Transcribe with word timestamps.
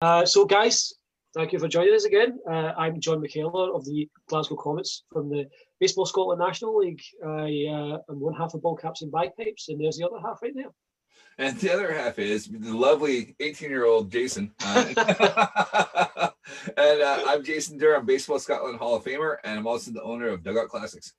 Uh, 0.00 0.24
so, 0.24 0.44
guys, 0.44 0.92
thank 1.34 1.52
you 1.52 1.58
for 1.58 1.66
joining 1.66 1.92
us 1.92 2.04
again. 2.04 2.38
Uh, 2.48 2.72
I'm 2.78 3.00
John 3.00 3.20
McKellar 3.20 3.74
of 3.74 3.84
the 3.84 4.08
Glasgow 4.28 4.54
Comets 4.54 5.02
from 5.12 5.28
the 5.28 5.46
Baseball 5.80 6.06
Scotland 6.06 6.38
National 6.38 6.76
League. 6.76 7.02
I 7.26 7.66
uh, 7.68 7.98
am 8.08 8.20
one 8.20 8.34
half 8.34 8.54
of 8.54 8.62
ball 8.62 8.76
caps 8.76 9.02
and 9.02 9.10
bagpipes, 9.10 9.68
and 9.68 9.80
there's 9.80 9.96
the 9.96 10.06
other 10.06 10.20
half 10.24 10.40
right 10.40 10.52
there. 10.54 10.70
And 11.38 11.56
the 11.58 11.72
other 11.72 11.92
half 11.92 12.18
is 12.18 12.46
the 12.46 12.76
lovely 12.76 13.34
18 13.40 13.70
year 13.70 13.86
old 13.86 14.10
Jason. 14.10 14.52
Uh, 14.64 14.84
and 16.76 17.02
uh, 17.02 17.24
I'm 17.26 17.42
Jason 17.42 17.76
Durham, 17.76 18.06
Baseball 18.06 18.38
Scotland 18.38 18.78
Hall 18.78 18.94
of 18.94 19.04
Famer, 19.04 19.36
and 19.42 19.58
I'm 19.58 19.66
also 19.66 19.90
the 19.90 20.02
owner 20.02 20.28
of 20.28 20.44
Dugout 20.44 20.68
Classics. 20.68 21.12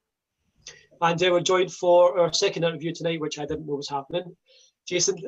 And 1.01 1.21
uh, 1.21 1.31
we're 1.31 1.41
joined 1.41 1.73
for 1.73 2.17
our 2.17 2.31
second 2.31 2.63
interview 2.63 2.93
tonight, 2.93 3.19
which 3.19 3.39
I 3.39 3.45
didn't 3.45 3.65
know 3.65 3.75
was 3.75 3.89
happening. 3.89 4.35
Jason, 4.89 5.17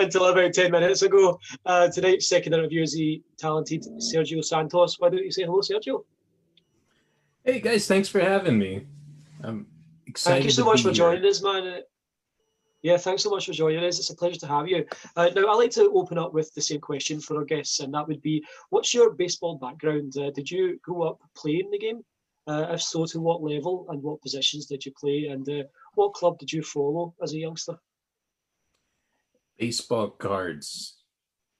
until 0.00 0.24
about 0.24 0.52
10 0.52 0.72
minutes 0.72 1.02
ago. 1.02 1.38
Uh, 1.64 1.86
tonight's 1.88 2.28
second 2.28 2.52
interview 2.52 2.82
is 2.82 2.94
the 2.94 3.22
talented 3.38 3.84
Sergio 3.98 4.44
Santos. 4.44 4.98
Why 4.98 5.08
don't 5.08 5.24
you 5.24 5.30
say 5.30 5.44
hello, 5.44 5.60
Sergio? 5.60 6.04
Hey, 7.44 7.60
guys, 7.60 7.86
thanks 7.86 8.08
for 8.08 8.18
having 8.18 8.58
me. 8.58 8.86
I'm 9.44 9.68
excited. 10.04 10.34
Thank 10.34 10.44
you 10.46 10.50
so 10.50 10.64
much 10.64 10.82
for 10.82 10.90
joining 10.90 11.24
us, 11.24 11.44
man. 11.44 11.82
Yeah, 12.82 12.96
thanks 12.96 13.22
so 13.22 13.30
much 13.30 13.46
for 13.46 13.52
joining 13.52 13.84
us. 13.84 14.00
It's 14.00 14.10
a 14.10 14.16
pleasure 14.16 14.40
to 14.40 14.48
have 14.48 14.66
you. 14.66 14.84
Uh, 15.14 15.28
now, 15.36 15.46
I'd 15.46 15.54
like 15.54 15.70
to 15.72 15.92
open 15.94 16.18
up 16.18 16.34
with 16.34 16.52
the 16.54 16.62
same 16.62 16.80
question 16.80 17.20
for 17.20 17.36
our 17.36 17.44
guests, 17.44 17.78
and 17.78 17.94
that 17.94 18.08
would 18.08 18.20
be 18.20 18.44
what's 18.70 18.92
your 18.92 19.12
baseball 19.12 19.58
background? 19.58 20.16
Uh, 20.16 20.32
did 20.32 20.50
you 20.50 20.80
grow 20.82 21.02
up 21.02 21.20
playing 21.36 21.70
the 21.70 21.78
game? 21.78 22.00
Uh, 22.48 22.66
if 22.70 22.82
so, 22.82 23.06
to 23.06 23.20
what 23.20 23.44
level 23.44 23.86
and 23.90 24.02
what 24.02 24.20
positions 24.22 24.66
did 24.66 24.84
you 24.84 24.92
play? 24.98 25.26
And 25.26 25.48
uh, 25.48 25.62
what 25.94 26.14
club 26.14 26.38
did 26.38 26.52
you 26.52 26.62
follow 26.62 27.14
as 27.22 27.32
a 27.32 27.38
youngster? 27.38 27.78
Baseball 29.58 30.10
cards 30.10 30.96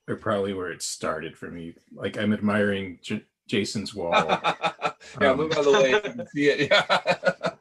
are 0.08 0.16
probably 0.16 0.54
where 0.54 0.72
it 0.72 0.82
started 0.82 1.36
for 1.36 1.50
me. 1.50 1.74
Like 1.92 2.18
I'm 2.18 2.32
admiring 2.32 2.98
J- 3.02 3.24
Jason's 3.46 3.94
wall. 3.94 4.12
yeah, 5.20 5.30
um, 5.30 5.37
move 5.37 5.52
out 5.52 5.59
of 5.59 5.64
the 5.66 5.72
way. 5.72 5.90
You 5.90 6.00
can 6.00 6.26
see 6.28 6.48
it. 6.48 6.70
Yeah. 6.70 7.52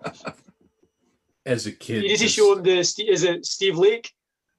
as 1.46 1.66
a 1.66 1.72
kid, 1.72 2.04
you 2.04 2.10
need 2.10 2.18
to 2.18 2.28
show 2.28 2.54
him 2.54 2.64
the. 2.64 2.80
Is 2.80 3.24
it 3.24 3.46
Steve 3.46 3.78
Lake? 3.78 4.12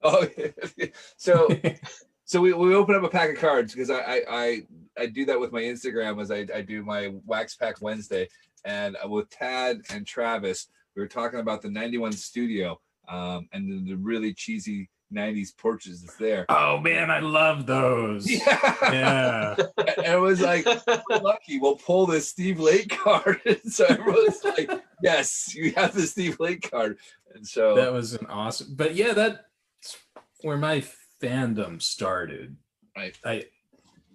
Oh, 0.03 0.27
so 1.17 1.47
so 2.25 2.41
we, 2.41 2.53
we 2.53 2.75
open 2.75 2.95
up 2.95 3.03
a 3.03 3.09
pack 3.09 3.31
of 3.31 3.37
cards 3.37 3.73
because 3.73 3.89
I, 3.89 3.99
I 3.99 4.21
I 4.29 4.61
I 4.97 5.05
do 5.07 5.25
that 5.25 5.39
with 5.39 5.51
my 5.51 5.61
Instagram 5.61 6.21
as 6.21 6.31
I, 6.31 6.45
I 6.53 6.61
do 6.61 6.83
my 6.83 7.13
Wax 7.25 7.55
Pack 7.55 7.81
Wednesday, 7.81 8.27
and 8.65 8.97
with 9.05 9.29
Tad 9.29 9.81
and 9.89 10.05
Travis, 10.05 10.67
we 10.95 11.01
were 11.01 11.07
talking 11.07 11.39
about 11.39 11.61
the 11.61 11.69
91 11.69 12.11
studio 12.13 12.79
um, 13.09 13.47
and 13.53 13.69
the, 13.69 13.91
the 13.91 13.97
really 13.97 14.33
cheesy 14.33 14.89
90s 15.13 15.55
porches 15.57 16.01
that's 16.01 16.15
there. 16.15 16.45
Oh 16.49 16.79
man, 16.79 17.11
I 17.11 17.19
love 17.19 17.65
those. 17.65 18.29
Yeah. 18.29 18.75
Yeah. 18.83 19.55
and 19.77 20.05
it 20.05 20.19
was 20.19 20.41
like, 20.41 20.65
we're 20.65 21.17
lucky, 21.19 21.59
we'll 21.59 21.75
pull 21.75 22.05
this 22.05 22.27
Steve 22.27 22.59
Lake 22.59 22.89
card. 22.89 23.41
And 23.45 23.71
so 23.71 23.85
everyone's 23.85 24.43
like, 24.43 24.71
yes, 25.01 25.53
you 25.53 25.71
have 25.73 25.93
the 25.93 26.03
Steve 26.03 26.39
Lake 26.39 26.69
card. 26.69 26.97
And 27.33 27.45
so 27.45 27.75
that 27.75 27.91
was 27.91 28.13
an 28.13 28.25
awesome, 28.27 28.75
but 28.75 28.95
yeah, 28.95 29.13
that's 29.13 29.97
where 30.41 30.57
my 30.57 30.83
fandom 31.21 31.81
started. 31.81 32.55
Right. 32.95 33.17
I 33.23 33.45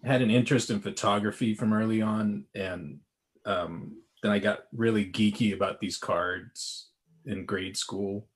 had 0.04 0.22
an 0.22 0.30
interest 0.30 0.70
in 0.70 0.80
photography 0.80 1.54
from 1.54 1.72
early 1.72 2.02
on 2.02 2.44
and 2.54 3.00
um, 3.44 3.96
then 4.26 4.32
I 4.32 4.40
got 4.40 4.64
really 4.72 5.04
geeky 5.04 5.54
about 5.54 5.78
these 5.78 5.96
cards 5.96 6.88
in 7.26 7.46
grade 7.46 7.76
school. 7.76 8.26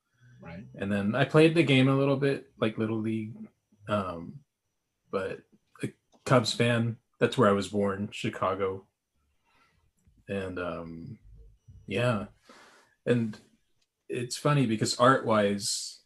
Right. 0.40 0.64
And 0.76 0.90
then 0.90 1.16
I 1.16 1.24
played 1.24 1.56
the 1.56 1.64
game 1.64 1.88
a 1.88 1.96
little 1.96 2.16
bit, 2.16 2.46
like 2.60 2.78
Little 2.78 3.00
League. 3.00 3.34
Um, 3.88 4.34
but 5.10 5.40
a 5.82 5.88
Cubs 6.24 6.52
fan, 6.52 6.96
that's 7.18 7.36
where 7.36 7.48
I 7.48 7.52
was 7.52 7.66
born, 7.66 8.08
Chicago. 8.12 8.86
And 10.28 10.60
um, 10.60 11.18
yeah. 11.88 12.26
And 13.04 13.36
it's 14.08 14.36
funny 14.36 14.66
because 14.66 14.96
art 14.96 15.26
wise, 15.26 16.02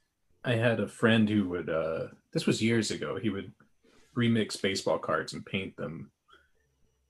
I 0.46 0.54
had 0.54 0.80
a 0.80 0.88
friend 0.88 1.28
who 1.28 1.46
would, 1.50 1.68
uh, 1.68 2.06
this 2.32 2.46
was 2.46 2.62
years 2.62 2.90
ago, 2.90 3.18
he 3.20 3.28
would 3.28 3.52
remix 4.16 4.60
baseball 4.60 4.98
cards 4.98 5.34
and 5.34 5.44
paint 5.44 5.76
them. 5.76 6.10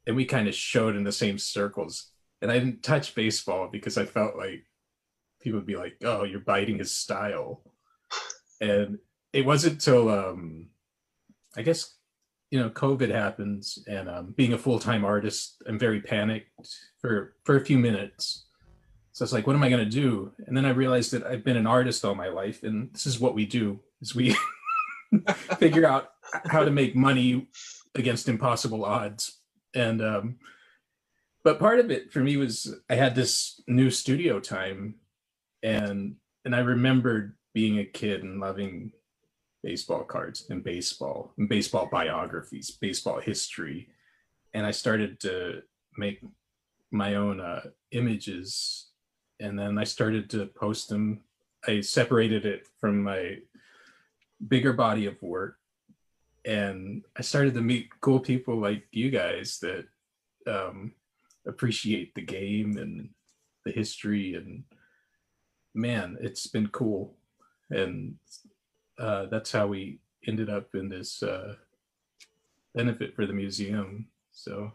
And 0.08 0.16
we 0.16 0.24
kind 0.24 0.48
of 0.48 0.56
showed 0.56 0.96
in 0.96 1.04
the 1.04 1.12
same 1.12 1.38
circles 1.38 2.10
and 2.44 2.52
I 2.52 2.58
didn't 2.58 2.82
touch 2.82 3.14
baseball 3.14 3.68
because 3.72 3.96
I 3.96 4.04
felt 4.04 4.36
like 4.36 4.66
people 5.40 5.58
would 5.58 5.66
be 5.66 5.76
like, 5.76 5.96
"Oh, 6.04 6.24
you're 6.24 6.40
biting 6.40 6.78
his 6.78 6.94
style," 6.94 7.62
and 8.60 8.98
it 9.32 9.46
wasn't 9.46 9.80
till 9.80 10.10
um, 10.10 10.68
I 11.56 11.62
guess 11.62 11.94
you 12.50 12.60
know 12.60 12.68
COVID 12.68 13.08
happens, 13.08 13.78
and 13.88 14.10
um, 14.10 14.34
being 14.36 14.52
a 14.52 14.58
full 14.58 14.78
time 14.78 15.06
artist, 15.06 15.62
I'm 15.66 15.78
very 15.78 16.02
panicked 16.02 16.68
for 17.00 17.34
for 17.44 17.56
a 17.56 17.64
few 17.64 17.78
minutes. 17.78 18.44
So 19.12 19.22
it's 19.22 19.32
like, 19.32 19.46
what 19.46 19.56
am 19.56 19.62
I 19.62 19.70
gonna 19.70 19.86
do? 19.86 20.32
And 20.46 20.54
then 20.54 20.66
I 20.66 20.70
realized 20.70 21.12
that 21.12 21.24
I've 21.24 21.44
been 21.44 21.56
an 21.56 21.66
artist 21.66 22.04
all 22.04 22.14
my 22.14 22.28
life, 22.28 22.62
and 22.62 22.92
this 22.92 23.06
is 23.06 23.18
what 23.18 23.34
we 23.34 23.46
do: 23.46 23.80
is 24.02 24.14
we 24.14 24.36
figure 25.58 25.86
out 25.86 26.10
how 26.48 26.62
to 26.62 26.70
make 26.70 26.94
money 26.94 27.48
against 27.94 28.28
impossible 28.28 28.84
odds. 28.84 29.38
And 29.74 30.02
um, 30.02 30.36
but 31.44 31.58
part 31.58 31.78
of 31.78 31.90
it 31.90 32.10
for 32.10 32.20
me 32.20 32.36
was 32.36 32.74
I 32.88 32.94
had 32.94 33.14
this 33.14 33.60
new 33.68 33.90
studio 33.90 34.40
time 34.40 34.96
and 35.62 36.16
and 36.44 36.56
I 36.56 36.60
remembered 36.60 37.36
being 37.52 37.78
a 37.78 37.84
kid 37.84 38.22
and 38.22 38.40
loving 38.40 38.92
baseball 39.62 40.04
cards 40.04 40.46
and 40.50 40.62
baseball 40.62 41.32
and 41.38 41.48
baseball 41.48 41.88
biographies, 41.90 42.70
baseball 42.70 43.20
history. 43.20 43.88
And 44.52 44.66
I 44.66 44.72
started 44.72 45.20
to 45.20 45.62
make 45.96 46.20
my 46.90 47.14
own 47.14 47.40
uh, 47.40 47.62
images 47.92 48.88
and 49.40 49.58
then 49.58 49.78
I 49.78 49.84
started 49.84 50.28
to 50.30 50.46
post 50.46 50.88
them. 50.88 51.20
I 51.66 51.80
separated 51.80 52.44
it 52.44 52.66
from 52.78 53.02
my 53.02 53.38
bigger 54.48 54.74
body 54.74 55.06
of 55.06 55.20
work 55.22 55.56
and 56.44 57.02
I 57.16 57.22
started 57.22 57.54
to 57.54 57.62
meet 57.62 57.88
cool 58.00 58.20
people 58.20 58.58
like 58.58 58.84
you 58.92 59.10
guys 59.10 59.58
that 59.60 59.86
um, 60.46 60.92
appreciate 61.46 62.14
the 62.14 62.22
game 62.22 62.76
and 62.76 63.08
the 63.64 63.72
history 63.72 64.34
and 64.34 64.64
man 65.74 66.16
it's 66.20 66.46
been 66.46 66.68
cool. 66.68 67.14
And 67.70 68.16
uh, 68.98 69.26
that's 69.26 69.52
how 69.52 69.66
we 69.66 69.98
ended 70.26 70.48
up 70.50 70.74
in 70.74 70.88
this 70.88 71.22
uh, 71.22 71.54
benefit 72.74 73.14
for 73.14 73.26
the 73.26 73.32
museum. 73.32 74.06
So 74.32 74.72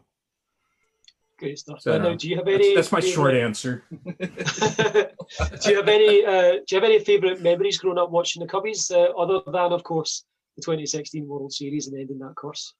great 1.37 1.59
stuff. 1.59 1.81
so, 1.81 2.15
do 2.15 2.27
you 2.27 2.35
have 2.35 2.47
any 2.47 2.75
that's, 2.75 2.89
that's 2.89 2.91
my 2.91 2.99
short 2.99 3.33
answer. 3.33 3.83
Do 3.91 5.69
you 5.69 5.77
have 5.77 5.87
any 5.87 6.25
uh, 6.25 6.53
do 6.53 6.65
you 6.71 6.75
have 6.75 6.83
any 6.83 6.99
favorite 6.99 7.41
memories 7.41 7.77
growing 7.77 7.99
up 7.99 8.09
watching 8.09 8.41
the 8.41 8.51
cubbies? 8.51 8.91
Uh, 8.91 9.15
other 9.17 9.39
than 9.45 9.71
of 9.71 9.83
course 9.83 10.25
the 10.55 10.61
2016 10.61 11.27
world 11.27 11.53
series 11.53 11.87
and 11.87 11.99
ending 11.99 12.19
that 12.19 12.35
course 12.35 12.73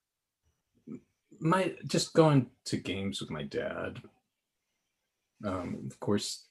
my 1.40 1.74
just 1.86 2.12
going 2.12 2.50
to 2.66 2.76
games 2.76 3.20
with 3.20 3.30
my 3.30 3.42
dad. 3.42 4.02
Um, 5.44 5.88
of 5.90 5.98
course, 6.00 6.46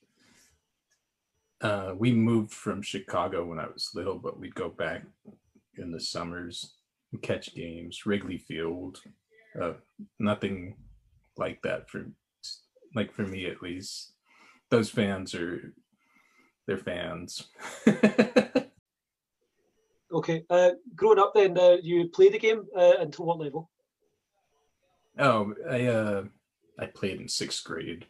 uh, 1.61 1.93
we 1.97 2.11
moved 2.11 2.51
from 2.51 2.81
Chicago 2.81 3.45
when 3.45 3.59
I 3.59 3.67
was 3.67 3.91
little, 3.93 4.17
but 4.17 4.39
we'd 4.39 4.55
go 4.55 4.69
back 4.69 5.03
in 5.77 5.91
the 5.91 5.99
summers 5.99 6.73
and 7.11 7.21
catch 7.21 7.53
games. 7.53 8.05
Wrigley 8.05 8.37
Field, 8.37 9.01
uh, 9.61 9.73
nothing 10.17 10.75
like 11.37 11.61
that 11.61 11.89
for 11.89 12.05
like 12.95 13.13
for 13.13 13.23
me 13.23 13.45
at 13.45 13.61
least. 13.61 14.13
Those 14.69 14.89
fans 14.89 15.35
are 15.35 15.73
they're 16.67 16.77
fans. 16.77 17.47
okay, 20.13 20.43
uh, 20.49 20.71
growing 20.95 21.19
up, 21.19 21.33
then 21.33 21.57
uh, 21.57 21.77
you 21.81 22.07
played 22.09 22.33
the 22.33 22.39
game 22.39 22.65
uh, 22.75 22.93
until 22.99 23.25
what 23.25 23.39
level? 23.39 23.69
Oh, 25.19 25.53
I 25.69 25.85
uh, 25.85 26.23
I 26.79 26.85
played 26.85 27.19
in 27.19 27.27
sixth 27.27 27.63
grade, 27.65 28.05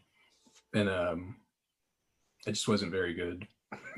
and 0.73 0.87
um, 0.87 1.37
I 2.47 2.51
just 2.51 2.67
wasn't 2.67 2.91
very 2.91 3.15
good. 3.15 3.47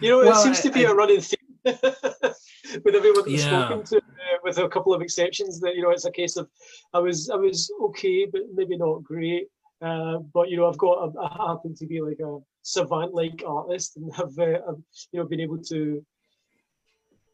you 0.00 0.10
know, 0.10 0.18
well, 0.18 0.32
it 0.32 0.42
seems 0.42 0.60
I, 0.60 0.62
to 0.62 0.70
be 0.70 0.86
I, 0.86 0.90
a 0.90 0.94
running 0.94 1.20
theme 1.20 1.38
with 1.64 2.94
everyone 2.94 3.30
that's 3.30 3.44
yeah. 3.44 3.66
spoken 3.66 3.84
to, 3.84 3.96
uh, 3.96 4.38
with 4.44 4.58
a 4.58 4.68
couple 4.68 4.92
of 4.92 5.00
exceptions. 5.00 5.58
That 5.60 5.74
you 5.74 5.82
know, 5.82 5.90
it's 5.90 6.04
a 6.04 6.12
case 6.12 6.36
of 6.36 6.48
I 6.92 6.98
was 6.98 7.30
I 7.30 7.36
was 7.36 7.72
okay, 7.84 8.26
but 8.26 8.42
maybe 8.54 8.76
not 8.76 9.02
great. 9.02 9.48
Uh, 9.80 10.18
but 10.32 10.50
you 10.50 10.56
know, 10.58 10.68
I've 10.68 10.78
got 10.78 11.08
a, 11.08 11.18
I 11.18 11.52
happen 11.52 11.74
to 11.76 11.86
be 11.86 12.00
like 12.00 12.20
a 12.20 12.38
savant-like 12.62 13.42
artist, 13.46 13.96
and 13.96 14.14
have 14.16 14.38
uh, 14.38 14.74
you 15.12 15.20
know 15.20 15.24
been 15.24 15.40
able 15.40 15.58
to 15.58 16.04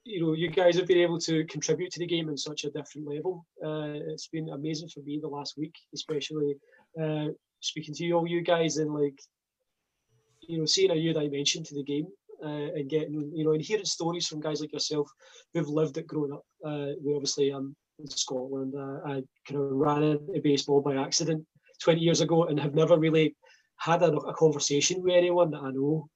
you 0.04 0.24
know, 0.24 0.32
you 0.32 0.48
guys 0.48 0.76
have 0.76 0.86
been 0.86 0.98
able 0.98 1.18
to 1.20 1.44
contribute 1.44 1.90
to 1.92 1.98
the 1.98 2.06
game 2.06 2.28
in 2.28 2.36
such 2.36 2.64
a 2.64 2.70
different 2.70 3.06
level. 3.08 3.46
Uh, 3.64 4.00
it's 4.12 4.28
been 4.28 4.48
amazing 4.50 4.88
for 4.88 5.00
me 5.00 5.18
the 5.20 5.28
last 5.28 5.56
week, 5.58 5.74
especially 5.94 6.56
uh, 7.00 7.26
speaking 7.60 7.94
to 7.94 8.04
you 8.04 8.16
all, 8.16 8.26
you 8.26 8.40
guys, 8.40 8.78
and 8.78 8.92
like, 8.94 9.18
you 10.40 10.58
know, 10.58 10.64
seeing 10.64 10.90
a 10.90 10.94
new 10.94 11.12
dimension 11.12 11.62
to 11.64 11.74
the 11.74 11.84
game. 11.84 12.06
uh, 12.42 12.72
and 12.74 12.88
getting 12.88 13.30
you 13.34 13.44
know 13.44 13.52
and 13.52 13.62
hearing 13.62 13.84
stories 13.84 14.26
from 14.26 14.40
guys 14.40 14.60
like 14.60 14.72
yourself 14.72 15.10
who've 15.52 15.68
lived 15.68 15.98
it 15.98 16.06
growing 16.06 16.32
up. 16.32 16.44
Uh, 16.64 16.92
we 17.04 17.14
obviously 17.14 17.52
um 17.52 17.74
in 17.98 18.08
Scotland. 18.08 18.74
Uh, 18.74 18.98
I 19.04 19.22
kind 19.46 19.60
of 19.60 19.72
ran 19.72 20.02
into 20.02 20.40
baseball 20.42 20.80
by 20.80 20.96
accident 20.96 21.44
20 21.82 22.00
years 22.00 22.20
ago 22.20 22.44
and 22.44 22.58
have 22.58 22.74
never 22.74 22.98
really 22.98 23.36
had 23.76 24.02
a, 24.02 24.12
a 24.12 24.34
conversation 24.34 25.02
with 25.02 25.14
anyone 25.14 25.50
that 25.50 25.62
I 25.62 25.70
know 25.70 26.08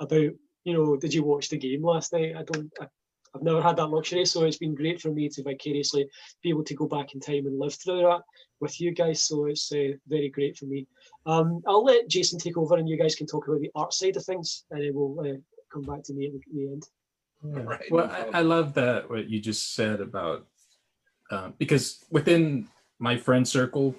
about 0.00 0.30
you 0.64 0.74
know 0.74 0.96
did 0.96 1.14
you 1.14 1.24
watch 1.24 1.48
the 1.48 1.58
game 1.58 1.84
last 1.84 2.12
night? 2.12 2.34
I 2.36 2.42
don't. 2.42 2.70
I, 2.80 2.86
I've 3.34 3.42
never 3.42 3.62
had 3.62 3.76
that 3.76 3.86
luxury, 3.86 4.24
so 4.24 4.44
it's 4.44 4.58
been 4.58 4.74
great 4.74 5.00
for 5.00 5.10
me 5.10 5.28
to 5.28 5.42
vicariously 5.42 6.08
be 6.42 6.50
able 6.50 6.64
to 6.64 6.74
go 6.74 6.86
back 6.86 7.14
in 7.14 7.20
time 7.20 7.46
and 7.46 7.58
live 7.58 7.74
through 7.74 8.02
that 8.02 8.22
with 8.60 8.80
you 8.80 8.92
guys. 8.92 9.22
So 9.22 9.46
it's 9.46 9.70
uh, 9.72 9.92
very 10.08 10.28
great 10.28 10.56
for 10.56 10.66
me. 10.66 10.86
Um, 11.26 11.62
I'll 11.66 11.84
let 11.84 12.08
Jason 12.08 12.38
take 12.38 12.56
over, 12.56 12.76
and 12.76 12.88
you 12.88 12.98
guys 12.98 13.14
can 13.14 13.26
talk 13.26 13.46
about 13.46 13.60
the 13.60 13.70
art 13.74 13.92
side 13.92 14.16
of 14.16 14.24
things, 14.24 14.64
and 14.70 14.82
then 14.82 14.90
we'll 14.94 15.18
uh, 15.20 15.38
come 15.72 15.82
back 15.82 16.02
to 16.04 16.14
me 16.14 16.26
at 16.26 16.32
the, 16.52 16.66
end. 16.66 16.82
Yeah. 17.42 17.62
Right, 17.62 17.90
well, 17.90 18.10
I, 18.10 18.38
I, 18.38 18.42
love 18.42 18.74
that 18.74 19.08
what 19.08 19.30
you 19.30 19.40
just 19.40 19.74
said 19.74 20.02
about 20.02 20.46
uh, 21.30 21.50
because 21.56 22.04
within 22.10 22.68
my 22.98 23.16
friend 23.16 23.48
circle, 23.48 23.94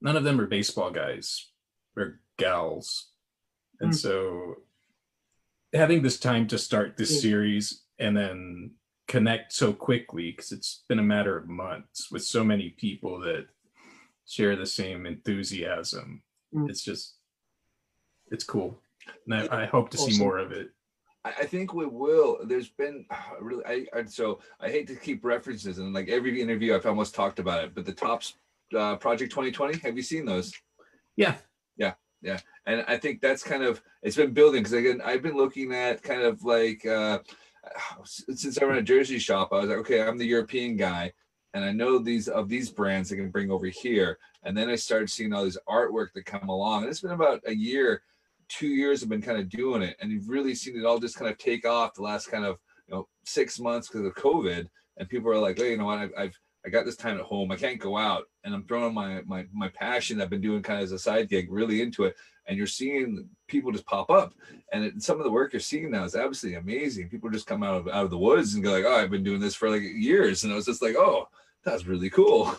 none 0.00 0.16
of 0.16 0.24
them 0.24 0.40
are 0.40 0.46
baseball 0.46 0.90
guys 0.90 1.50
or 1.94 2.20
gals, 2.38 3.10
and 3.80 3.92
mm. 3.92 3.94
so 3.94 4.56
having 5.74 6.02
this 6.02 6.18
time 6.18 6.46
to 6.48 6.58
start 6.58 6.96
this 6.96 7.12
yeah. 7.12 7.20
series 7.20 7.82
and 8.00 8.16
then 8.16 8.72
connect 9.06 9.52
so 9.52 9.72
quickly 9.72 10.30
because 10.30 10.52
it's 10.52 10.84
been 10.88 10.98
a 10.98 11.02
matter 11.02 11.36
of 11.36 11.48
months 11.48 12.10
with 12.10 12.22
so 12.22 12.42
many 12.42 12.70
people 12.70 13.20
that 13.20 13.46
share 14.26 14.56
the 14.56 14.66
same 14.66 15.04
enthusiasm. 15.04 16.22
Mm. 16.54 16.70
It's 16.70 16.82
just, 16.82 17.16
it's 18.30 18.44
cool. 18.44 18.80
And 19.26 19.34
I, 19.34 19.62
I 19.62 19.66
hope 19.66 19.90
to 19.90 19.98
awesome. 19.98 20.12
see 20.12 20.18
more 20.18 20.38
of 20.38 20.52
it. 20.52 20.70
I 21.24 21.44
think 21.44 21.74
we 21.74 21.86
will. 21.86 22.38
There's 22.44 22.68
been 22.68 23.04
really, 23.40 23.64
I, 23.66 23.98
I, 23.98 24.04
so 24.04 24.40
I 24.60 24.68
hate 24.68 24.86
to 24.86 24.94
keep 24.94 25.24
references 25.24 25.78
and 25.78 25.92
like 25.92 26.08
every 26.08 26.40
interview 26.40 26.74
I've 26.74 26.86
almost 26.86 27.14
talked 27.14 27.40
about 27.40 27.64
it, 27.64 27.74
but 27.74 27.84
the 27.84 27.92
Topps 27.92 28.34
uh, 28.76 28.96
Project 28.96 29.32
2020, 29.32 29.78
have 29.80 29.96
you 29.96 30.02
seen 30.02 30.24
those? 30.24 30.52
Yeah. 31.16 31.34
Yeah. 31.76 31.94
Yeah. 32.22 32.38
And 32.64 32.84
I 32.86 32.96
think 32.96 33.20
that's 33.20 33.42
kind 33.42 33.64
of, 33.64 33.82
it's 34.02 34.16
been 34.16 34.32
building 34.32 34.62
because 34.62 34.72
again, 34.72 35.02
I've 35.04 35.22
been 35.22 35.36
looking 35.36 35.74
at 35.74 36.02
kind 36.02 36.22
of 36.22 36.44
like, 36.44 36.86
uh, 36.86 37.18
since 38.04 38.58
I 38.60 38.64
run 38.64 38.78
a 38.78 38.82
jersey 38.82 39.18
shop, 39.18 39.50
I 39.52 39.56
was 39.56 39.68
like, 39.68 39.78
okay, 39.78 40.02
I'm 40.02 40.18
the 40.18 40.26
European 40.26 40.76
guy, 40.76 41.12
and 41.54 41.64
I 41.64 41.72
know 41.72 41.98
these 41.98 42.28
of 42.28 42.48
these 42.48 42.70
brands 42.70 43.12
I 43.12 43.16
can 43.16 43.30
bring 43.30 43.50
over 43.50 43.66
here. 43.66 44.18
And 44.44 44.56
then 44.56 44.70
I 44.70 44.76
started 44.76 45.10
seeing 45.10 45.32
all 45.32 45.44
this 45.44 45.58
artwork 45.68 46.12
that 46.14 46.24
come 46.24 46.48
along, 46.48 46.82
and 46.82 46.90
it's 46.90 47.00
been 47.00 47.10
about 47.10 47.42
a 47.46 47.54
year, 47.54 48.02
two 48.48 48.68
years. 48.68 49.02
I've 49.02 49.08
been 49.08 49.22
kind 49.22 49.38
of 49.38 49.48
doing 49.48 49.82
it, 49.82 49.96
and 50.00 50.10
you've 50.10 50.28
really 50.28 50.54
seen 50.54 50.78
it 50.78 50.86
all 50.86 50.98
just 50.98 51.16
kind 51.16 51.30
of 51.30 51.38
take 51.38 51.66
off 51.66 51.94
the 51.94 52.02
last 52.02 52.30
kind 52.30 52.44
of 52.44 52.58
you 52.86 52.94
know 52.94 53.08
six 53.24 53.58
months 53.58 53.88
because 53.88 54.06
of 54.06 54.14
COVID. 54.14 54.66
And 54.96 55.08
people 55.08 55.30
are 55.30 55.38
like, 55.38 55.58
hey, 55.58 55.70
you 55.70 55.76
know 55.78 55.86
what? 55.86 55.98
I've, 55.98 56.12
I've 56.16 56.38
I 56.64 56.68
got 56.68 56.84
this 56.84 56.96
time 56.96 57.18
at 57.18 57.24
home. 57.24 57.50
I 57.50 57.56
can't 57.56 57.80
go 57.80 57.96
out, 57.96 58.24
and 58.44 58.54
I'm 58.54 58.64
throwing 58.64 58.94
my 58.94 59.22
my 59.26 59.46
my 59.52 59.68
passion 59.68 60.20
I've 60.20 60.30
been 60.30 60.40
doing 60.40 60.62
kind 60.62 60.78
of 60.78 60.84
as 60.84 60.92
a 60.92 60.98
side 60.98 61.28
gig 61.28 61.48
really 61.50 61.82
into 61.82 62.04
it. 62.04 62.16
And 62.46 62.56
you're 62.56 62.66
seeing 62.66 63.28
people 63.46 63.70
just 63.70 63.86
pop 63.86 64.10
up, 64.10 64.34
and 64.72 64.84
it, 64.84 65.02
some 65.02 65.18
of 65.18 65.24
the 65.24 65.30
work 65.30 65.52
you're 65.52 65.60
seeing 65.60 65.90
now 65.90 66.04
is 66.04 66.16
absolutely 66.16 66.58
amazing. 66.58 67.08
People 67.08 67.30
just 67.30 67.46
come 67.46 67.62
out 67.62 67.76
of 67.76 67.88
out 67.88 68.04
of 68.04 68.10
the 68.10 68.18
woods 68.18 68.54
and 68.54 68.64
go 68.64 68.72
like, 68.72 68.84
"Oh, 68.84 68.96
I've 68.96 69.10
been 69.10 69.22
doing 69.22 69.40
this 69.40 69.54
for 69.54 69.70
like 69.70 69.82
years," 69.82 70.42
and 70.42 70.52
I 70.52 70.56
was 70.56 70.66
just 70.66 70.82
like, 70.82 70.96
"Oh, 70.96 71.28
that's 71.64 71.86
really 71.86 72.10
cool." 72.10 72.54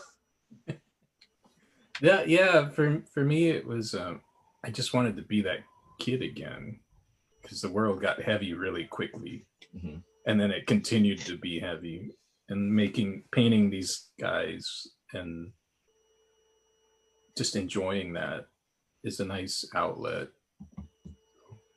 yeah, 2.01 2.23
yeah. 2.25 2.69
For 2.69 3.01
for 3.13 3.23
me, 3.25 3.49
it 3.49 3.65
was 3.65 3.93
um, 3.93 4.21
I 4.63 4.69
just 4.69 4.93
wanted 4.93 5.15
to 5.17 5.23
be 5.23 5.41
that 5.41 5.59
kid 5.99 6.21
again 6.21 6.79
because 7.41 7.61
the 7.61 7.69
world 7.69 8.01
got 8.01 8.21
heavy 8.21 8.53
really 8.53 8.85
quickly, 8.85 9.45
mm-hmm. 9.75 9.97
and 10.25 10.39
then 10.39 10.51
it 10.51 10.67
continued 10.67 11.19
to 11.21 11.37
be 11.37 11.59
heavy 11.59 12.11
and 12.49 12.73
making 12.73 13.23
painting 13.31 13.69
these 13.69 14.09
guys 14.19 14.87
and 15.13 15.51
just 17.37 17.55
enjoying 17.55 18.13
that 18.13 18.45
is 19.03 19.19
a 19.19 19.25
nice 19.25 19.65
outlet. 19.75 20.29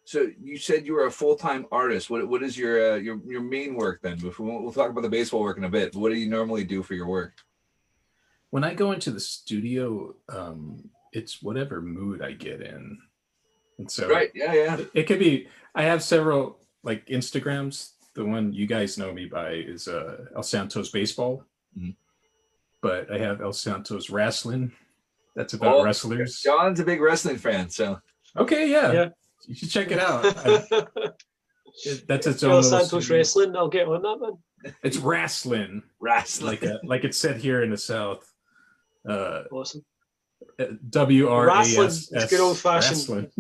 So 0.05 0.29
you 0.43 0.59
said 0.59 0.87
you 0.87 0.93
were 0.93 1.07
a 1.07 1.11
full-time 1.11 1.67
artist. 1.73 2.11
What 2.11 2.29
what 2.29 2.43
is 2.43 2.59
your 2.59 2.93
uh, 2.93 2.97
your 2.97 3.21
your 3.27 3.41
main 3.41 3.75
work 3.75 4.03
then? 4.03 4.19
We'll, 4.23 4.63
we'll 4.63 4.73
talk 4.73 4.91
about 4.91 5.03
the 5.03 5.09
baseball 5.09 5.41
work 5.41 5.57
in 5.57 5.65
a 5.65 5.69
bit. 5.69 5.95
What 5.95 6.11
do 6.11 6.17
you 6.17 6.29
normally 6.29 6.65
do 6.65 6.83
for 6.83 6.95
your 6.95 7.07
work? 7.07 7.33
When 8.51 8.65
I 8.65 8.75
go 8.75 8.93
into 8.93 9.11
the 9.11 9.21
studio, 9.21 10.15
um, 10.29 10.91
it's 11.13 11.43
whatever 11.43 11.81
mood 11.81 12.23
I 12.23 12.33
get 12.33 12.61
in, 12.61 12.99
and 13.79 13.91
so 13.91 14.09
right, 14.09 14.31
yeah, 14.35 14.53
yeah. 14.53 14.77
It, 14.77 14.91
it 14.95 15.03
could 15.05 15.19
be. 15.19 15.49
I 15.75 15.85
have 15.85 16.03
several 16.03 16.59
like 16.83 17.07
Instagrams 17.07 17.95
the 18.15 18.25
one 18.25 18.53
you 18.53 18.67
guys 18.67 18.97
know 18.97 19.13
me 19.13 19.27
by 19.27 19.51
is 19.51 19.89
uh, 19.89 20.27
El 20.35 20.43
Santos 20.43 20.91
Baseball. 20.91 21.45
Mm-hmm. 21.79 21.91
But 22.81 23.11
I 23.11 23.19
have 23.19 23.41
El 23.41 23.53
Santos 23.53 24.11
Wrestling. 24.11 24.73
That's 25.35 25.55
about 25.55 25.77
oh, 25.77 25.85
wrestlers. 25.85 26.41
John's 26.41 26.81
a 26.81 26.85
big 26.85 27.01
wrestling 27.01 27.39
fan, 27.39 27.69
so 27.69 27.99
okay, 28.37 28.71
yeah, 28.71 28.93
yeah. 28.93 29.09
you 29.47 29.55
should 29.55 29.71
check 29.71 29.91
it 29.91 29.99
out. 29.99 30.25
I, 30.47 30.83
it, 31.85 32.07
that's 32.07 32.27
its 32.27 32.43
own. 32.43 32.53
El 32.53 32.63
Santos 32.63 33.11
Wrestling. 33.11 33.57
I'll 33.57 33.69
get 33.69 33.89
on 33.89 34.03
that 34.03 34.21
one. 34.21 34.35
It's 34.83 34.97
wrestling, 34.97 35.83
wrestling, 36.01 36.47
like 36.47 36.63
a, 36.63 36.81
like 36.85 37.05
it's 37.05 37.19
said 37.19 37.39
here 37.39 37.63
in 37.63 37.71
the 37.71 37.77
South. 37.77 38.25
Uh, 39.09 39.43
awesome. 39.51 39.85
Uh, 40.59 40.67
w 40.91 41.29
R 41.29 41.49
A 41.49 41.61
S. 41.61 42.11
It's 42.13 42.31
good 42.31 42.41
old 42.41 42.59
fashioned. 42.59 43.31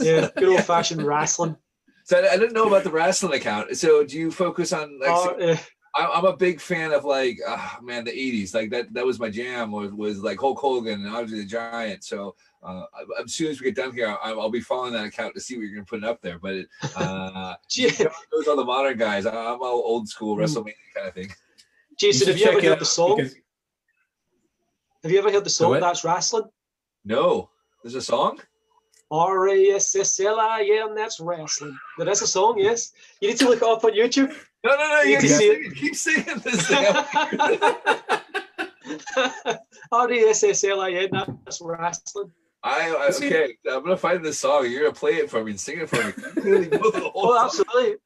Yeah, 0.00 0.28
good 0.36 0.48
old 0.48 0.64
fashioned 0.64 1.02
wrestling. 1.02 1.56
So 2.04 2.18
I, 2.18 2.32
I, 2.32 2.36
didn't 2.36 2.52
know 2.52 2.66
about 2.66 2.84
the 2.84 2.90
wrestling 2.90 3.34
account. 3.34 3.76
So 3.76 4.04
do 4.04 4.18
you 4.18 4.30
focus 4.30 4.72
on 4.72 4.98
like? 5.00 5.10
Uh, 5.10 5.34
eh, 5.34 5.58
I, 5.96 6.18
am 6.18 6.24
a 6.24 6.36
big 6.36 6.60
fan 6.60 6.92
of 6.92 7.04
like, 7.04 7.38
oh, 7.46 7.78
man, 7.82 8.04
the 8.04 8.10
'80s. 8.10 8.54
Like 8.54 8.70
that. 8.70 8.92
That 8.92 9.06
was 9.06 9.20
my 9.20 9.30
jam. 9.30 9.70
Was 9.70 9.92
was 9.92 10.22
like 10.22 10.40
Hulk 10.40 10.58
Hogan 10.58 11.04
and 11.04 11.14
obviously 11.14 11.40
the 11.40 11.46
Giant. 11.46 12.04
So 12.04 12.34
uh, 12.62 12.84
as 13.22 13.34
soon 13.34 13.50
as 13.50 13.60
we 13.60 13.66
get 13.66 13.76
done 13.76 13.92
here, 13.92 14.16
I'll, 14.22 14.40
I'll, 14.40 14.50
be 14.50 14.60
following 14.60 14.92
that 14.94 15.04
account 15.04 15.34
to 15.34 15.40
see 15.40 15.56
what 15.56 15.62
you're 15.62 15.74
gonna 15.74 15.84
put 15.84 16.02
up 16.02 16.22
there. 16.22 16.38
But 16.38 16.54
it, 16.54 16.68
uh, 16.96 17.54
those 17.76 18.48
are 18.48 18.56
the 18.56 18.64
modern 18.64 18.96
guys. 18.96 19.26
I'm 19.26 19.34
all 19.34 19.82
old 19.84 20.08
school 20.08 20.34
hmm. 20.34 20.42
WrestleMania 20.42 20.74
kind 20.94 21.08
of 21.08 21.14
thing. 21.14 21.30
Jason, 21.98 22.28
have 22.28 22.38
you 22.38 22.46
ever 22.46 22.60
heard 22.60 22.80
the 22.80 22.84
song? 22.84 23.16
Because... 23.16 23.36
Have 25.02 25.12
you 25.12 25.18
ever 25.18 25.30
heard 25.30 25.44
the 25.44 25.50
song? 25.50 25.78
That's 25.78 26.02
wrestling. 26.02 26.44
No, 27.04 27.50
there's 27.82 27.94
a 27.94 28.02
song. 28.02 28.40
R 29.10 29.48
A 29.48 29.68
S 29.72 29.94
S 29.94 30.18
L 30.18 30.40
I 30.40 30.66
N. 30.82 30.94
That's 30.94 31.20
wrestling. 31.20 31.78
That's 31.98 32.22
a 32.22 32.26
song. 32.26 32.58
Yes. 32.58 32.92
You 33.20 33.28
need 33.28 33.36
to 33.38 33.48
look 33.48 33.58
it 33.58 33.62
up 33.62 33.84
on 33.84 33.92
YouTube. 33.92 34.34
No, 34.64 34.70
no, 34.76 34.88
no. 34.88 35.00
You, 35.02 35.10
you 35.20 35.28
see 35.28 35.44
it. 35.44 35.74
Keep 35.76 35.94
singing 35.94 36.38
this. 36.38 36.70
R 39.92 40.12
A 40.12 40.18
S 40.30 40.42
S 40.42 40.64
L 40.64 40.80
I 40.80 40.90
N. 40.90 41.10
That's 41.44 41.60
wrestling. 41.60 42.32
I, 42.64 42.90
I 42.90 43.08
okay. 43.14 43.56
I'm 43.70 43.82
gonna 43.82 43.96
find 43.96 44.24
this 44.24 44.38
song. 44.38 44.68
You're 44.68 44.84
gonna 44.84 44.94
play 44.94 45.16
it 45.16 45.30
for 45.30 45.44
me 45.44 45.50
and 45.50 45.60
sing 45.60 45.80
it 45.80 45.90
for 45.90 45.96
me. 46.42 46.68
oh, 47.14 47.44
absolutely. 47.44 47.96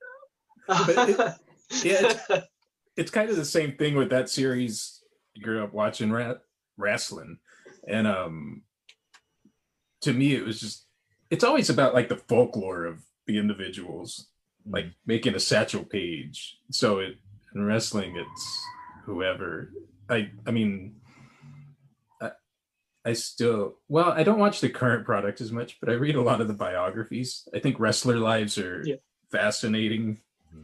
it, 0.69 1.17
yeah, 1.85 2.13
it's, 2.29 2.47
it's, 2.97 3.11
kind 3.13 3.31
of 3.31 3.37
the 3.37 3.45
same 3.45 3.77
thing 3.77 3.95
with 3.95 4.11
that 4.11 4.29
series. 4.29 5.01
You 5.35 5.45
grew 5.45 5.63
up 5.63 5.73
watching 5.73 6.11
rat, 6.11 6.41
wrestling, 6.77 7.39
and 7.87 8.09
um, 8.09 8.63
to 10.01 10.13
me, 10.13 10.35
it 10.35 10.45
was 10.45 10.59
just 10.59 10.87
it's 11.31 11.45
always 11.45 11.71
about 11.71 11.95
like 11.95 12.09
the 12.09 12.17
folklore 12.17 12.85
of 12.85 13.05
the 13.27 13.39
individuals, 13.39 14.27
like 14.69 14.85
mm-hmm. 14.85 15.07
making 15.07 15.35
a 15.35 15.41
Satchel 15.41 15.85
Paige. 15.85 16.59
So 16.71 16.99
it 16.99 17.17
in 17.55 17.65
wrestling, 17.65 18.17
it's 18.17 18.67
whoever. 19.05 19.73
I 20.09 20.31
I 20.47 20.51
mean, 20.51 20.97
I, 22.21 22.33
I 23.05 23.13
still 23.15 23.77
well, 23.89 24.13
I 24.13 24.23
don't 24.23 24.39
watch 24.39 24.61
the 24.61 24.69
current 24.69 25.05
product 25.05 25.41
as 25.41 25.53
much, 25.53 25.79
but 25.81 25.91
I 25.91 25.95
read 25.95 26.17
a 26.17 26.23
lot 26.23 26.41
of 26.41 26.49
the 26.49 26.55
biographies. 26.55 27.49
I 27.55 27.59
think 27.59 27.81
wrestler 27.81 28.19
lives 28.19 28.59
are 28.59 28.83
yeah. 28.85 28.97
fascinating. 29.31 30.21
Mm-hmm. 30.49 30.63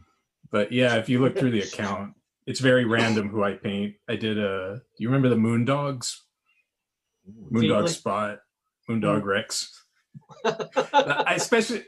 But 0.50 0.72
yeah, 0.72 0.96
if 0.96 1.08
you 1.08 1.20
look 1.20 1.38
through 1.38 1.52
the 1.52 1.62
account, 1.62 2.14
it's 2.46 2.60
very 2.60 2.84
random 2.84 3.28
who 3.28 3.42
I 3.42 3.54
paint. 3.54 3.94
I 4.08 4.16
did 4.16 4.38
a. 4.38 4.82
Do 4.96 5.02
you 5.02 5.08
remember 5.08 5.28
the 5.28 5.36
Moondogs? 5.36 6.18
Moondog 7.50 7.88
Spot, 7.88 8.38
Moondog 8.88 9.22
mm. 9.22 9.24
Rex. 9.24 9.83
I 10.44 11.34
especially 11.36 11.84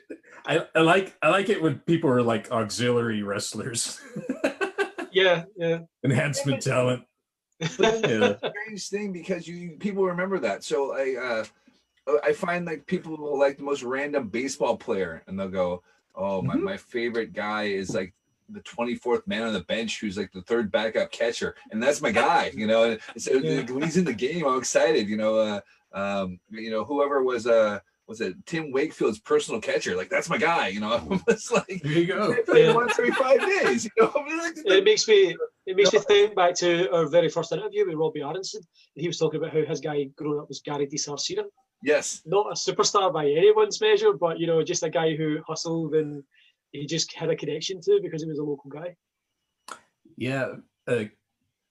I, 0.47 0.67
I 0.75 0.81
like 0.81 1.17
I 1.23 1.29
like 1.31 1.49
it 1.49 1.61
when 1.61 1.79
people 1.81 2.11
are 2.11 2.23
like 2.23 2.51
auxiliary 2.51 3.23
wrestlers. 3.23 4.01
yeah, 5.13 5.45
yeah. 5.57 5.81
Enhancement 6.05 6.63
talent. 6.63 7.05
yeah. 7.79 8.37
strange 8.37 8.89
thing 8.89 9.13
because 9.13 9.49
you 9.49 9.77
people 9.79 10.05
remember 10.05 10.39
that. 10.39 10.63
So 10.63 10.95
I 10.95 11.17
uh 11.17 11.45
I 12.25 12.33
find 12.33 12.65
like 12.65 12.87
people 12.87 13.17
will 13.17 13.39
like 13.39 13.57
the 13.57 13.65
most 13.65 13.83
random 13.83 14.29
baseball 14.29 14.77
player 14.77 15.23
and 15.27 15.39
they'll 15.39 15.49
go, 15.49 15.83
Oh, 16.15 16.41
my, 16.41 16.55
mm-hmm. 16.55 16.65
my 16.65 16.77
favorite 16.77 17.35
guy 17.35 17.65
is 17.65 17.95
like 17.95 18.15
the 18.49 18.61
24th 18.61 19.27
man 19.27 19.43
on 19.43 19.53
the 19.53 19.61
bench 19.61 20.01
who's 20.01 20.17
like 20.17 20.33
the 20.33 20.43
third 20.43 20.71
backup 20.71 21.11
catcher 21.11 21.57
and 21.73 21.83
that's 21.83 22.01
my 22.01 22.13
guy 22.13 22.51
you 22.55 22.67
know 22.67 22.85
and 22.85 23.01
so 23.17 23.33
yeah. 23.33 23.63
when 23.63 23.83
he's 23.83 23.97
in 23.97 24.05
the 24.05 24.13
game 24.13 24.47
i'm 24.47 24.59
excited 24.59 25.09
you 25.09 25.17
know 25.17 25.37
uh 25.37 25.61
um 25.93 26.39
you 26.51 26.71
know 26.71 26.85
whoever 26.85 27.25
was 27.25 27.47
uh 27.47 27.81
was 28.09 28.21
it 28.21 28.35
Tim 28.47 28.71
Wakefield's 28.71 29.19
personal 29.19 29.61
catcher. 29.61 29.97
Like 29.97 30.09
that's 30.09 30.29
my 30.29 30.39
guy, 30.39 30.69
you 30.69 30.81
know. 30.81 31.21
it's 31.29 31.51
like 31.51 31.81
there 31.83 31.93
you 31.93 32.07
go. 32.07 32.37
Yeah. 32.55 32.73
Once 32.73 32.99
every 32.99 33.11
five 33.13 33.41
days, 33.41 33.85
you 33.85 33.91
know. 33.99 34.13
I 34.17 34.25
mean, 34.25 34.39
like, 34.39 34.55
it 34.57 34.85
makes 34.85 35.09
me 35.09 35.37
it 35.67 35.77
makes 35.77 35.93
me 35.93 35.99
think 36.09 36.35
back 36.35 36.55
to 36.57 36.91
our 36.93 37.07
very 37.07 37.29
first 37.29 37.53
interview 37.53 37.87
with 37.87 37.97
Robbie 37.97 38.23
Aronson. 38.23 38.63
He 38.95 39.09
was 39.09 39.19
talking 39.19 39.41
about 39.41 39.53
how 39.53 39.65
his 39.65 39.81
guy 39.81 40.05
growing 40.17 40.41
up 40.41 40.49
was 40.49 40.61
Gary 40.61 40.87
DiSarcina. 40.87 41.45
Yes. 41.83 42.23
Not 42.25 42.47
a 42.51 42.55
superstar 42.55 43.13
by 43.13 43.27
anyone's 43.27 43.81
measure, 43.81 44.13
but 44.13 44.39
you 44.39 44.47
know, 44.47 44.63
just 44.63 44.83
a 44.83 44.91
guy 44.91 45.17
who 45.17 45.39
hustled 45.47 45.95
and 45.95 46.23
he 46.73 46.87
just 46.87 47.13
had 47.13 47.31
a 47.31 47.37
connection 47.37 47.81
to 47.83 48.01
because 48.03 48.23
he 48.23 48.29
was 48.29 48.39
a 48.39 48.45
local 48.45 48.71
guy. 48.71 48.97
Yeah, 50.17 50.47
uh, 50.87 51.05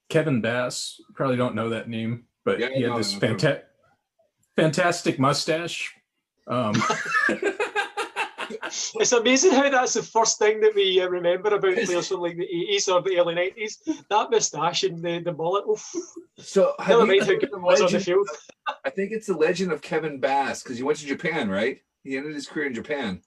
Kevin 0.10 0.42
Bass. 0.42 1.02
Probably 1.16 1.38
don't 1.38 1.56
know 1.56 1.70
that 1.70 1.90
name, 1.90 2.26
but 2.44 2.60
yeah, 2.60 2.70
he 2.70 2.84
had 2.84 2.98
this 2.98 3.16
fanta- 3.16 3.64
fantastic 4.56 5.18
mustache. 5.18 5.96
Um, 6.48 6.76
it's 8.96 9.12
amazing 9.12 9.52
how 9.52 9.70
that's 9.70 9.94
the 9.94 10.04
first 10.04 10.40
thing 10.40 10.62
that 10.62 10.76
we 10.76 11.02
uh, 11.02 11.08
remember 11.08 11.56
about 11.56 11.76
players 11.76 12.08
from 12.08 12.22
like 12.22 12.38
the 12.38 12.48
80s 12.48 12.88
or 12.94 13.02
the 13.02 13.18
early 13.18 13.36
90s. 13.36 13.78
That 14.10 14.32
moustache 14.32 14.84
and 14.84 15.04
the, 15.04 15.20
the 15.20 15.34
mullet. 15.34 15.66
Oof. 15.68 15.94
So, 16.38 16.74
never 16.88 17.06
mind 17.06 17.22
how 17.22 17.28
good 17.28 17.44
it 17.44 17.62
was 17.62 17.82
on 17.82 17.92
the 17.92 18.00
field. 18.00 18.28
I 18.84 18.90
think 18.90 19.12
it's 19.12 19.28
the 19.28 19.38
legend 19.38 19.72
of 19.72 19.82
Kevin 19.82 20.20
Bass 20.20 20.64
because 20.64 20.78
he 20.78 20.84
went 20.84 21.00
to 21.00 21.06
Japan, 21.06 21.50
right? 21.50 21.80
He 22.04 22.18
ended 22.18 22.36
his 22.36 22.48
career 22.48 22.68
in 22.68 22.74
Japan. 22.74 23.22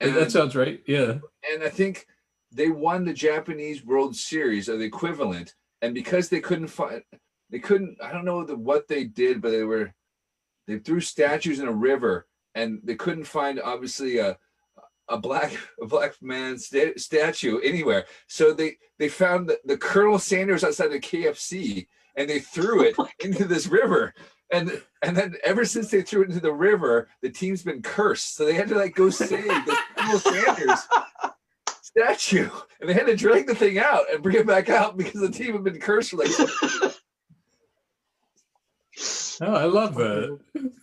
And, 0.00 0.14
that 0.14 0.30
sounds 0.30 0.54
right. 0.54 0.82
Yeah. 0.86 1.18
And 1.52 1.62
I 1.62 1.68
think 1.68 2.06
they 2.52 2.68
won 2.68 3.04
the 3.04 3.12
Japanese 3.12 3.84
World 3.84 4.16
Series 4.16 4.68
or 4.68 4.76
the 4.76 4.84
equivalent. 4.84 5.54
And 5.82 5.94
because 5.94 6.28
they 6.28 6.40
couldn't 6.40 6.68
find, 6.68 7.02
they 7.50 7.58
couldn't, 7.58 7.98
I 8.02 8.12
don't 8.12 8.24
know 8.24 8.44
the, 8.44 8.56
what 8.56 8.88
they 8.88 9.04
did, 9.04 9.40
but 9.40 9.50
they 9.50 9.62
were, 9.62 9.92
they 10.66 10.78
threw 10.78 11.00
statues 11.00 11.60
in 11.60 11.68
a 11.68 11.72
river 11.72 12.26
and 12.54 12.80
they 12.82 12.94
couldn't 12.94 13.24
find 13.24 13.60
obviously 13.60 14.18
a, 14.18 14.36
a 15.08 15.18
black 15.18 15.52
a 15.82 15.86
black 15.86 16.14
man 16.20 16.58
sta- 16.58 16.96
statue 16.96 17.60
anywhere. 17.60 18.06
So 18.26 18.52
they 18.52 18.76
they 18.98 19.08
found 19.08 19.48
the, 19.48 19.58
the 19.64 19.76
Colonel 19.76 20.18
Sanders 20.18 20.64
outside 20.64 20.88
the 20.88 21.00
KFC 21.00 21.86
and 22.16 22.28
they 22.28 22.40
threw 22.40 22.80
oh 22.80 22.84
it 22.84 22.94
oh 22.98 23.08
into 23.24 23.44
this 23.44 23.66
river. 23.66 24.14
And 24.52 24.80
and 25.02 25.16
then 25.16 25.34
ever 25.44 25.64
since 25.64 25.90
they 25.90 26.02
threw 26.02 26.22
it 26.22 26.28
into 26.28 26.40
the 26.40 26.52
river, 26.52 27.08
the 27.20 27.30
team's 27.30 27.62
been 27.62 27.82
cursed. 27.82 28.36
So 28.36 28.44
they 28.44 28.54
had 28.54 28.68
to 28.68 28.76
like 28.76 28.94
go 28.94 29.10
save 29.10 29.46
the 29.46 29.78
Colonel 29.96 30.18
Sanders 30.18 30.80
statue, 31.82 32.50
and 32.80 32.88
they 32.88 32.94
had 32.94 33.06
to 33.06 33.16
drag 33.16 33.46
the 33.46 33.54
thing 33.54 33.78
out 33.78 34.04
and 34.12 34.22
bring 34.22 34.36
it 34.36 34.46
back 34.46 34.68
out 34.68 34.96
because 34.96 35.20
the 35.20 35.30
team 35.30 35.52
had 35.52 35.64
been 35.64 35.80
cursed 35.80 36.10
for 36.10 36.18
like. 36.18 36.30
Oh, 39.40 39.54
I 39.54 39.64
love 39.64 39.94
that. 39.96 40.38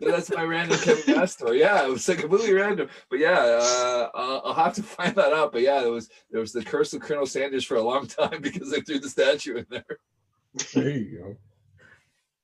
That's 0.00 0.30
my 0.30 0.44
random 0.44 0.78
Kevin 0.78 1.26
story. 1.26 1.60
Yeah, 1.60 1.84
it 1.84 1.90
was 1.90 2.08
like 2.08 2.18
completely 2.18 2.52
random, 2.52 2.88
but 3.10 3.18
yeah, 3.18 3.38
uh, 3.38 4.10
I'll, 4.14 4.42
I'll, 4.44 4.54
have 4.54 4.74
to 4.74 4.82
find 4.96 5.14
that 5.16 5.32
out. 5.32 5.52
But 5.52 5.62
yeah, 5.62 5.82
it 5.82 5.90
was 5.90 6.10
there 6.30 6.40
was 6.40 6.52
the 6.52 6.62
curse 6.62 6.92
of 6.92 7.00
Colonel 7.00 7.26
Sanders 7.26 7.64
for 7.64 7.76
a 7.76 7.82
long 7.82 8.06
time 8.06 8.38
because 8.42 8.70
they 8.70 8.80
threw 8.80 8.98
the 8.98 9.08
statue 9.08 9.56
in 9.56 9.66
there. 9.70 9.98
There 10.74 10.90
you 10.90 11.18
go. 11.18 11.36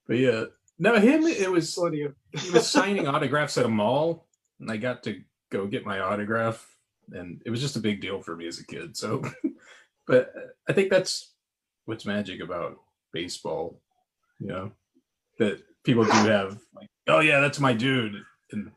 But 0.07 0.19
yeah, 0.19 0.45
no, 0.79 0.99
him. 0.99 1.25
It 1.25 1.51
was 1.51 1.75
he 1.75 2.51
was 2.51 2.69
signing 2.69 3.07
autographs 3.07 3.59
at 3.59 3.67
a 3.67 3.69
mall, 3.69 4.27
and 4.59 4.71
I 4.71 4.77
got 4.77 5.03
to 5.05 5.21
go 5.51 5.67
get 5.67 5.87
my 5.87 6.01
autograph, 6.01 6.67
and 7.13 7.43
it 7.45 7.51
was 7.51 7.61
just 7.61 7.77
a 7.77 7.81
big 7.81 8.01
deal 8.01 8.21
for 8.21 8.37
me 8.37 8.47
as 8.47 8.59
a 8.59 8.67
kid. 8.67 8.97
So, 8.97 9.23
but 10.07 10.33
I 10.69 10.73
think 10.73 10.91
that's 10.91 11.33
what's 11.85 12.07
magic 12.07 12.41
about 12.41 12.79
baseball. 13.13 13.81
You 14.41 14.47
know, 14.49 14.73
that 15.41 15.61
people 15.83 16.05
do 16.05 16.11
have 16.13 16.59
like, 16.77 16.89
oh 17.09 17.19
yeah, 17.21 17.41
that's 17.41 17.59
my 17.59 17.73
dude, 17.73 18.23
and 18.53 18.71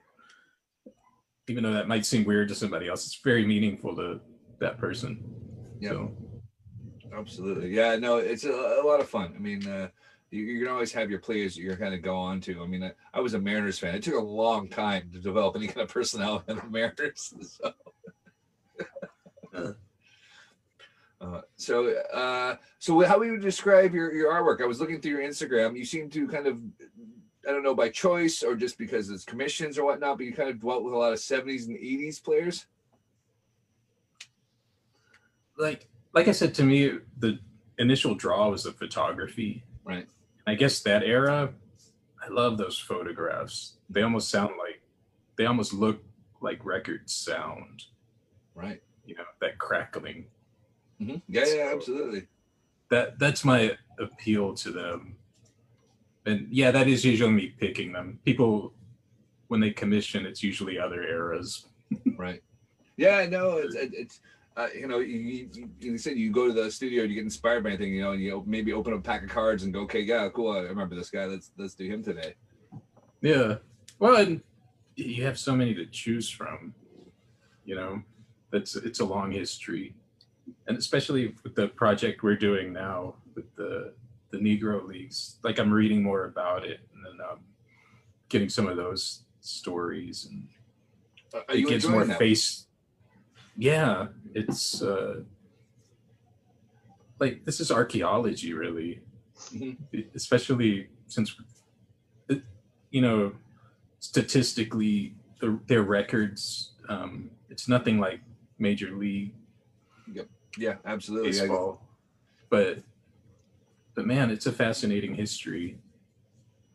even 1.48 1.64
though 1.64 1.74
that 1.74 1.88
might 1.88 2.06
seem 2.06 2.24
weird 2.24 2.48
to 2.48 2.56
somebody 2.56 2.88
else, 2.88 3.06
it's 3.06 3.20
very 3.24 3.46
meaningful 3.46 3.96
to 3.96 4.20
that 4.60 4.80
person. 4.80 5.24
Yeah. 5.80 5.92
So. 5.92 6.12
Absolutely. 7.16 7.70
Yeah, 7.70 7.96
no, 7.98 8.18
it's 8.18 8.46
a, 8.46 8.52
a, 8.52 8.84
lot 8.84 9.00
of 9.00 9.08
fun. 9.08 9.34
I 9.36 9.40
mean, 9.40 9.68
uh, 9.68 9.90
you, 10.32 10.44
you, 10.44 10.64
can 10.64 10.74
always 10.74 10.92
have 10.94 11.12
your 11.12 11.20
players 11.20 11.56
you're 11.56 11.78
kind 11.78 11.94
of 11.94 12.02
go 12.02 12.16
on 12.16 12.42
to. 12.42 12.64
I 12.64 12.66
mean, 12.66 12.84
I, 12.84 12.92
I, 13.14 13.20
was 13.20 13.36
a 13.36 13.40
Mariners 13.40 13.78
fan. 13.78 13.94
It 13.94 14.02
took 14.02 14.16
a 14.16 14.20
long 14.20 14.68
time 14.68 15.10
to 15.14 15.20
develop 15.20 15.56
any 15.56 15.68
kind 15.68 15.82
of 15.82 15.90
personality 15.94 16.46
in 16.48 16.58
the 16.58 16.70
Mariners. 16.70 17.34
So, 19.54 19.76
uh, 21.22 21.42
so, 21.64 21.90
uh, 22.14 22.56
so 22.80 23.00
how 23.02 23.20
would 23.20 23.28
you 23.28 23.38
describe 23.38 23.94
your, 23.94 24.14
your 24.14 24.32
artwork? 24.32 24.62
I 24.62 24.66
was 24.66 24.80
looking 24.80 25.00
through 25.02 25.12
your 25.12 25.22
Instagram. 25.22 25.78
You 25.78 25.86
seem 25.86 26.10
to 26.12 26.28
kind 26.28 26.48
of, 26.48 26.58
I 27.48 27.52
don't 27.52 27.64
know, 27.64 27.76
by 27.76 27.90
choice 27.90 28.44
or 28.44 28.56
just 28.56 28.78
because 28.78 29.10
it's 29.10 29.24
commissions 29.24 29.78
or 29.78 29.86
whatnot, 29.86 30.18
but 30.18 30.26
you 30.26 30.34
kind 30.34 30.50
of 30.50 30.60
dwelt 30.60 30.84
with 30.84 30.94
a 30.94 30.98
lot 30.98 31.14
of 31.14 31.20
70s 31.20 31.68
and 31.68 31.78
80s 31.78 32.24
players. 32.24 32.66
Like 35.58 35.88
like 36.14 36.28
I 36.28 36.32
said, 36.32 36.54
to 36.56 36.64
me, 36.64 37.00
the 37.18 37.40
initial 37.78 38.16
draw 38.16 38.50
was 38.50 38.64
the 38.64 38.72
photography. 38.72 39.64
Right. 39.84 40.08
I 40.46 40.56
guess 40.56 40.80
that 40.82 41.04
era, 41.04 41.54
I 42.24 42.30
love 42.30 42.58
those 42.58 42.78
photographs. 42.78 43.78
They 43.90 44.04
almost 44.04 44.30
sound 44.30 44.52
like, 44.60 44.82
they 45.38 45.46
almost 45.46 45.74
look 45.74 46.04
like 46.42 46.64
records 46.64 47.14
sound. 47.16 47.86
Right. 48.54 48.82
You 49.06 49.16
know, 49.16 49.24
that 49.42 49.58
crackling. 49.58 50.26
Mm-hmm. 51.02 51.18
Yeah, 51.28 51.46
so 51.46 51.56
yeah, 51.56 51.72
absolutely. 51.74 52.28
That 52.90 53.20
that's 53.20 53.44
my 53.44 53.78
appeal 54.00 54.54
to 54.56 54.72
them. 54.72 55.16
And 56.26 56.48
yeah, 56.50 56.72
that 56.72 56.88
is 56.88 57.04
usually 57.04 57.32
me 57.32 57.54
picking 57.60 57.92
them. 57.92 58.20
People, 58.24 58.74
when 59.48 59.60
they 59.60 59.72
commission, 59.72 60.26
it's 60.26 60.42
usually 60.42 60.80
other 60.80 61.04
eras. 61.04 61.66
right. 62.18 62.42
Yeah, 62.96 63.26
no, 63.30 63.58
it's, 63.58 63.76
it's 63.76 64.20
uh, 64.56 64.68
you 64.76 64.88
know, 64.88 65.00
you, 65.00 65.50
you, 65.52 65.70
you, 65.80 65.98
said 65.98 66.16
you 66.16 66.32
go 66.32 66.48
to 66.48 66.54
the 66.54 66.72
studio, 66.72 67.04
you 67.04 67.16
get 67.16 67.24
inspired 67.24 67.64
by 67.64 67.70
anything, 67.70 67.94
you 67.94 68.04
know, 68.04 68.12
and 68.12 68.22
you 68.22 68.44
maybe 68.46 68.72
open 68.72 68.94
up 68.94 69.00
a 69.00 69.02
pack 69.02 69.24
of 69.24 69.30
cards 69.30 69.64
and 69.64 69.74
go, 69.74 69.82
okay, 69.82 70.02
yeah, 70.02 70.30
cool, 70.30 70.52
I 70.52 70.60
remember 70.60 70.96
this 70.96 71.10
guy. 71.10 71.26
Let's 71.26 71.52
let's 71.58 71.74
do 71.74 71.88
him 71.88 72.04
today. 72.04 72.36
Yeah, 73.22 73.56
well, 73.98 74.18
and 74.18 74.42
you 74.96 75.24
have 75.24 75.40
so 75.40 75.56
many 75.56 75.74
to 75.74 75.86
choose 75.88 76.30
from. 76.30 76.74
You 77.66 77.76
know, 77.76 78.04
it's 78.52 78.76
it's 78.76 79.00
a 79.00 79.06
long 79.06 79.32
history, 79.32 79.96
and 80.68 80.78
especially 80.78 81.36
with 81.44 81.56
the 81.56 81.68
project 81.70 82.24
we're 82.24 82.36
doing 82.36 82.74
now 82.74 83.16
with 83.36 83.54
the 83.56 83.94
the 84.32 84.38
Negro 84.38 84.88
leagues. 84.88 85.38
Like 85.44 85.60
I'm 85.60 85.72
reading 85.72 86.02
more 86.02 86.26
about 86.26 86.66
it, 86.66 86.80
and 86.94 87.06
then 87.06 87.26
um, 87.30 87.40
getting 88.30 88.50
some 88.50 88.68
of 88.68 88.78
those 88.78 89.24
stories, 89.42 90.28
and 90.30 90.48
uh, 91.34 91.54
it 91.54 91.68
gives 91.68 91.88
more 91.88 92.06
that? 92.06 92.20
face 92.20 92.68
yeah 93.56 94.08
it's 94.34 94.82
uh 94.82 95.22
like 97.20 97.46
this 97.46 97.60
is 97.60 97.72
archaeology 97.72 98.54
really 98.54 99.02
mm-hmm. 99.54 100.00
especially 100.16 100.88
since 101.08 101.36
you 102.90 103.02
know 103.02 103.32
statistically 104.00 105.14
the, 105.40 105.60
their 105.68 105.84
records 105.84 106.72
um 106.90 107.30
it's 107.50 107.68
nothing 107.68 108.00
like 108.00 108.22
major 108.58 108.96
league 108.96 109.34
yep 110.14 110.28
yeah 110.58 110.76
absolutely 110.86 111.32
baseball 111.32 111.82
but 112.50 112.80
but 113.96 114.06
man 114.06 114.30
it's 114.30 114.46
a 114.46 114.52
fascinating 114.52 115.14
history 115.14 115.78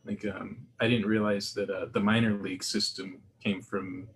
like 0.05 0.25
um 0.25 0.57
i 0.79 0.87
didn't 0.87 1.07
realize 1.07 1.53
that 1.53 1.69
uh, 1.69 1.85
the 1.93 1.99
minor 1.99 2.37
league 2.37 2.63
system 2.63 3.19
came 3.43 3.61
from 3.61 4.07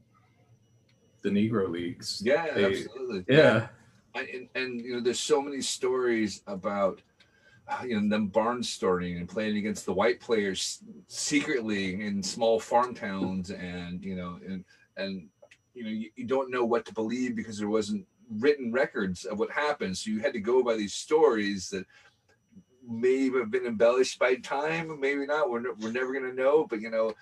the 1.23 1.29
Negro 1.29 1.69
leagues. 1.69 2.21
Yeah, 2.23 2.53
they, 2.53 2.65
absolutely. 2.65 3.25
Yeah. 3.27 3.67
And, 4.13 4.47
and, 4.53 4.81
you 4.81 4.93
know, 4.93 5.01
there's 5.01 5.19
so 5.19 5.41
many 5.41 5.61
stories 5.61 6.43
about 6.45 7.01
uh, 7.67 7.81
you 7.85 7.99
know 7.99 8.09
them 8.09 8.29
barnstorming 8.29 9.17
and 9.17 9.27
playing 9.27 9.55
against 9.55 9.85
the 9.85 9.93
white 9.93 10.19
players 10.19 10.83
secretly 11.07 12.05
in 12.05 12.21
small 12.21 12.59
farm 12.59 12.93
towns, 12.93 13.51
and 13.51 14.03
you 14.03 14.17
know, 14.17 14.37
and 14.45 14.65
and 14.97 15.29
you 15.73 15.83
know, 15.83 15.89
you, 15.89 16.09
you 16.17 16.25
don't 16.25 16.51
know 16.51 16.65
what 16.65 16.85
to 16.85 16.93
believe 16.93 17.37
because 17.37 17.57
there 17.57 17.69
wasn't 17.69 18.05
written 18.29 18.71
records 18.71 19.25
of 19.25 19.39
what 19.39 19.51
happened. 19.51 19.97
So 19.97 20.11
you 20.11 20.19
had 20.19 20.33
to 20.33 20.39
go 20.39 20.63
by 20.63 20.75
these 20.75 20.93
stories 20.93 21.69
that 21.69 21.85
may 22.87 23.29
have 23.31 23.51
been 23.51 23.65
embellished 23.65 24.19
by 24.19 24.35
time, 24.35 24.99
maybe 24.99 25.25
not. 25.25 25.49
We're, 25.49 25.73
we're 25.75 25.91
never 25.91 26.11
going 26.13 26.29
to 26.29 26.35
know, 26.35 26.65
but 26.69 26.81
you 26.81 26.89
know, 26.89 27.13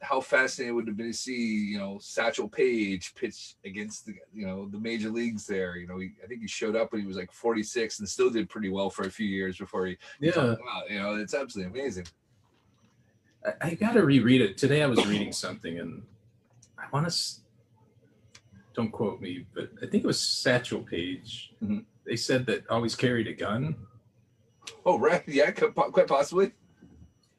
how 0.00 0.20
fascinating 0.20 0.72
it 0.72 0.76
would 0.76 0.84
it 0.84 0.90
have 0.90 0.96
been 0.96 1.08
to 1.08 1.12
see, 1.12 1.70
you 1.70 1.78
know, 1.78 1.98
Satchel 2.00 2.48
Paige 2.48 3.14
pitch 3.14 3.56
against 3.64 4.06
the, 4.06 4.14
you 4.32 4.46
know, 4.46 4.68
the 4.68 4.78
major 4.78 5.10
leagues 5.10 5.46
there. 5.46 5.76
You 5.76 5.86
know, 5.86 5.98
he, 5.98 6.10
I 6.22 6.26
think 6.26 6.40
he 6.40 6.48
showed 6.48 6.76
up 6.76 6.92
when 6.92 7.00
he 7.00 7.06
was 7.06 7.16
like 7.16 7.32
46 7.32 7.98
and 7.98 8.08
still 8.08 8.30
did 8.30 8.48
pretty 8.48 8.68
well 8.68 8.90
for 8.90 9.04
a 9.04 9.10
few 9.10 9.26
years 9.26 9.58
before 9.58 9.86
he, 9.86 9.96
yeah, 10.20 10.54
you 10.88 10.98
know, 11.00 11.16
it's 11.16 11.34
absolutely 11.34 11.80
amazing. 11.80 12.06
I, 13.44 13.52
I 13.60 13.74
got 13.74 13.92
to 13.94 14.04
reread 14.04 14.40
it 14.40 14.56
today. 14.56 14.82
I 14.82 14.86
was 14.86 15.04
reading 15.06 15.32
something 15.32 15.78
and 15.78 16.02
I 16.78 16.84
want 16.92 17.10
to, 17.10 17.16
don't 18.74 18.90
quote 18.90 19.20
me, 19.20 19.46
but 19.54 19.70
I 19.82 19.86
think 19.86 20.04
it 20.04 20.06
was 20.06 20.20
Satchel 20.20 20.82
Paige. 20.82 21.52
Mm-hmm. 21.62 21.78
They 22.04 22.16
said 22.16 22.46
that 22.46 22.68
always 22.68 22.94
carried 22.94 23.28
a 23.28 23.32
gun. 23.32 23.76
Oh, 24.84 24.98
right. 24.98 25.22
Yeah, 25.26 25.50
quite 25.50 26.06
possibly. 26.06 26.52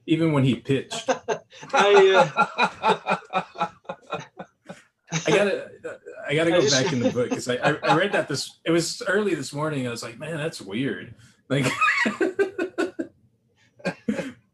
even 0.05 0.31
when 0.33 0.43
he 0.43 0.55
pitched. 0.55 1.09
I, 1.73 2.31
uh, 2.35 3.67
I 5.25 5.31
gotta, 5.31 5.71
I 6.27 6.35
gotta 6.35 6.51
go 6.51 6.61
just, 6.61 6.83
back 6.83 6.91
in 6.93 6.99
the 6.99 7.11
book 7.11 7.29
because 7.29 7.47
I, 7.47 7.55
I, 7.55 7.95
read 7.95 8.11
that 8.13 8.27
this. 8.27 8.59
It 8.65 8.71
was 8.71 9.01
early 9.07 9.35
this 9.35 9.53
morning. 9.53 9.87
I 9.87 9.91
was 9.91 10.03
like, 10.03 10.17
man, 10.17 10.37
that's 10.37 10.61
weird. 10.61 11.13
Like, 11.49 11.65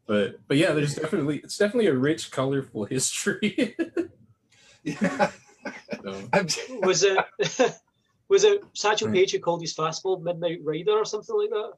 but 0.06 0.40
but 0.46 0.56
yeah, 0.56 0.72
there's 0.72 0.94
definitely 0.96 1.38
it's 1.38 1.56
definitely 1.56 1.86
a 1.86 1.94
rich, 1.94 2.30
colorful 2.30 2.84
history. 2.84 3.76
yeah. 4.84 5.30
So. 6.02 6.28
Was 6.82 7.02
it 7.02 7.18
was 8.28 8.44
it 8.44 8.62
Satchel 8.74 9.10
Paige 9.10 9.32
who 9.32 9.40
called 9.40 9.60
his 9.60 9.74
fastball 9.74 10.22
Midnight 10.22 10.60
Rider 10.62 10.92
or 10.92 11.04
something 11.04 11.36
like 11.36 11.50
that? 11.50 11.72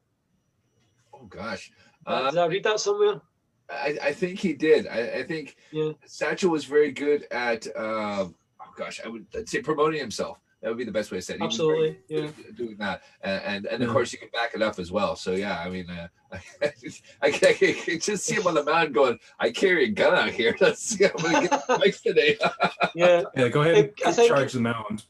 Oh 1.15 1.25
gosh, 1.25 1.73
uh, 2.07 2.31
did 2.31 2.39
I 2.39 2.47
read 2.47 2.65
that 2.65 2.79
somewhere? 2.79 3.23
I, 3.71 3.99
I 4.03 4.13
think 4.13 4.39
he 4.39 4.53
did. 4.53 4.87
I, 4.87 5.21
I 5.21 5.23
think 5.23 5.57
yeah. 5.71 5.93
Satchel 6.05 6.51
was 6.51 6.67
very 6.67 6.93
good 6.93 7.27
at. 7.31 7.67
Uh, 7.75 8.29
oh 8.29 8.73
gosh, 8.77 9.01
I 9.05 9.09
would 9.09 9.27
I'd 9.35 9.49
say 9.49 9.63
promoting 9.63 10.01
himself. 10.01 10.39
That 10.63 10.69
would 10.69 10.79
be 10.79 10.85
the 10.85 10.93
best 10.93 11.11
way 11.11 11.19
to 11.19 11.23
say 11.23 11.35
it. 11.35 11.43
Absolutely, 11.43 11.99
yeah. 12.09 12.29
Doing 12.55 12.77
that, 12.79 13.03
and 13.23 13.43
and, 13.43 13.67
and 13.67 13.83
of 13.83 13.91
course 13.91 14.13
you 14.13 14.19
can 14.21 14.29
back 14.33 14.55
it 14.55 14.63
up 14.63 14.79
as 14.79 14.93
well. 14.93 15.17
So 15.17 15.33
yeah, 15.33 15.59
I 15.59 15.69
mean, 15.69 15.91
uh, 15.91 16.07
I, 16.33 16.73
I, 17.21 17.27
I, 17.27 17.53
can 17.53 17.99
just 17.99 18.25
see 18.25 18.37
him 18.37 18.47
on 18.47 18.55
the 18.55 18.63
mound 18.63 18.95
going, 18.95 19.19
"I 19.41 19.51
carry 19.51 19.87
a 19.87 19.89
gun 19.89 20.15
out 20.15 20.31
here. 20.31 20.57
Let's 20.61 20.81
see 20.81 21.05
how 21.05 21.11
I'm 21.19 21.33
gonna 21.33 21.49
get 21.49 21.67
the 21.67 21.99
today." 22.05 22.39
yeah, 22.95 23.25
yeah. 23.35 23.49
Go 23.49 23.63
ahead 23.63 23.93
and 24.05 24.15
think, 24.15 24.29
charge 24.29 24.53
the 24.53 24.61
mound. 24.61 25.03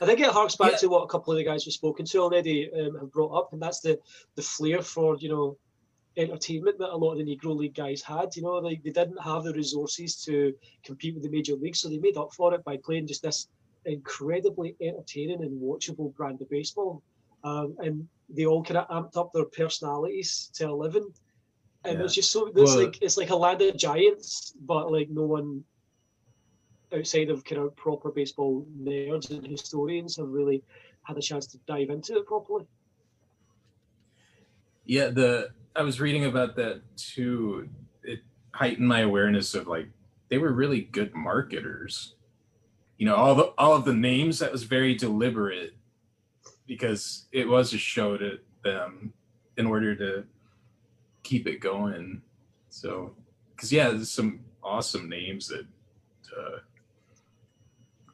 I 0.00 0.06
think 0.06 0.18
it 0.18 0.26
harks 0.26 0.56
back 0.56 0.72
yeah. 0.72 0.78
to 0.78 0.88
what 0.88 1.02
a 1.02 1.06
couple 1.06 1.32
of 1.32 1.38
the 1.38 1.44
guys 1.44 1.64
we've 1.64 1.72
spoken 1.72 2.04
to 2.06 2.18
already 2.18 2.72
um, 2.72 2.98
have 2.98 3.12
brought 3.12 3.38
up, 3.38 3.52
and 3.52 3.62
that's 3.62 3.80
the 3.80 4.00
the 4.34 4.42
flair 4.42 4.82
for 4.82 5.16
you 5.18 5.28
know 5.28 5.56
entertainment 6.16 6.78
that 6.78 6.94
a 6.94 6.96
lot 6.96 7.12
of 7.12 7.18
the 7.18 7.24
Negro 7.24 7.56
League 7.56 7.74
guys 7.74 8.02
had. 8.02 8.34
You 8.36 8.42
know, 8.42 8.54
like 8.54 8.82
they 8.82 8.90
didn't 8.90 9.22
have 9.22 9.44
the 9.44 9.52
resources 9.52 10.16
to 10.24 10.54
compete 10.84 11.14
with 11.14 11.22
the 11.22 11.30
major 11.30 11.54
leagues, 11.54 11.80
so 11.80 11.88
they 11.88 11.98
made 11.98 12.16
up 12.16 12.32
for 12.32 12.54
it 12.54 12.64
by 12.64 12.76
playing 12.76 13.06
just 13.06 13.22
this 13.22 13.48
incredibly 13.84 14.76
entertaining 14.80 15.42
and 15.42 15.60
watchable 15.60 16.14
brand 16.14 16.40
of 16.40 16.48
baseball. 16.48 17.02
Um, 17.42 17.76
and 17.78 18.08
they 18.30 18.46
all 18.46 18.64
kind 18.64 18.78
of 18.78 18.88
amped 18.88 19.18
up 19.18 19.32
their 19.32 19.44
personalities 19.44 20.50
to 20.54 20.64
eleven, 20.64 21.12
and 21.84 21.98
yeah. 21.98 22.04
it's 22.04 22.14
just 22.14 22.30
so 22.30 22.46
it's 22.46 22.56
well, 22.56 22.84
like 22.84 23.02
it's 23.02 23.16
like 23.16 23.30
a 23.30 23.36
land 23.36 23.60
of 23.62 23.76
giants, 23.76 24.54
but 24.64 24.90
like 24.90 25.10
no 25.10 25.22
one 25.22 25.64
outside 26.96 27.28
of 27.28 27.44
kind 27.44 27.60
of 27.60 27.74
proper 27.76 28.10
baseball 28.10 28.66
nerds 28.80 29.30
and 29.30 29.46
historians 29.46 30.16
have 30.16 30.28
really 30.28 30.62
had 31.02 31.18
a 31.18 31.20
chance 31.20 31.46
to 31.46 31.58
dive 31.66 31.90
into 31.90 32.14
it 32.14 32.26
properly. 32.26 32.66
Yeah, 34.86 35.08
the 35.08 35.50
I 35.76 35.82
was 35.82 36.00
reading 36.00 36.24
about 36.24 36.56
that 36.56 36.82
too. 36.96 37.68
It 38.02 38.20
heightened 38.52 38.88
my 38.88 39.00
awareness 39.00 39.54
of 39.54 39.66
like 39.66 39.88
they 40.28 40.38
were 40.38 40.52
really 40.52 40.82
good 40.82 41.14
marketers. 41.14 42.14
You 42.98 43.06
know, 43.06 43.16
all 43.16 43.34
the 43.34 43.52
all 43.58 43.74
of 43.74 43.84
the 43.84 43.94
names 43.94 44.38
that 44.38 44.52
was 44.52 44.62
very 44.62 44.94
deliberate 44.94 45.74
because 46.66 47.26
it 47.32 47.48
was 47.48 47.72
a 47.72 47.78
show 47.78 48.16
to 48.16 48.38
them 48.62 49.12
in 49.56 49.66
order 49.66 49.94
to 49.96 50.24
keep 51.22 51.46
it 51.46 51.60
going. 51.60 52.22
So, 52.70 53.14
because 53.54 53.72
yeah, 53.72 53.90
there's 53.90 54.10
some 54.10 54.40
awesome 54.62 55.08
names 55.08 55.48
that 55.48 55.66
uh, 56.38 56.58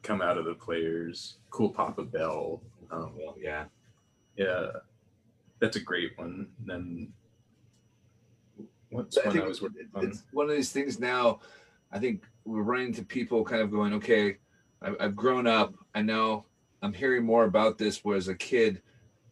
come 0.01 0.21
out 0.21 0.37
of 0.37 0.45
the 0.45 0.53
players. 0.55 1.37
Cool 1.49 1.69
Papa 1.69 2.03
Bell. 2.03 2.61
Um, 2.91 3.13
well, 3.17 3.35
yeah, 3.39 3.65
yeah, 4.35 4.67
that's 5.59 5.77
a 5.77 5.81
great 5.81 6.17
one. 6.17 6.47
And 6.59 6.69
then 6.69 7.13
what's 8.91 9.17
I 9.17 9.29
I 9.29 9.47
was? 9.47 9.61
It's 9.97 10.23
one 10.31 10.49
of 10.49 10.55
these 10.55 10.71
things 10.71 10.99
now. 10.99 11.39
I 11.91 11.99
think 11.99 12.23
we're 12.45 12.61
running 12.61 12.87
into 12.87 13.03
people 13.03 13.43
kind 13.43 13.61
of 13.61 13.71
going, 13.71 13.93
okay, 13.93 14.37
I've 14.81 15.15
grown 15.15 15.47
up. 15.47 15.73
I 15.93 16.01
know 16.01 16.45
I'm 16.81 16.93
hearing 16.93 17.25
more 17.25 17.45
about 17.45 17.77
this. 17.77 17.99
Whereas 18.03 18.27
a 18.27 18.35
kid, 18.35 18.81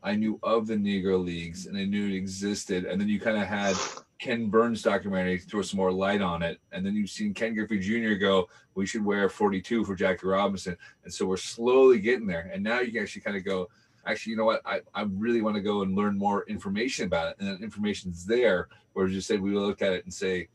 I 0.03 0.15
knew 0.15 0.39
of 0.43 0.67
the 0.67 0.75
Negro 0.75 1.23
Leagues 1.23 1.65
and 1.65 1.77
I 1.77 1.85
knew 1.85 2.07
it 2.07 2.15
existed. 2.15 2.85
And 2.85 2.99
then 2.99 3.09
you 3.09 3.19
kind 3.19 3.37
of 3.37 3.47
had 3.47 3.75
Ken 4.19 4.49
Burns 4.49 4.81
documentary 4.81 5.39
throw 5.39 5.61
some 5.61 5.77
more 5.77 5.91
light 5.91 6.21
on 6.21 6.43
it. 6.43 6.59
And 6.71 6.85
then 6.85 6.95
you've 6.95 7.09
seen 7.09 7.33
Ken 7.33 7.53
Griffey 7.55 7.79
Jr. 7.79 8.15
go, 8.15 8.47
we 8.75 8.85
should 8.85 9.03
wear 9.03 9.29
42 9.29 9.85
for 9.85 9.95
Jackie 9.95 10.27
Robinson. 10.27 10.77
And 11.03 11.13
so 11.13 11.25
we're 11.25 11.37
slowly 11.37 11.99
getting 11.99 12.27
there. 12.27 12.49
And 12.53 12.63
now 12.63 12.79
you 12.79 12.91
can 12.91 13.01
actually 13.01 13.21
kind 13.21 13.37
of 13.37 13.45
go, 13.45 13.69
actually, 14.05 14.31
you 14.31 14.37
know 14.37 14.45
what? 14.45 14.61
I, 14.65 14.81
I 14.93 15.03
really 15.03 15.41
want 15.41 15.55
to 15.55 15.61
go 15.61 15.81
and 15.81 15.95
learn 15.95 16.17
more 16.17 16.43
information 16.47 17.05
about 17.05 17.29
it. 17.29 17.35
And 17.39 17.49
that 17.49 17.63
information's 17.63 18.25
there. 18.25 18.67
Whereas 18.93 19.13
you 19.13 19.21
said 19.21 19.41
we 19.41 19.55
look 19.55 19.81
at 19.81 19.93
it 19.93 20.03
and 20.03 20.13
say 20.13 20.47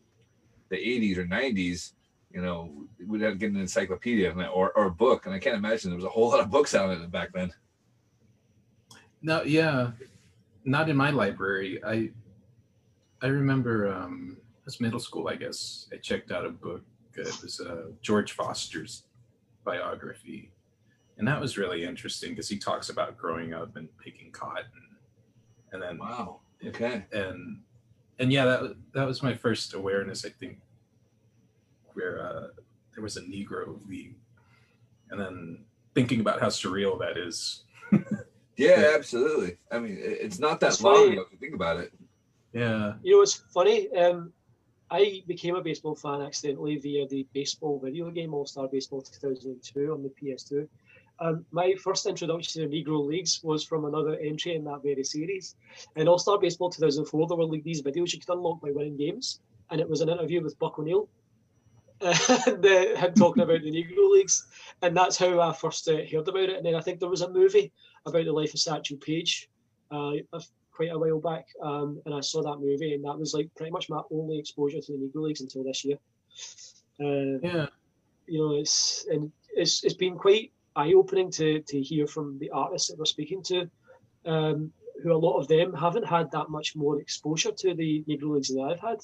the 0.68 0.76
80s 0.76 1.16
or 1.18 1.24
90s, 1.24 1.92
you 2.32 2.42
know, 2.42 2.72
we'd 3.06 3.22
have 3.22 3.34
to 3.34 3.38
get 3.38 3.52
an 3.52 3.60
encyclopedia 3.60 4.32
or, 4.52 4.72
or 4.72 4.86
a 4.86 4.90
book. 4.90 5.26
And 5.26 5.34
I 5.34 5.38
can't 5.38 5.56
imagine 5.56 5.90
there 5.90 5.96
was 5.96 6.04
a 6.04 6.10
whole 6.10 6.30
lot 6.30 6.40
of 6.40 6.50
books 6.50 6.74
out 6.74 6.90
it 6.90 7.10
back 7.10 7.32
then. 7.32 7.52
No, 9.22 9.42
yeah. 9.42 9.92
Not 10.64 10.88
in 10.88 10.96
my 10.96 11.10
library. 11.10 11.82
I 11.84 12.10
I 13.22 13.28
remember 13.28 13.92
um, 13.92 14.36
was 14.64 14.80
middle 14.80 15.00
school, 15.00 15.28
I 15.28 15.36
guess. 15.36 15.88
I 15.92 15.96
checked 15.96 16.30
out 16.30 16.44
a 16.44 16.50
book. 16.50 16.82
It 17.14 17.26
was 17.42 17.60
uh, 17.60 17.90
George 18.02 18.32
Foster's 18.32 19.04
biography, 19.64 20.50
and 21.18 21.28
that 21.28 21.40
was 21.40 21.56
really 21.56 21.84
interesting 21.84 22.30
because 22.30 22.48
he 22.48 22.58
talks 22.58 22.88
about 22.88 23.16
growing 23.16 23.54
up 23.54 23.76
and 23.76 23.88
picking 23.98 24.30
cotton, 24.30 24.64
and 25.72 25.82
then 25.82 25.98
wow, 25.98 26.40
okay, 26.66 27.04
and 27.12 27.60
and 28.18 28.32
yeah, 28.32 28.44
that 28.44 28.76
that 28.92 29.06
was 29.06 29.22
my 29.22 29.34
first 29.34 29.74
awareness. 29.74 30.24
I 30.24 30.30
think 30.30 30.58
where 31.94 32.22
uh, 32.22 32.46
there 32.94 33.02
was 33.02 33.16
a 33.16 33.22
Negro 33.22 33.78
League, 33.88 34.16
and 35.10 35.20
then 35.20 35.64
thinking 35.94 36.20
about 36.20 36.40
how 36.40 36.48
surreal 36.48 36.98
that 36.98 37.16
is. 37.16 37.62
yeah, 38.56 38.92
absolutely. 38.94 39.56
I 39.70 39.78
mean, 39.78 39.96
it's 40.00 40.38
not 40.38 40.60
that 40.60 40.72
it's 40.72 40.82
long 40.82 41.12
ago 41.12 41.22
if 41.22 41.32
you 41.32 41.38
think 41.38 41.54
about 41.54 41.78
it. 41.78 41.92
Yeah. 42.52 42.94
You 43.02 43.16
know, 43.16 43.22
it's 43.22 43.34
funny. 43.34 43.90
Um, 43.96 44.32
I 44.90 45.22
became 45.26 45.56
a 45.56 45.62
baseball 45.62 45.96
fan 45.96 46.22
accidentally 46.22 46.76
via 46.76 47.06
the 47.08 47.26
baseball 47.32 47.80
video 47.82 48.10
game 48.10 48.34
All 48.34 48.46
Star 48.46 48.68
Baseball 48.68 49.02
2002 49.02 49.92
on 49.92 50.02
the 50.02 50.10
PS2. 50.10 50.68
Um, 51.20 51.44
my 51.52 51.74
first 51.74 52.06
introduction 52.06 52.62
to 52.62 52.68
Negro 52.68 53.04
Leagues 53.06 53.40
was 53.42 53.64
from 53.64 53.84
another 53.84 54.16
entry 54.16 54.56
in 54.56 54.64
that 54.64 54.82
very 54.82 55.04
series. 55.04 55.54
In 55.96 56.08
All 56.08 56.18
Star 56.18 56.38
Baseball 56.38 56.70
2004, 56.70 57.28
there 57.28 57.36
were 57.36 57.44
like 57.44 57.62
these 57.62 57.82
videos 57.82 58.12
you 58.12 58.20
could 58.20 58.34
unlock 58.34 58.60
by 58.60 58.70
winning 58.72 58.96
games, 58.96 59.40
and 59.70 59.80
it 59.80 59.88
was 59.88 60.00
an 60.00 60.08
interview 60.08 60.42
with 60.42 60.58
Buck 60.58 60.78
O'Neil, 60.78 61.08
and 62.00 62.66
uh, 62.66 62.96
him 62.96 63.14
talking 63.14 63.42
about 63.42 63.62
the 63.62 63.70
Negro 63.70 64.10
Leagues, 64.10 64.46
and 64.82 64.96
that's 64.96 65.16
how 65.16 65.40
I 65.40 65.52
first 65.52 65.88
uh, 65.88 65.98
heard 66.10 66.28
about 66.28 66.48
it. 66.50 66.56
And 66.56 66.66
then 66.66 66.74
I 66.74 66.80
think 66.80 66.98
there 66.98 67.08
was 67.08 67.22
a 67.22 67.30
movie 67.30 67.72
about 68.06 68.24
the 68.24 68.32
life 68.32 68.52
of 68.52 68.60
Satchel 68.60 68.98
Paige. 68.98 69.48
Uh, 69.90 70.12
quite 70.74 70.90
a 70.90 70.98
while 70.98 71.20
back, 71.20 71.46
um, 71.62 72.02
and 72.04 72.14
I 72.14 72.20
saw 72.20 72.42
that 72.42 72.58
movie, 72.60 72.94
and 72.94 73.04
that 73.04 73.18
was 73.18 73.32
like 73.32 73.48
pretty 73.54 73.70
much 73.70 73.88
my 73.88 74.00
only 74.10 74.38
exposure 74.38 74.80
to 74.80 74.92
the 74.92 74.98
Negro 74.98 75.22
Leagues 75.22 75.40
until 75.40 75.62
this 75.62 75.84
year. 75.84 75.98
Uh, 77.00 77.38
yeah, 77.42 77.66
you 78.26 78.40
know, 78.40 78.56
it's 78.56 79.06
and 79.10 79.30
it's 79.54 79.84
it's 79.84 79.94
been 79.94 80.16
quite 80.16 80.50
eye 80.76 80.92
opening 80.92 81.30
to 81.32 81.60
to 81.60 81.80
hear 81.80 82.06
from 82.06 82.38
the 82.38 82.50
artists 82.50 82.88
that 82.88 82.98
we're 82.98 83.04
speaking 83.04 83.42
to, 83.44 83.70
um, 84.26 84.72
who 85.02 85.12
a 85.12 85.16
lot 85.26 85.38
of 85.38 85.48
them 85.48 85.72
haven't 85.72 86.06
had 86.06 86.30
that 86.32 86.50
much 86.50 86.76
more 86.76 87.00
exposure 87.00 87.52
to 87.52 87.74
the 87.74 88.04
Negro 88.08 88.34
Leagues 88.34 88.48
that 88.54 88.62
I've 88.62 88.80
had. 88.80 88.98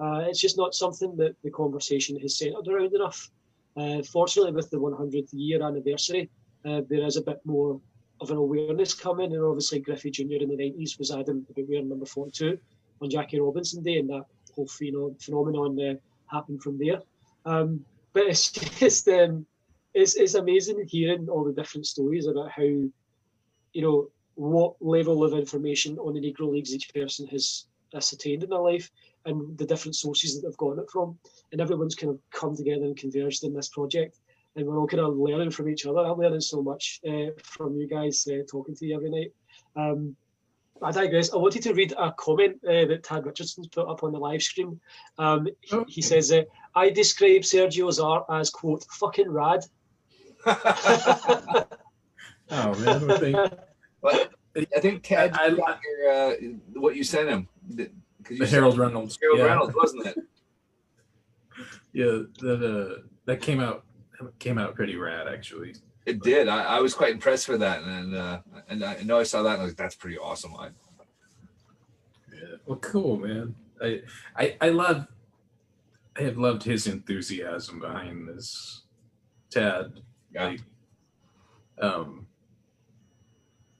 Uh, 0.00 0.24
it's 0.28 0.40
just 0.40 0.56
not 0.56 0.74
something 0.74 1.16
that 1.16 1.34
the 1.42 1.50
conversation 1.50 2.18
has 2.20 2.38
centered 2.38 2.68
around 2.68 2.94
enough. 2.94 3.30
Uh, 3.76 4.02
fortunately, 4.02 4.52
with 4.52 4.70
the 4.70 4.76
100th 4.76 5.28
year 5.32 5.62
anniversary, 5.62 6.28
uh, 6.64 6.82
there 6.88 7.04
is 7.04 7.16
a 7.16 7.22
bit 7.22 7.40
more 7.44 7.80
of 8.20 8.30
an 8.30 8.36
awareness 8.36 8.94
coming, 8.94 9.32
and 9.32 9.42
obviously 9.42 9.78
Griffey 9.80 10.10
Jr. 10.10 10.40
in 10.40 10.48
the 10.48 10.56
90s 10.56 10.98
was 10.98 11.10
Adam 11.10 11.46
about 11.50 11.68
wearing 11.68 11.88
number 11.88 12.06
42 12.06 12.58
on 13.00 13.10
Jackie 13.10 13.40
Robinson 13.40 13.82
Day, 13.82 13.98
and 13.98 14.10
that 14.10 14.24
whole 14.54 14.66
phenom- 14.66 15.20
phenomenon 15.22 15.78
uh, 15.80 15.94
happened 16.34 16.62
from 16.62 16.78
there. 16.78 17.00
Um, 17.44 17.84
but 18.12 18.24
it's 18.24 18.50
just 18.78 19.08
um, 19.08 19.46
it's, 19.94 20.16
it's 20.16 20.34
amazing 20.34 20.84
hearing 20.86 21.28
all 21.28 21.44
the 21.44 21.52
different 21.52 21.86
stories 21.86 22.26
about 22.26 22.50
how, 22.50 22.62
you 22.62 22.92
know, 23.74 24.08
what 24.34 24.74
level 24.80 25.24
of 25.24 25.32
information 25.32 25.98
on 25.98 26.14
the 26.14 26.20
Negro 26.20 26.50
Leagues 26.50 26.74
each 26.74 26.92
person 26.94 27.26
has 27.28 27.66
ascertained 27.94 28.44
in 28.44 28.50
their 28.50 28.60
life 28.60 28.90
and 29.24 29.58
the 29.58 29.66
different 29.66 29.96
sources 29.96 30.34
that 30.34 30.46
they've 30.46 30.56
gotten 30.56 30.78
it 30.78 30.90
from. 30.90 31.18
And 31.52 31.60
everyone's 31.60 31.94
kind 31.94 32.10
of 32.10 32.20
come 32.30 32.54
together 32.54 32.84
and 32.84 32.96
converged 32.96 33.44
in 33.44 33.54
this 33.54 33.68
project 33.68 34.18
and 34.58 34.66
we're 34.66 34.78
all 34.78 34.86
kind 34.86 35.02
of 35.02 35.16
learning 35.16 35.50
from 35.50 35.68
each 35.68 35.86
other. 35.86 36.00
I'm 36.00 36.18
learning 36.18 36.40
so 36.40 36.62
much 36.62 37.00
uh, 37.08 37.30
from 37.42 37.76
you 37.76 37.86
guys 37.86 38.26
uh, 38.30 38.42
talking 38.50 38.74
to 38.74 38.86
you 38.86 38.96
every 38.96 39.10
night. 39.10 39.32
Um, 39.76 40.16
I 40.82 40.92
digress. 40.92 41.32
I 41.32 41.36
wanted 41.36 41.62
to 41.62 41.74
read 41.74 41.92
a 41.98 42.12
comment 42.12 42.56
uh, 42.64 42.86
that 42.86 43.02
Tad 43.02 43.26
Richardson's 43.26 43.68
put 43.68 43.88
up 43.88 44.02
on 44.02 44.12
the 44.12 44.18
live 44.18 44.42
stream. 44.42 44.80
Um, 45.18 45.48
he, 45.60 45.76
he, 45.88 46.02
says, 46.02 46.30
uh, 46.30 46.42
"I 46.74 46.90
describe 46.90 47.42
Sergio's 47.42 47.98
art 47.98 48.26
as 48.30 48.50
quote 48.50 48.84
fucking 48.92 49.30
rad." 49.30 49.64
Oh 50.46 51.64
man, 52.50 53.10
I 53.10 53.18
think, 53.18 53.36
I 54.76 54.80
think 54.80 55.02
Tad 55.02 55.32
I, 55.34 55.46
I, 55.46 55.48
your, 55.48 56.10
uh, 56.10 56.34
what 56.74 56.96
you 56.96 57.04
sent 57.04 57.28
him 57.28 57.48
the 57.68 58.46
Harold 58.46 58.78
Reynolds. 58.78 59.18
Harold 59.20 59.38
yeah. 59.38 59.46
Reynolds, 59.46 59.74
wasn't 59.74 60.06
it? 60.06 60.18
yeah, 61.92 62.22
that 62.40 62.62
uh, 62.62 63.02
that 63.24 63.40
came 63.40 63.60
out 63.60 63.84
came 64.38 64.58
out 64.58 64.74
pretty 64.74 64.96
rad 64.96 65.28
actually. 65.28 65.74
It 66.06 66.22
did. 66.22 66.48
I, 66.48 66.62
I 66.62 66.80
was 66.80 66.94
quite 66.94 67.12
impressed 67.12 67.46
for 67.46 67.58
that, 67.58 67.82
and 67.82 68.14
uh, 68.14 68.40
and 68.68 68.84
I 68.84 69.02
know 69.02 69.18
I 69.18 69.24
saw 69.24 69.42
that, 69.42 69.54
and 69.54 69.60
I 69.60 69.64
was 69.64 69.72
like, 69.72 69.78
"That's 69.78 69.94
pretty 69.94 70.18
awesome." 70.18 70.54
I, 70.56 70.68
yeah. 72.32 72.56
Well, 72.66 72.78
cool, 72.78 73.18
man. 73.18 73.54
I 73.82 74.02
I 74.36 74.56
I 74.60 74.68
love. 74.70 75.06
I 76.16 76.22
have 76.22 76.38
loved 76.38 76.64
his 76.64 76.86
enthusiasm 76.86 77.78
behind 77.78 78.28
this, 78.28 78.82
Tad. 79.50 80.00
Like, 80.46 80.60
um, 81.80 82.26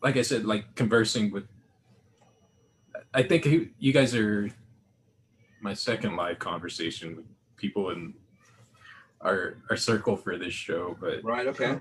like 0.03 0.16
I 0.16 0.23
said, 0.23 0.44
like 0.44 0.75
conversing 0.75 1.31
with. 1.31 1.44
I 3.14 3.23
think 3.23 3.44
he, 3.44 3.71
you 3.79 3.92
guys 3.92 4.14
are 4.14 4.51
my 5.61 5.75
second 5.75 6.16
live 6.16 6.38
conversation 6.38 7.16
with 7.16 7.25
people 7.57 7.90
in 7.90 8.14
our 9.21 9.57
our 9.71 9.77
circle 9.77 10.16
for 10.16 10.37
this 10.38 10.53
show, 10.53 10.97
but 11.01 11.25
right, 11.25 11.47
okay. 11.47 11.79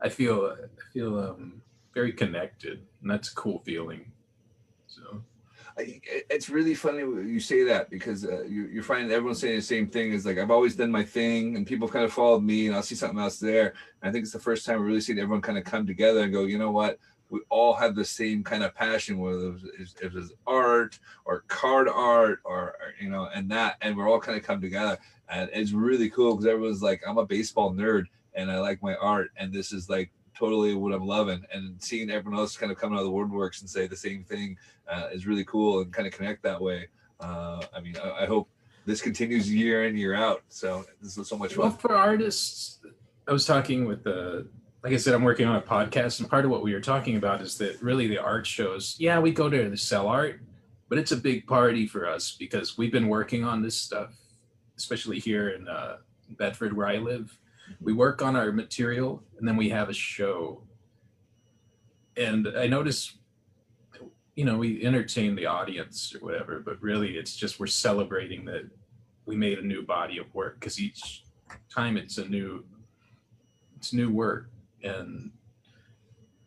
I 0.00 0.08
feel 0.08 0.56
I 0.58 0.92
feel 0.92 1.18
um, 1.18 1.62
very 1.94 2.12
connected, 2.12 2.82
and 3.00 3.10
that's 3.10 3.30
a 3.30 3.34
cool 3.34 3.60
feeling. 3.60 4.12
So 4.86 5.22
it's 5.78 6.48
really 6.48 6.74
funny 6.74 7.00
you 7.00 7.38
say 7.38 7.62
that 7.64 7.90
because 7.90 8.24
uh, 8.24 8.42
you, 8.44 8.66
you're 8.66 8.82
finding 8.82 9.10
everyone 9.10 9.34
saying 9.34 9.56
the 9.56 9.62
same 9.62 9.86
thing. 9.86 10.12
Is 10.12 10.24
like 10.24 10.38
I've 10.38 10.50
always 10.50 10.74
done 10.74 10.90
my 10.90 11.04
thing, 11.04 11.56
and 11.56 11.66
people 11.66 11.88
kind 11.88 12.04
of 12.04 12.12
followed 12.12 12.42
me, 12.42 12.66
and 12.66 12.76
I'll 12.76 12.82
see 12.82 12.94
something 12.94 13.18
else 13.18 13.38
there. 13.38 13.74
And 14.00 14.08
I 14.08 14.12
think 14.12 14.22
it's 14.22 14.32
the 14.32 14.40
first 14.40 14.64
time 14.64 14.80
we 14.80 14.86
really 14.86 15.00
seen 15.00 15.18
everyone 15.18 15.42
kind 15.42 15.58
of 15.58 15.64
come 15.64 15.86
together 15.86 16.20
and 16.20 16.32
go, 16.32 16.44
you 16.44 16.58
know 16.58 16.70
what? 16.70 16.98
We 17.28 17.40
all 17.50 17.74
have 17.74 17.94
the 17.94 18.04
same 18.04 18.44
kind 18.44 18.62
of 18.62 18.74
passion, 18.74 19.18
whether 19.18 19.54
it 20.00 20.14
was, 20.14 20.32
art 20.46 20.98
or 21.24 21.44
card 21.48 21.88
art 21.88 22.40
or 22.44 22.74
you 23.00 23.10
know, 23.10 23.28
and 23.34 23.50
that, 23.50 23.76
and 23.82 23.96
we're 23.96 24.08
all 24.08 24.20
kind 24.20 24.38
of 24.38 24.44
come 24.44 24.60
together, 24.60 24.98
and 25.28 25.50
it's 25.52 25.72
really 25.72 26.08
cool 26.08 26.34
because 26.34 26.46
everyone's 26.46 26.82
like, 26.82 27.02
I'm 27.06 27.18
a 27.18 27.26
baseball 27.26 27.72
nerd 27.72 28.04
and 28.34 28.50
I 28.50 28.60
like 28.60 28.82
my 28.82 28.94
art, 28.96 29.30
and 29.36 29.52
this 29.52 29.72
is 29.72 29.88
like 29.90 30.10
totally 30.36 30.74
what 30.74 30.92
I'm 30.92 31.06
loving. 31.06 31.44
And 31.52 31.82
seeing 31.82 32.10
everyone 32.10 32.38
else 32.38 32.56
kind 32.56 32.70
of 32.70 32.78
come 32.78 32.92
out 32.92 33.00
of 33.00 33.04
the 33.04 33.10
woodworks 33.10 33.60
and 33.60 33.70
say 33.70 33.86
the 33.86 33.96
same 33.96 34.22
thing 34.24 34.56
uh, 34.88 35.08
is 35.12 35.26
really 35.26 35.44
cool 35.44 35.80
and 35.80 35.92
kind 35.92 36.06
of 36.06 36.12
connect 36.12 36.42
that 36.42 36.60
way. 36.60 36.88
Uh, 37.20 37.62
I 37.74 37.80
mean, 37.80 37.96
I, 38.02 38.22
I, 38.22 38.26
hope 38.26 38.48
this 38.84 39.00
continues 39.00 39.52
year 39.52 39.86
in 39.86 39.96
year 39.96 40.14
out. 40.14 40.42
So 40.48 40.84
this 41.00 41.16
is 41.16 41.28
so 41.28 41.38
much 41.38 41.54
fun. 41.54 41.68
Well, 41.68 41.76
for 41.76 41.94
artists, 41.94 42.78
I 43.26 43.32
was 43.32 43.46
talking 43.46 43.86
with 43.86 44.04
the. 44.04 44.46
Like 44.84 44.92
I 44.92 44.98
said, 44.98 45.14
I'm 45.14 45.24
working 45.24 45.48
on 45.48 45.56
a 45.56 45.62
podcast, 45.62 46.20
and 46.20 46.30
part 46.30 46.44
of 46.44 46.50
what 46.52 46.62
we 46.62 46.72
were 46.72 46.80
talking 46.80 47.16
about 47.16 47.40
is 47.40 47.58
that 47.58 47.82
really 47.82 48.06
the 48.06 48.18
art 48.18 48.46
shows. 48.46 48.94
Yeah, 49.00 49.18
we 49.18 49.32
go 49.32 49.48
there 49.48 49.68
to 49.68 49.76
sell 49.76 50.06
art, 50.06 50.40
but 50.88 50.96
it's 50.96 51.10
a 51.10 51.16
big 51.16 51.44
party 51.48 51.88
for 51.88 52.06
us 52.06 52.36
because 52.38 52.78
we've 52.78 52.92
been 52.92 53.08
working 53.08 53.42
on 53.42 53.62
this 53.62 53.76
stuff, 53.76 54.14
especially 54.76 55.18
here 55.18 55.48
in 55.48 55.66
uh, 55.66 55.96
Bedford, 56.30 56.76
where 56.76 56.86
I 56.86 56.98
live 56.98 57.36
we 57.80 57.92
work 57.92 58.22
on 58.22 58.36
our 58.36 58.52
material 58.52 59.22
and 59.38 59.46
then 59.46 59.56
we 59.56 59.68
have 59.70 59.88
a 59.88 59.94
show. 59.94 60.62
And 62.16 62.48
i 62.56 62.66
notice 62.66 63.14
you 64.34 64.44
know 64.44 64.56
we 64.56 64.84
entertain 64.84 65.34
the 65.34 65.46
audience 65.46 66.14
or 66.14 66.18
whatever 66.20 66.60
but 66.60 66.80
really 66.82 67.16
it's 67.16 67.34
just 67.34 67.58
we're 67.58 67.66
celebrating 67.66 68.44
that 68.44 68.68
we 69.26 69.36
made 69.36 69.58
a 69.58 69.66
new 69.66 69.82
body 69.82 70.18
of 70.18 70.32
work 70.34 70.60
because 70.60 70.80
each 70.80 71.24
time 71.70 71.96
it's 71.96 72.18
a 72.18 72.24
new 72.24 72.64
it's 73.76 73.92
new 73.92 74.10
work. 74.10 74.48
And 74.82 75.32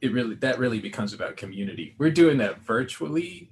it 0.01 0.11
really 0.13 0.35
that 0.35 0.59
really 0.59 0.79
becomes 0.79 1.13
about 1.13 1.37
community. 1.37 1.95
We're 1.97 2.11
doing 2.11 2.37
that 2.37 2.61
virtually 2.61 3.51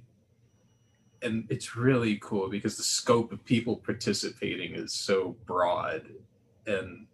and 1.20 1.46
it's 1.50 1.76
really 1.76 2.18
cool 2.22 2.48
because 2.48 2.76
the 2.76 2.82
scope 2.82 3.32
of 3.32 3.44
people 3.44 3.76
participating 3.76 4.74
is 4.74 4.92
so 4.92 5.36
broad. 5.46 6.02
And 6.66 7.06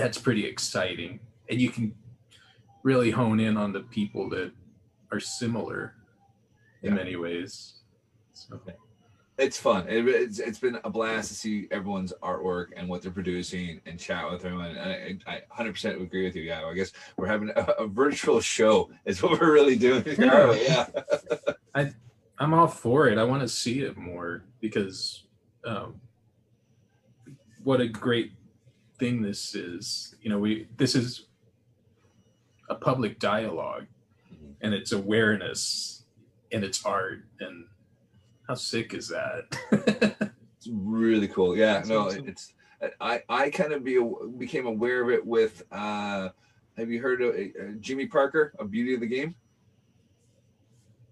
that's 0.00 0.18
pretty 0.18 0.46
exciting. 0.46 1.20
And 1.48 1.60
you 1.60 1.70
can 1.70 1.94
really 2.82 3.10
hone 3.10 3.38
in 3.38 3.56
on 3.56 3.72
the 3.72 3.80
people 3.80 4.28
that 4.30 4.52
are 5.12 5.20
similar 5.20 5.94
in 6.82 6.90
yeah. 6.90 6.96
many 6.96 7.16
ways. 7.16 7.74
So. 8.32 8.60
It's 9.36 9.58
fun. 9.58 9.86
It, 9.88 10.06
it's, 10.06 10.38
it's 10.38 10.58
been 10.58 10.78
a 10.84 10.90
blast 10.90 11.28
to 11.28 11.34
see 11.34 11.66
everyone's 11.70 12.12
artwork 12.22 12.68
and 12.76 12.88
what 12.88 13.00
they're 13.00 13.10
producing 13.10 13.80
and 13.86 13.98
chat 13.98 14.30
with 14.30 14.44
everyone. 14.44 14.76
And 14.76 15.22
I, 15.26 15.40
I 15.56 15.62
100% 15.62 16.00
agree 16.00 16.24
with 16.24 16.36
you. 16.36 16.42
Yeah, 16.42 16.64
I 16.64 16.74
guess 16.74 16.92
we're 17.16 17.26
having 17.26 17.50
a, 17.56 17.62
a 17.78 17.86
virtual 17.86 18.40
show 18.40 18.90
is 19.06 19.22
what 19.22 19.40
we're 19.40 19.52
really 19.52 19.76
doing. 19.76 20.04
Yeah, 20.18 20.52
yeah. 20.54 20.86
I, 21.74 21.92
I'm 22.38 22.52
all 22.52 22.66
for 22.68 23.08
it. 23.08 23.18
I 23.18 23.24
want 23.24 23.40
to 23.42 23.48
see 23.48 23.80
it 23.80 23.96
more 23.96 24.44
because 24.60 25.24
um, 25.64 26.00
what 27.62 27.80
a 27.80 27.88
great 27.88 28.32
thing 29.00 29.22
this 29.22 29.54
is. 29.54 30.14
You 30.22 30.30
know, 30.30 30.38
we 30.38 30.68
this 30.76 30.94
is 30.94 31.26
a 32.68 32.74
public 32.76 33.18
dialogue 33.18 33.86
mm-hmm. 34.32 34.52
and 34.60 34.72
it's 34.72 34.92
awareness 34.92 36.04
and 36.52 36.62
it's 36.62 36.84
art 36.84 37.24
and 37.40 37.64
how 38.46 38.54
sick 38.54 38.94
is 38.94 39.08
that? 39.08 39.44
it's 40.58 40.68
really 40.70 41.26
cool. 41.26 41.56
Yeah, 41.56 41.74
That's 41.74 41.88
no, 41.88 42.06
awesome. 42.06 42.28
it's 42.28 42.52
I 43.00 43.22
I 43.28 43.50
kind 43.50 43.72
of 43.72 43.82
be 43.82 43.98
became 44.38 44.66
aware 44.66 45.02
of 45.02 45.10
it 45.10 45.26
with 45.26 45.62
uh 45.72 46.28
have 46.76 46.90
you 46.90 47.00
heard 47.00 47.20
of 47.20 47.34
uh, 47.34 47.72
Jimmy 47.80 48.06
Parker 48.06 48.54
of 48.58 48.70
Beauty 48.70 48.94
of 48.94 49.00
the 49.00 49.06
Game? 49.06 49.34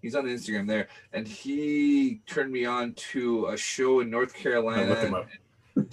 He's 0.01 0.15
on 0.15 0.23
Instagram 0.25 0.65
there, 0.65 0.87
and 1.11 1.27
he 1.27 2.21
turned 2.25 2.51
me 2.51 2.63
on 2.65 2.93
to 3.11 3.47
a 3.47 3.57
show 3.57 3.99
in 3.99 4.09
North 4.09 4.33
Carolina 4.33 5.25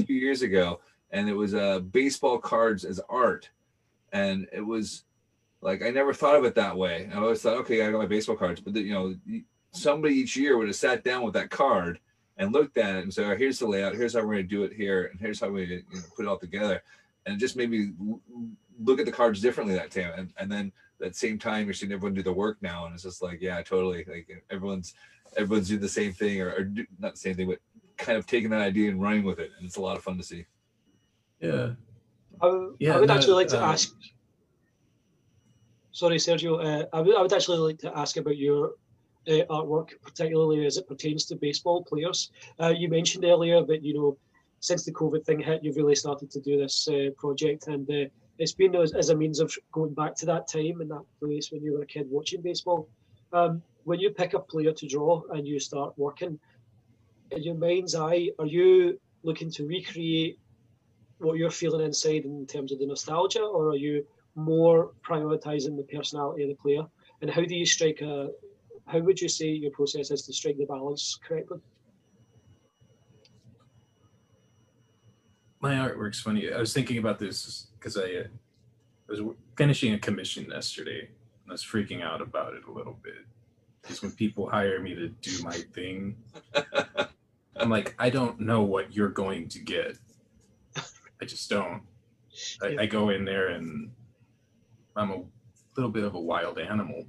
two 0.07 0.15
years 0.15 0.43
ago 0.43 0.81
and 1.17 1.31
it 1.31 1.33
was 1.33 1.55
uh, 1.55 1.79
baseball 1.79 2.39
cards 2.39 2.85
as 2.85 3.01
art, 3.09 3.49
and 4.13 4.47
it 4.53 4.61
was 4.61 5.05
like 5.63 5.83
I 5.83 5.89
never 5.89 6.13
thought 6.13 6.37
of 6.37 6.45
it 6.45 6.55
that 6.57 6.77
way. 6.77 7.09
I 7.13 7.17
always 7.17 7.41
thought, 7.41 7.57
okay, 7.61 7.83
I 7.83 7.91
got 7.91 7.99
my 7.99 8.07
baseball 8.07 8.37
cards, 8.37 8.61
but 8.61 8.75
the, 8.75 8.83
you 8.83 8.93
know, 8.93 9.15
somebody 9.71 10.15
each 10.15 10.37
year 10.37 10.59
would 10.59 10.67
have 10.67 10.77
sat 10.77 11.05
down 11.05 11.23
with 11.23 11.33
that 11.33 11.49
card 11.49 12.01
and 12.37 12.53
looked 12.53 12.77
at 12.77 12.97
it 12.97 13.05
and 13.05 13.13
said, 13.13 13.39
here's 13.39 13.59
the 13.59 13.67
layout, 13.67 13.95
here's 13.95 14.13
how 14.13 14.21
we're 14.21 14.35
going 14.35 14.49
to 14.49 14.57
do 14.57 14.65
it 14.65 14.75
here, 14.75 15.07
and 15.07 15.19
here's 15.19 15.41
how 15.41 15.49
we 15.49 15.65
you 15.65 15.77
know, 15.91 16.01
put 16.15 16.27
it 16.27 16.29
all 16.29 16.39
together, 16.39 16.83
and 17.25 17.35
it 17.35 17.39
just 17.39 17.57
made 17.57 17.71
me 17.71 17.93
look 18.79 19.01
at 19.01 19.07
the 19.07 19.13
cards 19.13 19.41
differently 19.41 19.75
that 19.75 19.91
time, 19.91 20.13
and, 20.19 20.35
and 20.37 20.53
then 20.53 20.71
at 21.03 21.13
the 21.13 21.19
same 21.19 21.39
time 21.39 21.65
you're 21.65 21.73
seeing 21.73 21.93
everyone 21.93 22.13
do 22.13 22.23
the 22.23 22.31
work 22.31 22.59
now, 22.61 22.85
and 22.85 22.93
it's 22.93 23.05
just 23.05 23.23
like, 23.23 23.41
yeah, 23.41 23.63
totally, 23.63 24.05
like 24.07 24.45
everyone's 24.51 24.93
everyone's 25.39 25.69
doing 25.69 25.81
the 25.81 25.89
same 25.89 26.13
thing 26.13 26.43
or, 26.43 26.51
or 26.51 26.65
do, 26.65 26.87
not 26.99 27.13
the 27.13 27.19
same 27.19 27.35
thing, 27.35 27.49
but 27.49 27.59
kind 27.97 28.19
of 28.19 28.27
taking 28.27 28.51
that 28.51 28.61
idea 28.61 28.91
and 28.91 29.01
running 29.01 29.25
with 29.25 29.39
it, 29.39 29.51
and 29.57 29.67
it's 29.67 29.77
a 29.77 29.81
lot 29.81 29.97
of 29.97 30.03
fun 30.03 30.19
to 30.19 30.23
see. 30.23 30.45
Yeah. 31.41 31.71
I, 32.41 32.69
yeah, 32.79 32.97
I 32.97 33.01
would 33.01 33.09
no, 33.09 33.15
actually 33.15 33.35
like 33.35 33.49
to 33.49 33.63
uh, 33.63 33.73
ask. 33.73 33.95
Sorry, 35.93 36.17
Sergio. 36.17 36.63
Uh, 36.63 36.87
I, 36.93 37.01
would, 37.01 37.15
would 37.19 37.33
actually 37.33 37.59
like 37.59 37.79
to 37.79 37.97
ask 37.97 38.17
about 38.17 38.37
your 38.37 38.73
uh, 39.29 39.45
artwork, 39.51 39.91
particularly 40.03 40.67
as 40.67 40.77
it 40.77 40.87
pertains 40.87 41.25
to 41.27 41.37
baseball 41.37 41.85
players. 41.85 42.31
Uh, 42.61 42.75
you 42.77 42.89
mentioned 42.89 43.25
earlier 43.25 43.65
that 43.65 43.83
you 43.83 43.95
know, 43.95 44.19
since 44.61 44.85
the 44.85 44.93
COVID 44.93 45.25
thing 45.25 45.41
hit, 45.41 45.65
you've 45.65 45.77
really 45.77 45.95
started 45.95 46.31
to 46.31 46.41
do 46.41 46.59
this 46.59 46.89
uh, 46.89 47.11
project, 47.17 47.69
and 47.69 47.89
uh, 47.91 48.09
it's 48.39 48.53
been 48.53 48.75
as, 48.77 48.93
as, 48.93 49.09
a 49.09 49.17
means 49.17 49.41
of 49.41 49.55
going 49.73 49.95
back 49.95 50.15
to 50.17 50.27
that 50.27 50.49
time 50.49 50.81
and 50.81 50.91
that 50.91 51.05
place 51.19 51.51
when 51.51 51.63
you 51.63 51.73
were 51.73 51.83
a 51.83 51.87
kid 51.87 52.07
watching 52.11 52.43
baseball. 52.43 52.89
Um, 53.33 53.63
when 53.85 54.01
you 54.01 54.11
pick 54.11 54.35
a 54.35 54.39
player 54.39 54.73
to 54.73 54.87
draw 54.87 55.23
and 55.31 55.47
you 55.47 55.59
start 55.61 55.95
working, 55.97 56.39
in 57.31 57.43
your 57.43 57.55
mind's 57.55 57.95
eye, 57.95 58.31
are 58.39 58.47
you 58.47 59.01
looking 59.23 59.51
to 59.53 59.67
recreate 59.67 60.39
what 61.19 61.39
you're 61.39 61.51
feeling 61.51 61.85
inside 61.85 62.25
in 62.25 62.47
terms 62.47 62.73
of 62.73 62.79
the 62.79 62.87
nostalgia, 62.87 63.43
or 63.43 63.71
are 63.71 63.77
you 63.77 64.05
more 64.35 64.93
prioritizing 65.05 65.77
the 65.77 65.83
personality 65.83 66.43
of 66.43 66.51
the 66.51 66.55
player? 66.55 66.85
And 67.23 67.31
how 67.31 67.43
do 67.43 67.55
you 67.55 67.67
strike 67.67 68.01
a? 68.03 68.31
How 68.87 69.01
would 69.01 69.21
you 69.21 69.29
say 69.29 69.47
your 69.47 69.73
process 69.73 70.11
is 70.11 70.23
to 70.23 70.33
strike 70.33 70.59
the 70.59 70.67
balance 70.67 71.19
correctly? 71.27 71.59
My 75.61 75.75
artwork's 75.75 76.21
funny. 76.21 76.53
I 76.53 76.59
was 76.59 76.73
thinking 76.73 76.99
about 76.99 77.19
this 77.19 77.67
because 77.79 77.97
I, 77.97 78.03
uh, 78.03 78.25
I 79.09 79.11
was 79.11 79.21
finishing 79.57 79.95
a 79.95 79.99
commission 79.99 80.47
yesterday, 80.51 81.01
and 81.01 81.51
I 81.51 81.53
was 81.53 81.65
freaking 81.65 82.03
out 82.03 82.21
about 82.21 82.55
it 82.55 82.65
a 82.69 82.71
little 82.71 82.99
bit. 83.03 83.25
Because 83.83 84.03
when 84.03 84.13
people 84.13 84.49
hire 84.49 84.81
me 84.81 84.95
to 84.95 85.09
do 85.09 85.43
my 85.43 85.53
thing, 85.53 86.17
I'm 87.57 87.71
like, 87.71 87.95
I 87.99 88.11
don't 88.11 88.39
know 88.41 88.63
what 88.63 88.95
you're 88.95 89.09
going 89.09 89.49
to 89.49 89.59
get 89.59 89.97
I 91.21 91.25
just 91.25 91.49
don't. 91.49 91.83
I, 92.63 92.69
yeah. 92.69 92.81
I 92.83 92.87
go 92.87 93.11
in 93.11 93.25
there 93.25 93.49
and 93.49 93.91
I'm 94.95 95.11
a 95.11 95.23
little 95.77 95.91
bit 95.91 96.05
of 96.05 96.15
a 96.15 96.21
wild 96.21 96.59
animal. 96.59 97.07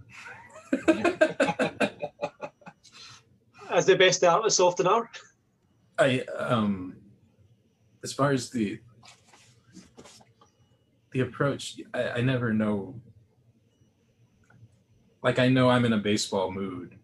As 3.70 3.86
the 3.86 3.96
best 3.98 4.24
artists 4.24 4.60
often 4.60 4.88
are. 4.88 5.10
I 6.00 6.22
um 6.38 6.96
as 8.04 8.14
far 8.14 8.32
as 8.32 8.50
the 8.50 8.80
the 11.12 11.22
approach, 11.22 11.82
I, 11.94 12.10
I 12.10 12.22
never 12.22 12.54
know 12.54 13.02
like 15.24 15.40
I 15.40 15.50
know 15.50 15.70
I'm 15.70 15.84
in 15.86 15.94
a 15.94 15.98
baseball 15.98 16.52
mood, 16.52 16.96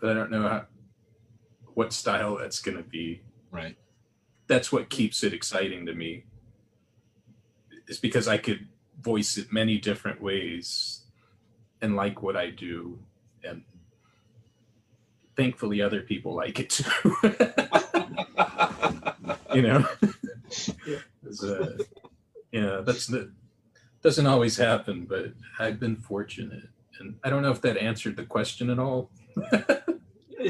but 0.00 0.10
I 0.10 0.14
don't 0.14 0.30
know 0.30 0.48
how 0.48 0.66
what 1.74 1.92
style 1.92 2.36
that's 2.36 2.60
going 2.60 2.78
to 2.78 2.82
be. 2.82 3.20
Right. 3.50 3.76
That's 4.46 4.70
what 4.70 4.90
keeps 4.90 5.24
it 5.24 5.32
exciting 5.32 5.86
to 5.86 5.94
me. 5.94 6.24
Is 7.88 7.98
because 7.98 8.28
I 8.28 8.38
could 8.38 8.68
voice 9.00 9.36
it 9.36 9.52
many 9.52 9.78
different 9.78 10.20
ways 10.20 11.02
and 11.80 11.96
like 11.96 12.22
what 12.22 12.36
I 12.36 12.50
do 12.50 12.98
and 13.44 13.62
thankfully 15.36 15.82
other 15.82 16.00
people 16.00 16.34
like 16.34 16.58
it 16.58 16.70
too. 16.70 16.84
you 19.54 19.62
know. 19.62 19.86
yeah. 20.86 20.98
Uh, 21.42 21.66
yeah, 22.52 22.80
that's 22.84 23.06
the 23.06 23.32
doesn't 24.02 24.26
always 24.26 24.56
happen, 24.56 25.04
but 25.04 25.32
I've 25.58 25.80
been 25.80 25.96
fortunate, 25.96 26.68
and 27.00 27.16
I 27.24 27.30
don't 27.30 27.42
know 27.42 27.50
if 27.50 27.60
that 27.62 27.76
answered 27.76 28.16
the 28.16 28.24
question 28.24 28.70
at 28.70 28.78
all. 28.78 29.10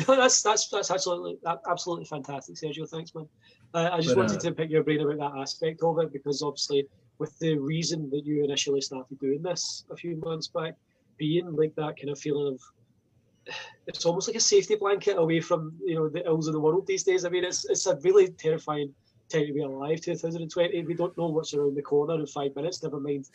that's 0.07 0.43
that's 0.43 0.69
that's 0.69 0.91
absolutely 0.91 1.39
absolutely 1.69 2.05
fantastic, 2.05 2.57
Sergio. 2.57 2.89
Thanks, 2.89 3.15
man. 3.15 3.29
Uh, 3.77 3.91
I 3.93 4.01
just 4.01 4.15
but, 4.15 4.23
wanted 4.23 4.39
uh, 4.39 4.41
to 4.41 4.53
pick 4.53 4.71
your 4.71 4.83
brain 4.83 5.03
about 5.03 5.19
that 5.19 5.39
aspect 5.39 5.83
of 5.83 5.99
it 5.99 6.11
because 6.11 6.41
obviously, 6.41 6.89
with 7.19 7.39
the 7.41 7.59
reason 7.59 8.09
that 8.09 8.25
you 8.25 8.43
initially 8.43 8.81
started 8.81 9.19
doing 9.21 9.43
this 9.43 9.85
a 9.91 9.97
few 9.97 10.17
months 10.25 10.49
back, 10.49 10.77
being 11.19 11.55
like 11.55 11.75
that 11.75 11.99
kind 11.99 12.09
of 12.09 12.19
feeling 12.19 12.55
of 12.55 13.55
it's 13.87 14.07
almost 14.07 14.29
like 14.29 14.37
a 14.37 14.41
safety 14.41 14.77
blanket 14.77 15.19
away 15.19 15.41
from 15.41 15.75
you 15.85 15.95
know 15.95 16.09
the 16.09 16.25
ills 16.25 16.47
of 16.47 16.55
the 16.55 16.61
world 16.61 16.87
these 16.87 17.03
days. 17.03 17.27
I 17.27 17.29
mean, 17.29 17.45
it's 17.45 17.67
it's 17.69 17.85
a 17.85 17.97
really 17.97 18.29
terrifying 18.29 18.95
time 19.29 19.47
to 19.47 19.53
be 19.53 19.61
alive. 19.61 20.01
2020, 20.01 20.83
we 20.85 20.95
don't 20.95 21.19
know 21.19 21.27
what's 21.27 21.53
around 21.53 21.77
the 21.77 21.83
corner 21.83 22.15
in 22.15 22.27
five 22.27 22.57
minutes. 22.57 22.83
Never 22.83 22.99
mind 22.99 23.29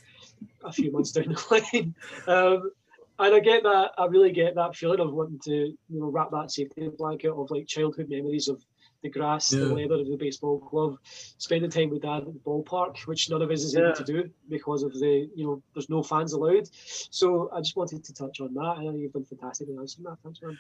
a 0.64 0.72
few 0.72 0.92
months 0.92 1.12
down 1.12 1.36
the 1.36 1.62
line. 1.74 1.94
Um, 2.26 2.72
and 3.20 3.36
I 3.36 3.40
get 3.42 3.62
that. 3.62 3.92
I 3.96 4.08
really 4.08 4.32
get 4.32 4.56
that 4.56 4.76
feeling 4.76 5.02
of 5.02 5.14
wanting 5.14 5.40
to 5.44 5.52
you 5.52 6.00
know 6.00 6.08
wrap 6.08 6.32
that 6.32 6.50
safety 6.50 6.90
blanket 6.98 7.30
of 7.30 7.52
like 7.52 7.68
childhood 7.68 8.10
memories 8.10 8.48
of 8.48 8.66
the 9.02 9.10
grass, 9.10 9.52
yeah. 9.52 9.60
the 9.62 9.74
leather 9.74 9.96
of 9.96 10.08
the 10.08 10.18
baseball 10.18 10.58
glove, 10.60 10.98
spending 11.38 11.70
time 11.70 11.90
with 11.90 12.02
dad 12.02 12.24
at 12.24 12.34
the 12.34 12.40
ballpark, 12.46 12.98
which 13.08 13.30
none 13.30 13.42
of 13.42 13.50
us 13.52 13.64
is 13.64 13.74
yeah. 13.74 13.86
able 13.86 13.96
to 13.96 14.04
do 14.04 14.30
because 14.50 14.84
of 14.84 14.94
the, 14.94 15.30
you 15.36 15.46
know, 15.46 15.62
there's 15.74 15.90
no 15.90 16.04
fans 16.04 16.34
allowed. 16.34 16.68
So 16.74 17.50
I 17.54 17.60
just 17.60 17.76
wanted 17.76 18.04
to 18.04 18.14
touch 18.14 18.40
on 18.42 18.54
that. 18.54 18.76
I 18.78 18.84
know 18.84 18.96
you've 18.96 19.14
been 19.14 19.26
fantastic 19.26 19.70
in 19.70 19.80
answering 19.80 20.06
that. 20.06 20.18
Thanks, 20.24 20.42
man. 20.42 20.58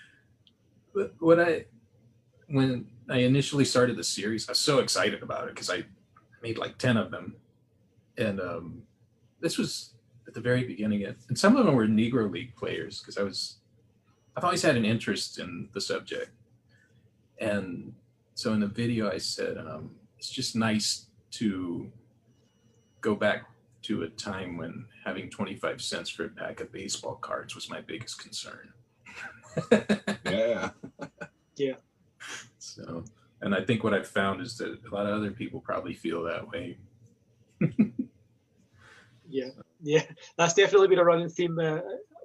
But 0.93 1.13
what 1.19 1.39
I, 1.39 1.65
when 2.47 2.87
I 3.09 3.19
initially 3.19 3.65
started 3.65 3.95
the 3.95 4.03
series, 4.03 4.47
I 4.49 4.51
was 4.51 4.59
so 4.59 4.79
excited 4.79 5.23
about 5.23 5.47
it 5.47 5.55
because 5.55 5.69
I 5.69 5.85
made 6.41 6.57
like 6.57 6.77
10 6.77 6.97
of 6.97 7.11
them. 7.11 7.35
And 8.17 8.41
um, 8.41 8.83
this 9.39 9.57
was 9.57 9.93
at 10.27 10.33
the 10.33 10.41
very 10.41 10.63
beginning, 10.63 11.01
It 11.01 11.17
and 11.29 11.37
some 11.37 11.55
of 11.55 11.65
them 11.65 11.75
were 11.75 11.87
Negro 11.87 12.31
League 12.31 12.55
players 12.55 12.99
because 12.99 13.17
I 13.17 13.23
was, 13.23 13.57
I've 14.35 14.43
always 14.43 14.61
had 14.61 14.75
an 14.75 14.85
interest 14.85 15.39
in 15.39 15.69
the 15.73 15.81
subject. 15.81 16.31
And 17.39 17.93
so 18.33 18.53
in 18.53 18.59
the 18.59 18.67
video, 18.67 19.11
I 19.11 19.17
said 19.17 19.57
um, 19.57 19.91
it's 20.17 20.29
just 20.29 20.55
nice 20.55 21.07
to 21.31 21.91
go 23.01 23.15
back 23.15 23.45
to 23.83 24.03
a 24.03 24.09
time 24.09 24.57
when 24.57 24.85
having 25.05 25.29
25 25.29 25.81
cents 25.81 26.09
for 26.09 26.25
a 26.25 26.29
pack 26.29 26.61
of 26.61 26.71
baseball 26.71 27.15
cards 27.15 27.55
was 27.55 27.69
my 27.69 27.81
biggest 27.81 28.21
concern. 28.21 28.73
yeah. 30.25 30.69
yeah. 31.55 31.73
So, 32.59 33.03
and 33.41 33.55
I 33.55 33.63
think 33.63 33.83
what 33.83 33.93
I've 33.93 34.07
found 34.07 34.41
is 34.41 34.57
that 34.57 34.79
a 34.89 34.95
lot 34.95 35.07
of 35.07 35.15
other 35.15 35.31
people 35.31 35.59
probably 35.59 35.93
feel 35.93 36.23
that 36.23 36.47
way. 36.47 36.77
yeah. 39.29 39.49
Yeah. 39.81 40.03
That's 40.37 40.53
definitely 40.53 40.89
been 40.89 40.99
a 40.99 41.03
running 41.03 41.29
theme 41.29 41.57
uh, 41.59 41.79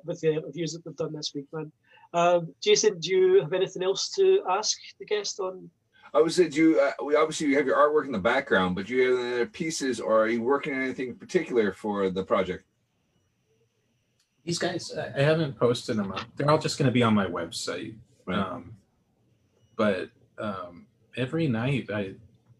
with 0.04 0.20
the 0.20 0.34
interviews 0.34 0.74
that 0.74 0.84
we've 0.84 0.96
done 0.96 1.14
this 1.14 1.32
week, 1.34 1.46
man. 1.52 1.72
Um, 2.12 2.54
Jason, 2.62 3.00
do 3.00 3.10
you 3.10 3.40
have 3.40 3.52
anything 3.52 3.82
else 3.82 4.10
to 4.10 4.42
ask 4.48 4.78
the 4.98 5.06
guest 5.06 5.40
on 5.40 5.70
I 6.16 6.20
was 6.22 6.34
saying, 6.34 6.52
you 6.52 6.80
uh, 6.80 6.92
we 7.04 7.14
obviously 7.14 7.48
you 7.48 7.56
have 7.56 7.66
your 7.66 7.76
artwork 7.76 8.06
in 8.06 8.12
the 8.12 8.18
background, 8.18 8.74
but 8.74 8.88
you 8.88 9.02
have 9.02 9.18
other 9.18 9.46
pieces, 9.46 10.00
or 10.00 10.22
are 10.22 10.28
you 10.28 10.40
working 10.40 10.72
on 10.72 10.82
anything 10.82 11.08
in 11.10 11.14
particular 11.14 11.74
for 11.74 12.08
the 12.08 12.24
project? 12.24 12.64
These 14.42 14.58
guys, 14.58 14.96
I 14.96 15.20
haven't 15.20 15.58
posted 15.58 15.98
them 15.98 16.12
up. 16.12 16.22
They're 16.36 16.50
all 16.50 16.58
just 16.58 16.78
going 16.78 16.86
to 16.86 16.92
be 16.92 17.02
on 17.02 17.12
my 17.12 17.26
website. 17.26 17.96
Right. 18.24 18.38
Um, 18.38 18.76
but 19.76 20.08
um, 20.38 20.86
every 21.18 21.48
night 21.48 21.90
I 21.92 22.14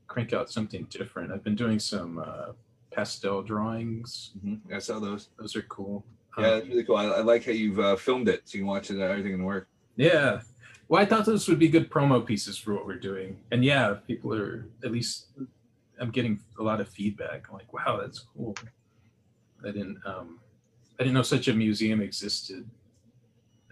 crank 0.07 0.35
out 0.35 0.51
something 0.51 0.87
different. 0.91 1.33
I've 1.33 1.43
been 1.43 1.55
doing 1.55 1.79
some 1.79 2.19
uh, 2.19 2.53
pastel 2.91 3.43
drawings. 3.43 4.33
Mm-hmm. 4.45 4.75
I 4.75 4.79
saw 4.81 4.99
those. 4.99 5.31
Those 5.39 5.57
are 5.57 5.63
cool. 5.63 6.05
Yeah, 6.37 6.47
um, 6.47 6.69
really 6.69 6.85
cool. 6.85 6.97
I, 6.97 7.07
I 7.07 7.21
like 7.21 7.47
how 7.47 7.53
you've 7.53 7.81
uh, 7.81 7.97
filmed 7.97 8.29
it, 8.29 8.43
so 8.45 8.59
you 8.59 8.65
can 8.65 8.69
watch 8.69 8.91
it 8.91 9.01
everything 9.01 9.33
in 9.33 9.45
work. 9.45 9.67
Yeah, 9.97 10.41
well, 10.89 11.03
I 11.03 11.05
thought 11.05 11.27
those 11.27 11.49
would 11.49 11.59
be 11.59 11.69
good 11.69 11.91
promo 11.91 12.25
pieces 12.25 12.57
for 12.57 12.75
what 12.75 12.87
we're 12.87 12.99
doing. 12.99 13.39
And 13.51 13.65
yeah, 13.65 13.95
people 14.07 14.33
are 14.35 14.69
at 14.85 14.93
least 14.93 15.27
I'm 15.99 16.11
getting 16.11 16.41
a 16.59 16.63
lot 16.63 16.81
of 16.81 16.89
feedback. 16.89 17.47
I'm 17.49 17.55
like, 17.55 17.73
wow, 17.73 17.99
that's 18.01 18.21
cool. 18.21 18.55
I 19.63 19.73
didn't 19.73 19.99
um 20.07 20.39
I 20.99 21.03
didn't 21.03 21.15
know 21.15 21.23
such 21.23 21.49
a 21.49 21.55
museum 21.55 22.01
existed. 22.01 22.69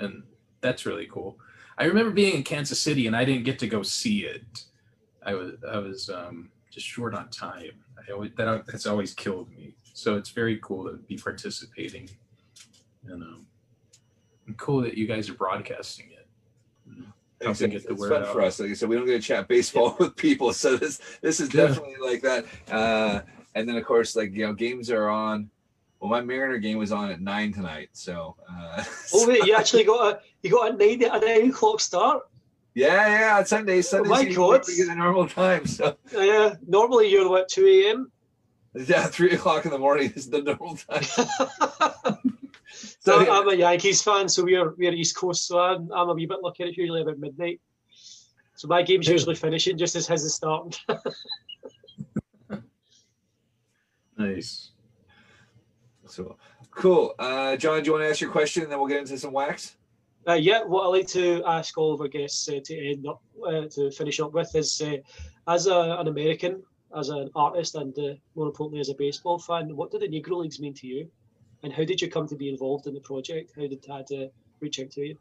And 0.01 0.25
that's 0.61 0.87
really 0.87 1.07
cool. 1.07 1.39
I 1.79 1.85
remember 1.85 2.11
being 2.11 2.35
in 2.35 2.43
Kansas 2.43 2.81
City 2.81 3.07
and 3.07 3.17
I 3.17 3.25
didn't 3.25 3.45
get 3.45 3.59
to 3.61 3.69
go 3.69 3.83
see 3.83 4.25
it. 4.25 4.65
I 5.25 5.35
was 5.35 5.53
I 5.71 5.79
was 5.79 6.11
um 6.11 6.51
just 6.71 6.87
short 6.87 7.15
on 7.15 7.29
time. 7.31 7.73
I 7.97 8.13
always 8.13 8.33
that 8.37 8.67
that's 8.67 8.87
always 8.87 9.15
killed 9.15 9.51
me. 9.51 9.77
So 9.93 10.17
it's 10.17 10.31
very 10.31 10.59
cool 10.63 10.85
to 10.91 10.97
be 10.97 11.17
participating. 11.17 12.11
And 13.07 13.23
um 13.23 13.47
cool 14.57 14.83
that 14.83 14.99
you 14.99 15.07
guys 15.07 15.31
are 15.31 15.35
broadcasting 15.35 16.11
it. 17.51 17.75
It's, 17.75 17.85
it's 17.85 18.07
fun 18.07 18.23
out. 18.23 18.33
for 18.33 18.43
us. 18.43 18.61
Like 18.61 18.71
I 18.71 18.75
said, 18.75 18.89
we 18.89 18.97
don't 18.97 19.07
get 19.07 19.21
to 19.21 19.21
chat 19.21 19.49
baseball 19.49 19.97
with 20.01 20.17
people, 20.17 20.53
so 20.53 20.77
this 20.77 21.01
this 21.21 21.41
is 21.41 21.49
definitely 21.49 21.97
yeah. 22.01 22.11
like 22.11 22.23
that. 22.23 22.45
Uh, 22.71 23.21
and 23.55 23.69
then 23.69 23.77
of 23.77 23.85
course, 23.85 24.17
like 24.17 24.33
you 24.35 24.47
know, 24.47 24.53
games 24.53 24.91
are 24.91 25.09
on. 25.09 25.51
Well, 26.01 26.11
my 26.11 26.21
Mariner 26.21 26.59
game 26.59 26.77
was 26.77 26.93
on 26.93 27.11
at 27.11 27.21
nine 27.21 27.53
tonight, 27.53 27.89
so. 27.93 28.37
Uh, 28.51 28.85
oh 29.15 29.29
wait, 29.29 29.45
you 29.45 29.55
actually 29.55 29.85
got 29.85 30.15
a 30.15 30.21
you 30.43 30.51
got 30.51 30.75
a 30.75 30.77
nine 30.77 31.03
a 31.03 31.19
nine 31.19 31.51
o'clock 31.51 31.81
start. 31.81 32.23
Yeah, 32.75 33.21
yeah, 33.21 33.39
on 33.39 33.47
Sunday. 33.47 33.83
Sunday. 33.83 34.09
Oh 34.09 34.13
my 34.13 34.25
God! 34.25 34.65
Get 34.67 34.89
a 34.89 34.95
normal 34.95 35.29
time. 35.29 35.67
So. 35.67 35.97
Yeah, 36.13 36.55
normally 36.67 37.11
you're 37.11 37.29
what 37.29 37.49
two 37.49 37.67
a.m. 37.67 38.11
Yeah, 38.75 39.07
three 39.07 39.33
o'clock 39.33 39.65
in 39.65 39.71
the 39.71 39.79
morning 39.79 40.13
is 40.17 40.29
the 40.29 40.43
normal 40.43 40.77
time. 40.77 42.39
So 43.05 43.21
I'm, 43.21 43.31
I'm, 43.31 43.49
a 43.49 43.55
Yankees 43.55 44.03
fan, 44.03 44.31
so 44.31 44.45
we're 44.45 44.71
we're 44.77 44.95
East 44.95 45.15
Coast, 45.15 45.47
so 45.47 45.59
I'm, 45.59 45.93
I'm 45.93 46.09
a 46.09 46.15
wee 46.15 46.25
bit 46.25 46.39
lucky. 46.43 46.65
It's 46.65 46.79
usually 46.79 47.03
about 47.03 47.19
midnight. 47.19 47.61
So 48.57 48.67
my 48.67 48.83
game's 48.83 49.09
usually 49.09 49.35
finishing 49.35 49.77
just 49.77 49.95
as 49.95 50.07
his 50.07 50.25
is 50.25 50.35
starting. 50.35 50.73
nice. 54.17 54.71
So 56.07 56.39
cool. 56.71 57.15
Uh, 57.19 57.57
John, 57.57 57.83
do 57.83 57.87
you 57.87 57.93
want 57.93 58.05
to 58.05 58.09
ask 58.09 58.23
your 58.23 58.31
question 58.31 58.63
and 58.63 58.73
then 58.73 58.79
we'll 58.79 58.89
get 58.89 59.01
into 59.01 59.19
some 59.19 59.33
wax? 59.33 59.77
Uh, 60.27 60.33
yeah, 60.33 60.63
what 60.65 60.85
I 60.85 60.87
like 60.87 61.09
to 61.09 61.43
ask 61.47 61.77
all 61.77 61.93
of 61.93 62.01
our 62.01 62.09
guests 62.09 62.49
uh, 62.49 62.61
to 62.65 62.91
end 62.91 63.07
up 63.07 63.23
uh, 63.47 63.67
to 63.73 63.91
finish 63.91 64.19
up 64.19 64.33
with 64.33 64.55
is, 64.55 64.81
uh, 64.81 64.97
as 65.47 65.67
a, 65.67 65.99
an 66.01 66.09
American, 66.09 66.63
as 66.97 67.11
an 67.11 67.29
artist, 67.35 67.75
and 67.75 67.95
uh, 67.99 68.15
more 68.35 68.47
importantly 68.47 68.81
as 68.81 68.89
a 68.89 68.95
baseball 68.95 69.39
fan, 69.39 69.77
what 69.77 69.91
do 69.91 69.99
the 69.99 70.09
Negro 70.09 70.39
Leagues 70.41 70.59
mean 70.59 70.73
to 70.73 70.87
you? 70.87 71.11
And 71.65 71.73
how 71.73 71.83
did 71.83 72.03
you 72.03 72.11
come 72.11 72.29
to 72.29 72.37
be 72.37 72.51
involved 72.51 72.87
in 72.87 72.93
the 72.93 73.01
project? 73.01 73.53
How 73.57 73.67
did 73.67 73.83
Tad 73.83 74.05
uh, 74.13 74.27
reach 74.61 74.79
out 74.79 74.91
to 74.93 75.01
you? 75.01 75.17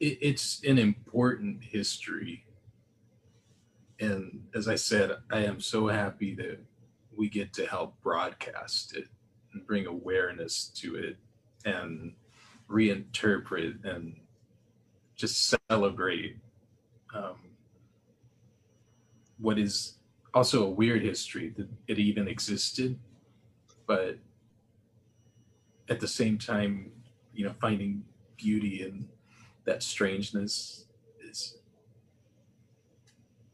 it's 0.00 0.62
an 0.64 0.78
important 0.78 1.64
history. 1.64 2.44
And 4.00 4.44
as 4.54 4.68
I 4.68 4.74
said, 4.74 5.12
I 5.30 5.44
am 5.44 5.60
so 5.60 5.86
happy 5.86 6.34
that 6.34 6.58
we 7.16 7.28
get 7.30 7.54
to 7.54 7.66
help 7.66 7.98
broadcast 8.02 8.96
it 8.96 9.08
and 9.52 9.66
bring 9.66 9.86
awareness 9.86 10.66
to 10.76 10.96
it 10.96 11.16
and 11.64 12.12
reinterpret 12.68 13.82
and 13.84 14.16
just 15.16 15.56
celebrate 15.70 16.36
um, 17.14 17.36
what 19.38 19.58
is 19.58 19.94
also 20.34 20.64
a 20.66 20.70
weird 20.70 21.02
history 21.02 21.52
that 21.56 21.68
it 21.86 21.98
even 21.98 22.28
existed, 22.28 22.98
but 23.86 24.18
at 25.88 26.00
the 26.00 26.08
same 26.08 26.38
time, 26.38 26.90
you 27.32 27.44
know, 27.44 27.54
finding 27.60 28.04
beauty 28.36 28.82
in 28.82 29.08
that 29.64 29.82
strangeness 29.82 30.86
is 31.22 31.58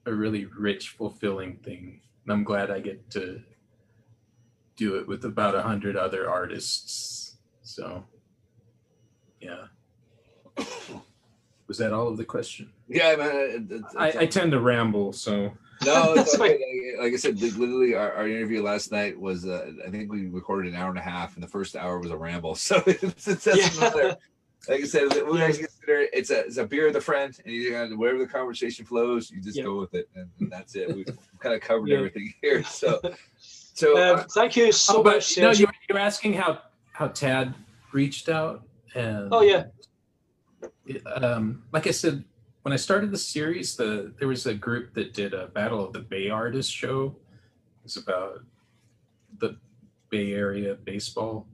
a 0.06 0.12
really 0.12 0.46
rich, 0.46 0.88
fulfilling 0.88 1.56
thing. 1.56 2.00
And 2.24 2.32
I'm 2.32 2.44
glad 2.44 2.70
I 2.70 2.80
get 2.80 3.10
to 3.10 3.42
do 4.76 4.96
it 4.96 5.06
with 5.06 5.24
about 5.24 5.54
a 5.54 5.62
hundred 5.62 5.96
other 5.96 6.28
artists. 6.28 7.36
So, 7.62 8.04
yeah. 9.40 9.66
Was 11.66 11.78
that 11.78 11.92
all 11.92 12.08
of 12.08 12.16
the 12.16 12.24
question? 12.24 12.72
Yeah, 12.88 13.14
man. 13.16 13.84
I, 13.96 14.20
I 14.20 14.26
tend 14.26 14.52
to 14.52 14.60
ramble, 14.60 15.12
so. 15.12 15.52
No, 15.84 16.12
it's 16.16 16.34
okay. 16.34 16.42
like, 16.42 16.60
like 17.00 17.12
I 17.12 17.16
said, 17.16 17.40
literally, 17.40 17.94
our, 17.94 18.12
our 18.12 18.28
interview 18.28 18.62
last 18.62 18.92
night 18.92 19.18
was, 19.18 19.46
uh, 19.46 19.70
I 19.86 19.90
think 19.90 20.12
we 20.12 20.26
recorded 20.28 20.72
an 20.72 20.78
hour 20.78 20.90
and 20.90 20.98
a 20.98 21.02
half, 21.02 21.34
and 21.34 21.42
the 21.42 21.48
first 21.48 21.76
hour 21.76 21.98
was 21.98 22.10
a 22.10 22.16
ramble. 22.16 22.54
So 22.60 22.82
it's, 22.86 23.26
it's 23.26 23.46
yeah. 23.46 24.14
like 24.68 24.80
I 24.82 24.84
said, 24.84 25.08
we 25.26 25.38
guys 25.38 25.56
consider 25.56 26.00
it, 26.00 26.10
it's 26.12 26.30
a 26.30 26.40
it's 26.40 26.58
a 26.58 26.66
beer 26.66 26.86
with 26.86 26.96
a 26.96 27.00
friend, 27.00 27.34
and 27.44 27.54
you 27.54 27.70
got 27.70 27.96
wherever 27.96 28.18
the 28.18 28.26
conversation 28.26 28.84
flows, 28.84 29.30
you 29.30 29.40
just 29.40 29.56
Yeah. 29.56 29.64
go 29.64 29.80
with 29.80 29.94
it, 29.94 30.08
and, 30.14 30.28
and 30.38 30.52
that's 30.52 30.76
it. 30.76 30.94
We've 30.94 31.06
kind 31.40 31.54
of 31.54 31.62
covered 31.62 31.88
Yeah. 31.88 31.96
everything 31.98 32.32
here. 32.42 32.62
So, 32.64 33.00
so 33.38 33.96
Um, 33.96 34.18
uh, 34.20 34.24
thank 34.34 34.56
you 34.56 34.70
so 34.72 34.98
oh, 34.98 35.02
much. 35.02 35.38
no, 35.38 35.50
you're, 35.50 35.72
you 35.88 35.94
were 35.94 35.98
asking 35.98 36.34
how 36.34 36.60
how 36.92 37.08
Tad 37.08 37.54
reached 37.92 38.28
out, 38.28 38.62
and 38.94 39.28
Oh 39.32 39.40
yeah, 39.40 39.64
um, 41.06 41.62
like 41.72 41.86
I 41.86 41.92
said, 41.92 42.24
when 42.62 42.72
I 42.72 42.76
started 42.76 43.10
the 43.10 43.18
series, 43.18 43.76
the 43.76 44.12
there 44.18 44.28
was 44.28 44.46
a 44.46 44.54
group 44.54 44.94
that 44.94 45.14
did 45.14 45.34
a 45.34 45.46
Battle 45.48 45.84
of 45.84 45.92
the 45.92 46.00
Bay 46.00 46.28
Artists 46.30 46.72
show. 46.72 47.16
It 47.80 47.84
was 47.84 47.96
about 47.96 48.40
the 49.38 49.56
Bay 50.10 50.32
Area 50.34 50.74
baseball, 50.74 51.46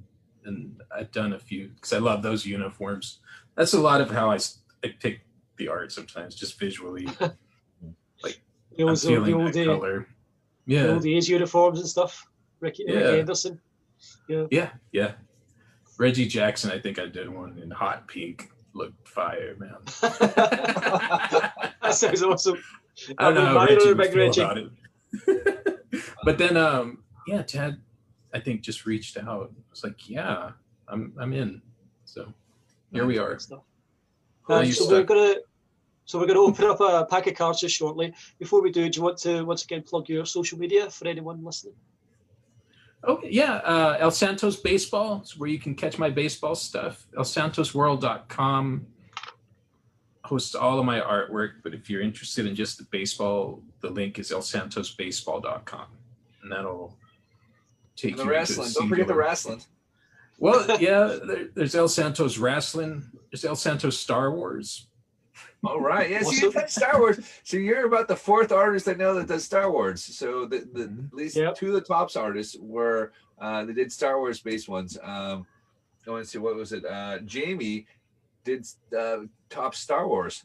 and 0.44 0.80
I've 0.94 1.12
done 1.12 1.32
a 1.34 1.38
few 1.38 1.68
because 1.68 1.92
I 1.92 1.98
love 1.98 2.22
those 2.22 2.44
uniforms. 2.44 3.20
That's 3.54 3.74
a 3.74 3.80
lot 3.80 4.00
of 4.00 4.10
how 4.10 4.30
I, 4.30 4.38
I 4.84 4.94
pick 5.00 5.20
the 5.56 5.68
art 5.68 5.92
sometimes, 5.92 6.34
just 6.34 6.58
visually. 6.58 7.06
the 7.06 7.32
I'm 8.78 8.88
old, 8.88 8.98
the 9.00 9.32
old, 9.32 9.52
that 9.52 9.64
color. 9.66 10.06
the 10.66 10.74
Yeah, 10.74 10.86
old 10.88 11.02
days 11.02 11.28
uniforms 11.28 11.78
and 11.80 11.88
stuff. 11.88 12.26
Ricky, 12.60 12.84
Yeah. 12.86 12.94
Rickey 12.96 13.16
Henderson. 13.18 13.60
yeah, 14.28 14.70
yeah. 14.92 15.12
Reggie 15.98 16.26
Jackson, 16.28 16.70
I 16.70 16.78
think 16.78 16.98
I 16.98 17.06
did 17.06 17.28
one 17.30 17.58
in 17.62 17.70
hot 17.70 18.06
pink. 18.06 18.50
Looked 18.76 19.08
fire, 19.08 19.56
man. 19.58 19.76
that 20.02 21.92
sounds 21.92 22.22
awesome. 22.22 22.62
I 23.16 23.24
don't 23.24 23.34
know 23.34 23.46
how 23.46 23.54
Mine 23.54 23.68
Reggie 23.68 23.88
are 23.88 23.94
would 23.94 24.06
feel 24.12 24.26
Reggie. 24.26 24.40
about 24.42 24.58
it. 24.58 26.04
but 26.24 26.36
then, 26.36 26.58
um, 26.58 27.02
yeah, 27.26 27.40
Tad, 27.40 27.80
I 28.34 28.40
think 28.40 28.60
just 28.60 28.84
reached 28.84 29.16
out. 29.16 29.50
It's 29.70 29.82
like, 29.82 30.10
yeah, 30.10 30.50
I'm, 30.88 31.14
I'm 31.18 31.32
in. 31.32 31.62
So 32.04 32.30
here 32.92 33.06
we 33.06 33.16
are. 33.16 33.30
Good 33.30 33.40
stuff. 33.40 33.62
Well, 34.46 34.62
you 34.62 34.74
so 34.74 34.84
stuck. 34.84 34.92
we're 34.92 35.04
gonna 35.04 35.40
so 36.04 36.18
we're 36.18 36.26
gonna 36.26 36.40
open 36.40 36.66
up 36.66 36.80
a 36.80 37.06
pack 37.08 37.26
of 37.28 37.34
cards 37.34 37.60
just 37.60 37.74
shortly. 37.74 38.12
Before 38.38 38.60
we 38.60 38.70
do, 38.70 38.90
do 38.90 38.98
you 38.98 39.02
want 39.02 39.16
to 39.18 39.42
once 39.44 39.64
again 39.64 39.84
plug 39.84 40.10
your 40.10 40.26
social 40.26 40.58
media 40.58 40.90
for 40.90 41.08
anyone 41.08 41.42
listening? 41.42 41.76
Okay, 43.04 43.28
yeah, 43.30 43.56
uh, 43.56 43.96
El 44.00 44.10
Santos 44.10 44.56
Baseball 44.56 45.22
is 45.22 45.36
where 45.36 45.48
you 45.48 45.58
can 45.58 45.74
catch 45.74 45.98
my 45.98 46.10
baseball 46.10 46.54
stuff. 46.54 47.06
ElSantosWorld.com 47.16 48.86
hosts 50.24 50.54
all 50.54 50.78
of 50.78 50.84
my 50.84 51.00
artwork, 51.00 51.62
but 51.62 51.72
if 51.72 51.88
you're 51.88 52.02
interested 52.02 52.46
in 52.46 52.54
just 52.54 52.78
the 52.78 52.84
baseball, 52.90 53.62
the 53.80 53.90
link 53.90 54.18
is 54.18 54.30
ElSantosBaseball.com, 54.30 55.86
and 56.42 56.52
that'll 56.52 56.96
take 57.94 58.12
and 58.12 58.20
the 58.20 58.24
you 58.24 58.30
wrestling. 58.30 58.70
Don't 58.74 58.88
forget 58.88 59.06
the 59.06 59.14
wrestling. 59.14 59.62
Well, 60.38 60.66
yeah, 60.80 61.18
there, 61.24 61.48
there's 61.54 61.74
El 61.74 61.88
Santos 61.88 62.38
Wrestling. 62.38 63.04
There's 63.30 63.44
El 63.44 63.56
Santos 63.56 63.98
Star 63.98 64.32
Wars. 64.32 64.88
All 65.64 65.80
right. 65.80 66.10
Yeah. 66.10 66.22
What's 66.22 66.36
See, 66.38 66.46
you 66.46 66.52
the- 66.52 66.66
Star 66.66 66.98
Wars. 66.98 67.20
So 67.44 67.56
you're 67.56 67.86
about 67.86 68.08
the 68.08 68.16
fourth 68.16 68.52
artist 68.52 68.88
I 68.88 68.94
know 68.94 69.14
that 69.14 69.28
does 69.28 69.44
Star 69.44 69.70
Wars. 69.70 70.02
So 70.02 70.46
the, 70.46 70.58
the 70.72 70.86
Mhm. 70.88 71.08
at 71.08 71.14
least 71.14 71.36
Yep. 71.36 71.56
two 71.56 71.68
of 71.68 71.74
the 71.74 71.80
Topps 71.80 72.16
artists 72.16 72.56
were 72.60 73.12
uh, 73.38 73.64
they 73.64 73.74
did 73.74 73.92
Star 73.92 74.18
Wars 74.18 74.40
based 74.40 74.68
ones. 74.68 74.96
Um, 75.02 75.46
I 76.06 76.10
want 76.10 76.24
to 76.24 76.30
see 76.30 76.38
what 76.38 76.56
was 76.56 76.72
it. 76.72 76.84
Uh, 76.86 77.18
Jamie 77.20 77.86
did 78.44 78.66
uh, 78.96 79.18
Topps 79.50 79.78
Star 79.78 80.06
Wars. 80.08 80.44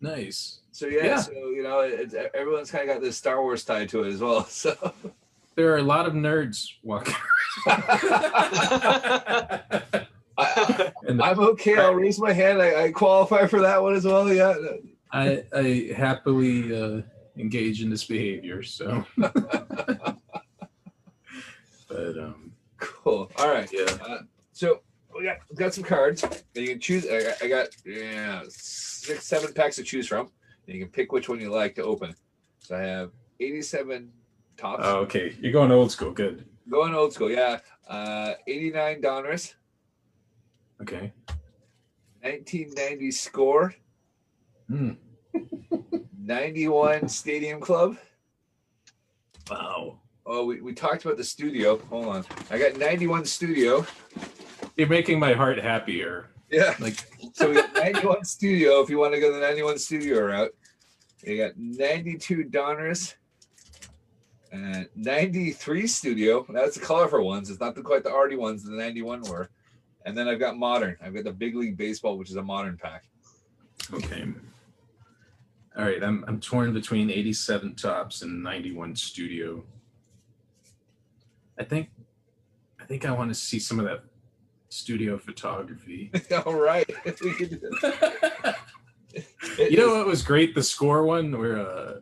Nice. 0.00 0.60
So 0.72 0.86
yeah, 0.86 1.04
Yeah. 1.04 1.20
so 1.20 1.32
you 1.32 1.62
know, 1.62 1.80
it's, 1.80 2.14
everyone's 2.34 2.70
kind 2.70 2.88
of 2.88 2.94
got 2.96 3.02
this 3.02 3.16
Star 3.16 3.40
Wars 3.42 3.64
tie 3.64 3.86
to 3.86 4.04
it 4.04 4.12
as 4.12 4.20
well. 4.20 4.44
So 4.50 4.74
There 5.56 5.72
are 5.74 5.78
a 5.78 5.82
lot 5.82 6.06
of 6.06 6.14
nerds 6.14 6.68
walking. 6.82 7.14
I'm 11.08 11.40
okay. 11.40 11.76
I'll 11.76 11.94
raise 11.94 12.18
my 12.18 12.32
hand. 12.32 12.60
I, 12.60 12.84
I 12.84 12.92
qualify 12.92 13.46
for 13.46 13.60
that 13.60 13.82
one 13.82 13.94
as 13.94 14.04
well. 14.04 14.32
Yeah. 14.32 14.54
I, 15.12 15.44
I 15.52 15.92
happily 15.96 16.74
uh, 16.74 17.02
engage 17.36 17.82
in 17.82 17.90
this 17.90 18.04
behavior. 18.04 18.62
So, 18.62 19.04
but 19.16 20.16
um, 22.18 22.52
Cool. 22.78 23.30
All 23.36 23.48
right. 23.48 23.68
yeah, 23.72 24.18
So 24.52 24.80
we 25.14 25.24
got 25.24 25.38
we 25.50 25.56
got 25.56 25.74
some 25.74 25.84
cards. 25.84 26.24
You 26.54 26.68
can 26.68 26.80
choose. 26.80 27.06
I 27.06 27.22
got, 27.22 27.42
I 27.42 27.48
got 27.48 27.68
yeah 27.84 28.42
six 28.48 29.26
seven 29.26 29.52
packs 29.52 29.76
to 29.76 29.82
choose 29.82 30.06
from. 30.08 30.30
And 30.66 30.76
you 30.76 30.82
can 30.84 30.90
pick 30.92 31.12
which 31.12 31.28
one 31.28 31.40
you 31.40 31.50
like 31.50 31.74
to 31.76 31.82
open. 31.84 32.14
So 32.58 32.76
I 32.76 32.82
have 32.82 33.10
87 33.40 34.10
Topps. 34.56 34.82
oh, 34.84 34.98
okay, 35.00 35.34
you're 35.40 35.52
going 35.52 35.72
old 35.72 35.90
school. 35.90 36.12
Good. 36.12 36.44
Going 36.68 36.94
old 36.94 37.12
school, 37.12 37.30
yeah. 37.30 37.58
Uh, 37.88 38.34
89 38.46 39.00
Donruss, 39.02 39.54
Okay. 40.80 41.12
1990 42.22 43.10
score, 43.10 43.74
Hmm. 44.68 44.92
91 46.18 47.08
Stadium 47.08 47.60
Club. 47.60 47.96
Wow. 49.50 49.98
Oh, 50.24 50.44
we, 50.44 50.60
we 50.60 50.72
talked 50.74 51.04
about 51.04 51.16
the 51.16 51.24
studio. 51.24 51.78
Hold 51.90 52.06
on. 52.06 52.24
I 52.50 52.58
got 52.58 52.76
91 52.76 53.24
studio. 53.24 53.84
You're 54.76 54.88
making 54.88 55.18
my 55.18 55.32
heart 55.32 55.58
happier. 55.58 56.30
Yeah. 56.50 56.74
Like, 56.78 57.04
So 57.34 57.48
we 57.48 57.54
got 57.56 57.74
91 57.74 58.24
studio 58.24 58.80
if 58.80 58.90
you 58.90 58.98
want 58.98 59.14
to 59.14 59.20
go 59.20 59.32
the 59.32 59.40
91 59.40 59.78
studio 59.78 60.24
route. 60.24 60.52
You 61.24 61.36
got 61.36 61.56
92 61.56 62.44
Donruss. 62.44 63.14
And 64.52 64.88
93 64.94 65.86
studio. 65.86 66.46
That's 66.48 66.76
the 66.78 66.84
colorful 66.84 67.26
ones. 67.26 67.50
It's 67.50 67.60
not 67.60 67.74
the, 67.74 67.82
quite 67.82 68.04
the 68.04 68.12
arty 68.12 68.36
ones 68.36 68.62
the 68.64 68.72
91 68.72 69.22
were. 69.22 69.50
And 70.10 70.18
then 70.18 70.26
I've 70.26 70.40
got 70.40 70.58
modern. 70.58 70.96
I've 71.00 71.14
got 71.14 71.22
the 71.22 71.32
big 71.32 71.54
league 71.54 71.76
baseball, 71.76 72.18
which 72.18 72.30
is 72.30 72.34
a 72.34 72.42
modern 72.42 72.76
pack. 72.76 73.04
okay. 73.94 74.26
All 75.78 75.84
right, 75.84 76.02
I'm 76.02 76.24
I'm 76.26 76.40
torn 76.40 76.74
between 76.74 77.12
87 77.12 77.76
Topps 77.76 78.22
and 78.22 78.42
91 78.42 78.96
studio. 78.96 79.62
I 81.60 81.62
think 81.62 81.90
I 82.80 82.86
think 82.86 83.04
I 83.04 83.12
want 83.12 83.30
to 83.30 83.36
see 83.36 83.60
some 83.60 83.78
of 83.78 83.84
that 83.84 84.00
studio 84.68 85.16
photography. 85.16 86.10
All 86.44 86.54
right. 86.54 86.90
We 87.22 87.32
can 87.34 87.48
do 87.50 87.60
that. 87.60 88.56
you 89.58 89.76
know 89.76 89.94
what 89.94 90.06
was 90.08 90.22
great? 90.22 90.56
The 90.56 90.62
score 90.64 91.04
one 91.04 91.38
where 91.38 91.60
uh 91.60 92.00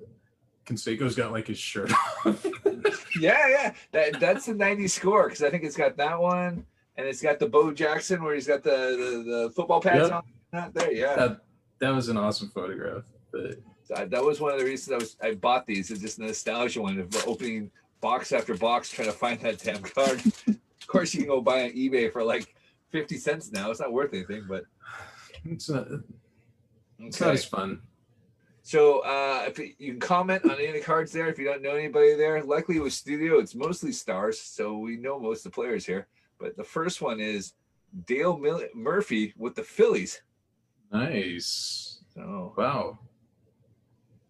Canseco's 0.65 1.15
got 1.15 1.31
like 1.31 1.49
his 1.49 1.59
shirt 1.59 1.93
off. 1.93 2.47
yeah, 3.21 3.49
yeah. 3.49 3.75
That 3.93 4.19
that's 4.19 4.47
the 4.47 4.55
90 4.55 4.89
score 4.89 5.25
because 5.25 5.43
I 5.43 5.51
think 5.51 5.65
it's 5.65 5.77
got 5.77 5.99
that 5.99 6.19
one 6.19 6.65
and 6.99 7.07
it's 7.07 7.23
got 7.23 7.39
the 7.39 7.49
Bo 7.49 7.73
Jackson 7.73 8.23
where 8.23 8.35
he's 8.35 8.47
got 8.47 8.63
the 8.63 8.71
the, 8.71 9.31
the 9.31 9.51
football 9.57 9.81
pads 9.81 10.11
Yep. 10.11 10.25
on. 10.53 10.73
There, 10.75 10.93
yeah. 10.93 11.15
that, 11.15 11.41
that 11.79 11.91
was 11.91 12.09
an 12.09 12.17
awesome 12.17 12.51
photograph. 12.51 13.05
But 13.33 14.11
that 14.11 14.23
was 14.23 14.41
one 14.41 14.53
of 14.53 14.59
the 14.59 14.65
reasons 14.65 14.93
I 14.93 14.99
was 14.99 15.17
I 15.23 15.35
bought 15.35 15.67
these. 15.67 15.91
It's 15.91 16.01
just 16.01 16.19
nostalgia 16.19 16.83
one 16.83 16.99
of 16.99 17.15
opening 17.27 17.71
box 18.01 18.33
after 18.33 18.55
box 18.57 18.91
trying 18.91 19.09
to 19.09 19.15
find 19.15 19.41
that 19.41 19.59
damn 19.63 19.83
card. 19.83 20.21
of 20.47 20.87
course, 20.87 21.15
you 21.15 21.21
can 21.21 21.29
go 21.29 21.41
buy 21.41 21.65
on 21.65 21.71
eBay 21.71 22.13
for 22.13 22.25
like 22.25 22.55
fifty 22.91 23.17
cents 23.17 23.53
now. 23.53 23.71
It's 23.71 23.81
not 23.81 23.93
worth 23.93 24.13
anything, 24.13 24.45
but 24.49 24.65
it's 25.45 25.69
not 25.71 25.87
it's 26.99 27.21
not 27.21 27.35
as 27.35 27.45
fun. 27.45 27.81
So 28.63 29.01
uh, 29.01 29.45
if 29.47 29.59
you, 29.59 29.73
you 29.79 29.93
can 29.93 30.01
comment 30.01 30.45
on 30.45 30.57
any 30.57 30.67
of 30.67 30.75
the 30.75 30.81
cards 30.81 31.11
there, 31.11 31.29
if 31.29 31.39
you 31.39 31.47
don't 31.47 31.63
know 31.63 31.71
anybody 31.71 32.15
there, 32.17 32.43
luckily 32.43 32.81
with 32.81 32.93
Studio, 32.93 33.39
it's 33.39 33.55
mostly 33.55 33.93
stars, 33.93 34.39
so 34.39 34.77
we 34.77 34.97
know 34.97 35.19
most 35.19 35.47
of 35.47 35.53
the 35.53 35.55
players 35.55 35.87
here. 35.87 36.07
But 36.39 36.57
the 36.57 36.65
first 36.65 37.01
one 37.03 37.21
is 37.21 37.53
Dale 38.07 38.37
Mil- 38.39 38.63
Murphy 38.75 39.35
with 39.37 39.55
the 39.55 39.63
Phillies. 39.65 40.21
Nice. 40.93 41.99
So 42.15 42.55
Wow. 42.57 42.99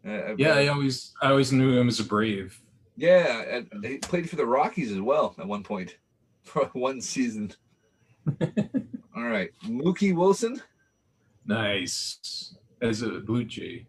uh, 0.07 0.35
Yeah, 0.37 0.55
I 0.55 0.68
always 0.68 1.14
I 1.23 1.31
always 1.31 1.53
knew 1.53 1.79
him 1.79 1.88
as 1.88 2.01
a 2.01 2.05
brave. 2.05 2.61
Yeah, 2.97 3.42
and 3.42 3.85
he 3.85 3.99
played 3.99 4.29
for 4.29 4.37
the 4.37 4.47
Rockies 4.47 4.90
as 4.90 5.01
well 5.01 5.35
at 5.38 5.47
one 5.47 5.62
point 5.62 5.97
for 6.42 6.66
one 6.73 7.01
season. 7.01 7.53
All 9.16 9.25
right, 9.25 9.51
Mookie 9.64 10.14
Wilson. 10.14 10.61
Nice. 11.47 12.55
As 12.83 13.03
a 13.03 13.09
Blue 13.21 13.45
Jay. 13.45 13.87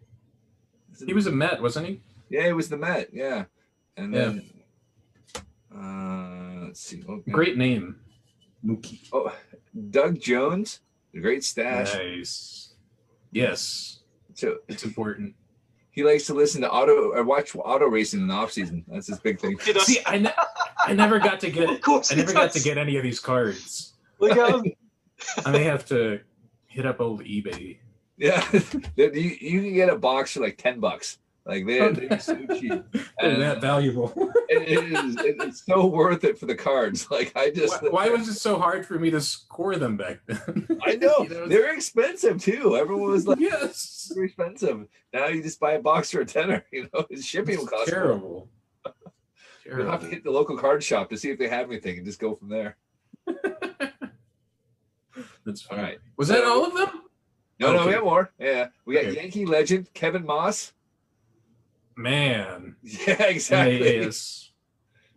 He 1.05 1.13
was 1.13 1.27
a 1.27 1.31
Met, 1.31 1.61
wasn't 1.61 1.87
he? 1.87 2.01
yeah, 2.29 2.45
he 2.47 2.53
was 2.53 2.69
the 2.69 2.77
Met. 2.77 3.09
Yeah, 3.13 3.45
and 3.97 4.13
Yeah. 4.13 4.19
then 4.19 4.49
uh, 5.75 6.65
let's 6.65 6.79
see. 6.81 7.03
Oh, 7.07 7.23
Great 7.31 7.57
name. 7.57 7.95
Mookie. 8.65 9.07
Oh, 9.13 9.33
Doug 9.89 10.19
Jones, 10.19 10.81
the 11.13 11.19
great 11.21 11.43
stash. 11.43 11.93
Nice. 11.93 12.73
Yes. 13.31 13.99
So 14.33 14.57
It's 14.67 14.83
important. 14.83 15.35
he 15.91 16.03
likes 16.03 16.25
to 16.27 16.33
listen 16.33 16.61
to 16.61 16.71
auto 16.71 17.11
or 17.11 17.23
watch 17.23 17.55
auto 17.55 17.87
racing 17.87 18.21
in 18.21 18.27
the 18.27 18.33
off 18.33 18.51
season. 18.51 18.83
That's 18.87 19.07
his 19.07 19.19
big 19.19 19.39
thing. 19.39 19.57
I- 19.65 19.79
See, 19.79 19.99
I, 20.05 20.17
ne- 20.17 20.33
I 20.85 20.93
never 20.93 21.19
got 21.19 21.39
to 21.41 21.49
get 21.49 21.69
of 21.73 21.81
course 21.81 22.11
I 22.11 22.15
never 22.15 22.33
got 22.33 22.51
to 22.53 22.61
get 22.61 22.77
any 22.77 22.97
of 22.97 23.03
these 23.03 23.19
cards. 23.19 23.93
Look 24.19 24.37
at 24.37 24.49
him. 24.65 24.73
I 25.45 25.51
may 25.51 25.63
have 25.63 25.85
to 25.87 26.19
hit 26.67 26.85
up 26.85 26.99
old 27.01 27.23
eBay. 27.23 27.77
Yeah, 28.17 28.45
you 28.97 29.37
you 29.39 29.61
can 29.61 29.73
get 29.73 29.89
a 29.89 29.97
box 29.97 30.33
for 30.33 30.41
like 30.41 30.57
ten 30.57 30.79
bucks. 30.81 31.19
Like 31.49 31.65
they're, 31.65 31.91
they're 31.91 32.19
so 32.19 32.35
cheap. 32.59 32.83
And 33.19 33.41
that 33.41 33.59
valuable. 33.59 34.13
it, 34.49 34.69
it 34.69 34.93
is 34.93 35.15
it's 35.19 35.65
so 35.65 35.87
worth 35.87 36.23
it 36.23 36.37
for 36.37 36.45
the 36.45 36.55
cards. 36.55 37.07
Like 37.19 37.35
I 37.35 37.49
just 37.49 37.81
why, 37.81 37.89
why, 37.89 38.09
was 38.09 38.27
it 38.27 38.35
so 38.35 38.59
hard 38.59 38.85
for 38.85 38.99
me 38.99 39.09
to 39.09 39.19
score 39.19 39.75
them 39.77 39.97
back 39.97 40.19
then? 40.27 40.67
I 40.85 40.95
know, 40.95 41.23
you 41.23 41.29
know 41.29 41.47
they're 41.47 41.73
expensive 41.73 42.41
too. 42.41 42.77
Everyone 42.77 43.09
was 43.11 43.25
like, 43.27 43.39
"Yes, 43.39 44.11
they're 44.13 44.25
expensive." 44.25 44.87
Now 45.11 45.25
you 45.27 45.41
just 45.41 45.59
buy 45.59 45.73
a 45.73 45.81
box 45.81 46.11
for 46.11 46.21
a 46.21 46.25
tenner. 46.25 46.63
You 46.71 46.87
know, 46.93 47.07
shipping 47.19 47.57
will 47.57 47.65
cost 47.65 47.89
terrible. 47.89 48.47
You'll 49.65 49.89
have 49.89 50.01
to 50.01 50.07
hit 50.07 50.23
the 50.23 50.31
local 50.31 50.55
card 50.55 50.83
shop 50.83 51.09
to 51.09 51.17
see 51.17 51.31
if 51.31 51.39
they 51.39 51.47
have 51.47 51.69
anything 51.69 51.97
and 51.97 52.05
just 52.05 52.19
go 52.19 52.35
from 52.35 52.49
there. 52.49 52.77
That's 55.45 55.61
fine. 55.61 55.79
All 55.79 55.83
right. 55.83 55.99
Was 56.15 56.27
that 56.27 56.45
all 56.45 56.65
of 56.65 56.75
them? 56.75 57.01
No, 57.59 57.67
okay. 57.67 57.77
no, 57.77 57.85
we 57.87 57.93
have 57.93 58.03
more. 58.03 58.31
Yeah, 58.39 58.67
we 58.85 58.95
got 58.95 59.05
okay. 59.05 59.15
Yankee 59.15 59.45
legend 59.45 59.93
Kevin 59.93 60.25
Maas. 60.25 60.73
Man. 61.99 62.77
Yeah, 62.83 63.23
exactly. 63.23 63.99
Yes. 63.99 64.51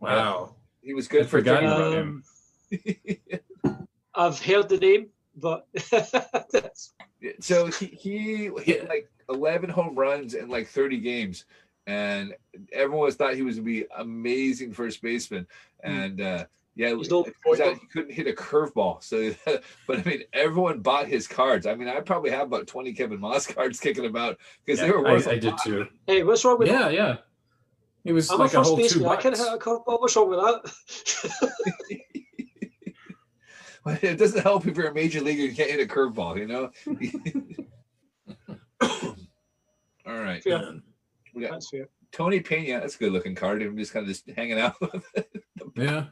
Wow. 0.00 0.56
Yeah. 0.82 0.88
He 0.88 0.94
was 0.94 1.06
good 1.06 1.22
I 1.22 1.24
for 1.24 1.38
forgotten 1.38 1.70
about 1.70 1.92
him. 1.94 2.24
I've 4.14 4.38
heard 4.40 4.68
the 4.68 4.78
name, 4.78 5.06
but 5.36 5.66
so 7.40 7.66
he, 7.66 7.86
he 7.86 8.50
hit 8.62 8.88
like 8.88 9.08
11 9.28 9.70
home 9.70 9.94
runs 9.94 10.34
in 10.34 10.48
like 10.48 10.66
30 10.66 10.98
games 10.98 11.44
and 11.86 12.34
everyone 12.72 13.06
was 13.06 13.14
thought 13.14 13.34
he 13.34 13.42
was 13.42 13.56
going 13.56 13.64
to 13.64 13.82
be 13.82 13.86
amazing 13.98 14.72
first 14.72 15.02
baseman 15.02 15.46
hmm. 15.84 15.90
and 15.90 16.20
uh 16.20 16.44
yeah, 16.74 16.92
uh, 16.92 17.74
he 17.74 17.86
couldn't 17.92 18.12
hit 18.12 18.26
a 18.26 18.32
curveball. 18.32 19.02
So, 19.02 19.34
but 19.86 19.98
I 19.98 20.02
mean, 20.02 20.22
everyone 20.32 20.80
bought 20.80 21.06
his 21.06 21.28
cards. 21.28 21.66
I 21.66 21.74
mean, 21.74 21.88
I 21.88 22.00
probably 22.00 22.30
have 22.30 22.46
about 22.46 22.66
twenty 22.66 22.94
Kevin 22.94 23.20
Maas 23.20 23.46
cards 23.54 23.78
kicking 23.78 24.06
about 24.06 24.38
because 24.64 24.80
yeah, 24.80 24.86
they 24.86 24.92
were 24.92 25.02
worth. 25.02 25.28
I, 25.28 25.32
I 25.32 25.38
did 25.38 25.54
too. 25.62 25.86
Hey, 26.06 26.22
what's 26.22 26.44
wrong 26.44 26.58
with 26.58 26.68
yeah, 26.68 26.78
that? 26.78 26.94
Yeah, 26.94 27.16
It 28.04 28.12
was 28.12 28.30
I'm 28.30 28.38
like 28.38 28.54
a, 28.54 28.60
a 28.60 28.62
whole 28.62 28.78
two 28.78 29.06
I 29.06 29.16
can 29.16 29.34
hit 29.34 29.46
a 29.52 29.58
curveball. 29.58 30.00
What's 30.00 30.16
wrong 30.16 30.30
with 30.30 30.38
that? 30.38 30.62
it 34.02 34.16
doesn't 34.16 34.42
help 34.42 34.66
if 34.66 34.76
you're 34.76 34.88
a 34.88 34.94
major 34.94 35.20
leaguer 35.20 35.44
and 35.44 35.56
can't 35.56 35.70
hit 35.70 35.80
a 35.80 35.92
curveball. 35.92 36.38
You 36.38 36.46
know. 36.46 36.70
All 40.06 40.18
right. 40.18 40.42
Yeah. 40.44 40.72
We 41.34 41.46
got 41.46 41.62
Tony 42.12 42.40
Pena. 42.40 42.80
That's 42.80 42.94
a 42.94 42.98
good 42.98 43.12
looking 43.12 43.34
card. 43.34 43.62
I'm 43.62 43.76
just 43.76 43.92
kind 43.92 44.04
of 44.04 44.08
just 44.08 44.28
hanging 44.30 44.58
out. 44.58 44.74
yeah. 45.76 46.04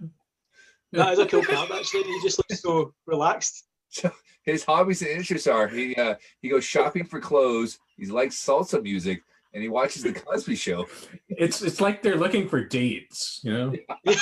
That 0.93 1.13
is 1.13 1.19
a 1.19 1.27
cool 1.27 1.43
card, 1.43 1.71
actually. 1.71 2.03
He 2.05 2.21
just 2.23 2.39
looks 2.39 2.61
so 2.61 2.95
relaxed. 3.07 3.67
So 3.93 4.09
his 4.45 4.63
hobbies 4.65 5.03
and 5.03 5.11
interests 5.11 5.49
are 5.49 5.67
he 5.67 5.97
uh, 5.97 6.15
he 6.41 6.49
goes 6.49 6.63
shopping 6.63 7.05
for 7.05 7.19
clothes. 7.19 7.81
He 7.97 8.07
likes 8.07 8.37
salsa 8.37 8.81
music, 8.81 9.25
and 9.53 9.65
he 9.65 9.69
watches 9.69 10.05
the 10.05 10.13
Cosby 10.13 10.55
Show. 10.55 10.87
It's 11.29 11.61
it's 11.61 11.81
like 11.81 12.01
they're 12.01 12.15
looking 12.17 12.49
for 12.49 12.65
dates, 12.65 13.41
you 13.43 13.53
know. 13.53 13.73
Yeah. 14.05 14.15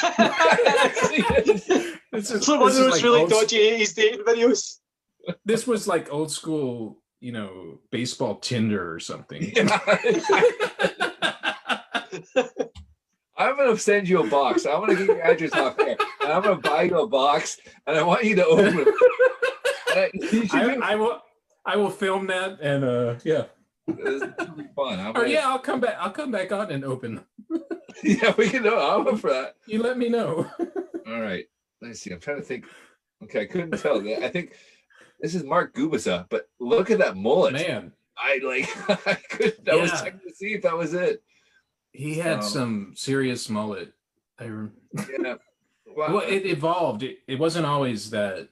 it's 2.12 2.30
just, 2.30 2.48
one 2.48 2.62
of 2.62 2.74
those 2.74 2.92
like 2.92 3.02
really 3.02 3.28
dodgy 3.28 3.58
'80s 3.58 3.94
dating 3.94 4.24
videos. 4.24 4.78
This 5.44 5.66
was 5.66 5.86
like 5.86 6.10
old 6.10 6.32
school, 6.32 6.96
you 7.20 7.32
know, 7.32 7.78
baseball 7.90 8.36
Tinder 8.36 8.90
or 8.90 9.00
something. 9.00 9.52
Yeah. 9.54 9.78
I'm 13.38 13.56
gonna 13.56 13.78
send 13.78 14.08
you 14.08 14.20
a 14.20 14.26
box. 14.26 14.66
I'm 14.66 14.80
gonna 14.80 14.96
get 14.96 15.06
your 15.06 15.22
address 15.22 15.52
off 15.52 15.76
there, 15.76 15.96
and 16.20 16.32
I'm 16.32 16.42
gonna 16.42 16.56
buy 16.56 16.82
you 16.82 17.00
a 17.00 17.06
box, 17.06 17.58
and 17.86 17.96
I 17.96 18.02
want 18.02 18.24
you 18.24 18.34
to 18.36 18.46
open 18.46 18.84
it. 18.86 18.88
I, 20.52 20.78
I, 20.82 20.94
will. 20.96 21.22
I 21.64 21.76
will 21.76 21.90
film 21.90 22.26
that, 22.26 22.60
and 22.60 22.84
uh, 22.84 23.14
yeah. 23.24 23.44
Be 23.86 23.94
fun. 24.74 25.00
I'm 25.00 25.10
oh 25.10 25.12
gonna... 25.12 25.28
yeah, 25.28 25.48
I'll 25.48 25.60
come 25.60 25.80
back. 25.80 25.96
I'll 26.00 26.10
come 26.10 26.30
back 26.30 26.52
on 26.52 26.70
and 26.70 26.84
open. 26.84 27.24
yeah, 28.02 28.34
we 28.36 28.48
can. 28.48 28.64
know. 28.64 28.78
I'm 28.78 29.06
up 29.06 29.20
for 29.20 29.30
that. 29.30 29.54
You 29.66 29.82
let 29.82 29.98
me 29.98 30.08
know. 30.08 30.50
All 31.06 31.20
right. 31.20 31.46
Let's 31.80 32.00
see. 32.00 32.10
I'm 32.10 32.20
trying 32.20 32.38
to 32.38 32.42
think. 32.42 32.66
Okay, 33.22 33.42
I 33.42 33.46
couldn't 33.46 33.78
tell. 33.78 34.06
I 34.22 34.28
think 34.28 34.52
this 35.20 35.34
is 35.34 35.44
Mark 35.44 35.74
Gubicza, 35.74 36.26
but 36.28 36.48
look 36.60 36.90
at 36.90 36.98
that 36.98 37.16
mullet. 37.16 37.54
Man, 37.54 37.92
I 38.16 38.40
like. 38.44 38.68
I 39.06 39.14
couldn't. 39.30 39.68
I 39.68 39.76
yeah. 39.76 39.82
was 39.82 39.92
checking 39.92 40.20
to 40.20 40.34
see 40.34 40.54
if 40.54 40.62
that 40.62 40.76
was 40.76 40.92
it. 40.92 41.22
He 41.98 42.14
had 42.14 42.44
so, 42.44 42.50
some 42.50 42.92
serious 42.94 43.50
mullet. 43.50 43.92
I 44.38 44.44
yeah. 44.44 45.34
Well, 45.96 46.12
well 46.12 46.28
it 46.28 46.46
evolved. 46.46 47.02
It, 47.02 47.18
it 47.26 47.40
wasn't 47.40 47.66
always 47.66 48.10
that 48.10 48.48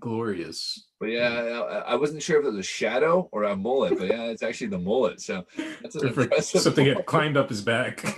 glorious. 0.00 0.88
But 0.98 1.10
yeah, 1.10 1.82
I, 1.86 1.94
wasn't 1.94 2.24
sure 2.24 2.40
if 2.40 2.44
it 2.44 2.48
was 2.48 2.58
a 2.58 2.62
shadow 2.62 3.28
or 3.30 3.44
a 3.44 3.54
mullet, 3.54 3.98
but 3.98 4.08
yeah, 4.08 4.24
it's 4.24 4.42
actually 4.42 4.66
the 4.68 4.80
mullet. 4.80 5.20
So 5.20 5.46
that's 5.80 5.94
something 6.60 6.86
that 6.86 7.06
climbed 7.06 7.36
up 7.36 7.50
his 7.50 7.62
back. 7.62 8.04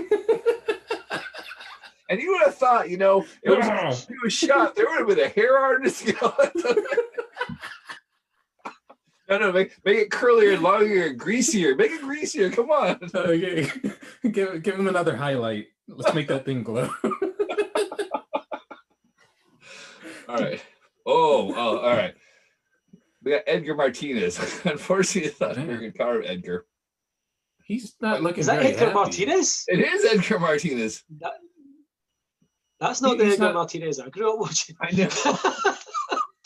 and 2.09 2.19
you 2.19 2.31
would 2.31 2.45
have 2.45 2.55
thought, 2.55 2.89
you 2.89 2.97
know, 2.97 3.27
it 3.43 3.51
was, 3.51 4.07
it 4.09 4.17
was 4.23 4.33
shot. 4.33 4.77
There 4.77 4.87
would 4.87 5.01
have 5.01 5.09
been 5.09 5.21
a 5.21 5.29
hair 5.29 5.59
artist. 5.59 6.11
No, 9.31 9.39
no, 9.39 9.53
make, 9.53 9.79
make 9.85 9.97
it 9.97 10.11
curlier, 10.11 10.61
longer, 10.61 11.13
greasier. 11.13 11.77
Make 11.77 11.93
it 11.93 12.03
greasier. 12.03 12.51
Come 12.51 12.71
on. 12.71 12.99
Okay. 13.15 13.71
give, 14.29 14.63
give 14.63 14.75
him 14.75 14.89
another 14.89 15.17
highlight. 15.17 15.67
Let's 15.87 16.13
make 16.15 16.27
that 16.29 16.45
thing 16.45 16.65
glow. 16.65 16.91
all 20.29 20.37
right. 20.37 20.61
Oh, 21.07 21.55
oh, 21.57 21.79
all 21.79 21.97
right. 21.97 22.15
We 23.23 23.31
got 23.33 23.43
Edgar 23.47 23.77
Martinez. 23.77 24.39
Unfortunately, 24.65 25.31
it's 25.31 25.41
not 25.41 25.55
very 25.57 25.79
good 25.79 25.97
car 25.97 26.23
Edgar. 26.23 26.67
He's 27.65 27.95
not 28.01 28.23
looking. 28.23 28.41
Is 28.41 28.47
that 28.47 28.65
Edgar 28.65 28.87
happy. 28.87 28.95
Martinez? 28.95 29.65
It 29.69 29.79
is 29.79 30.05
Edgar 30.07 30.41
Martinez. 30.41 31.05
That, 31.21 31.35
that's 32.81 33.01
not 33.01 33.13
he, 33.13 33.19
the 33.19 33.25
Edgar 33.27 33.45
not, 33.45 33.55
Martinez 33.55 34.01
I 34.01 34.09
grew 34.09 34.33
up 34.33 34.41
watching. 34.41 34.75
I 34.81 34.91
know. 34.93 35.09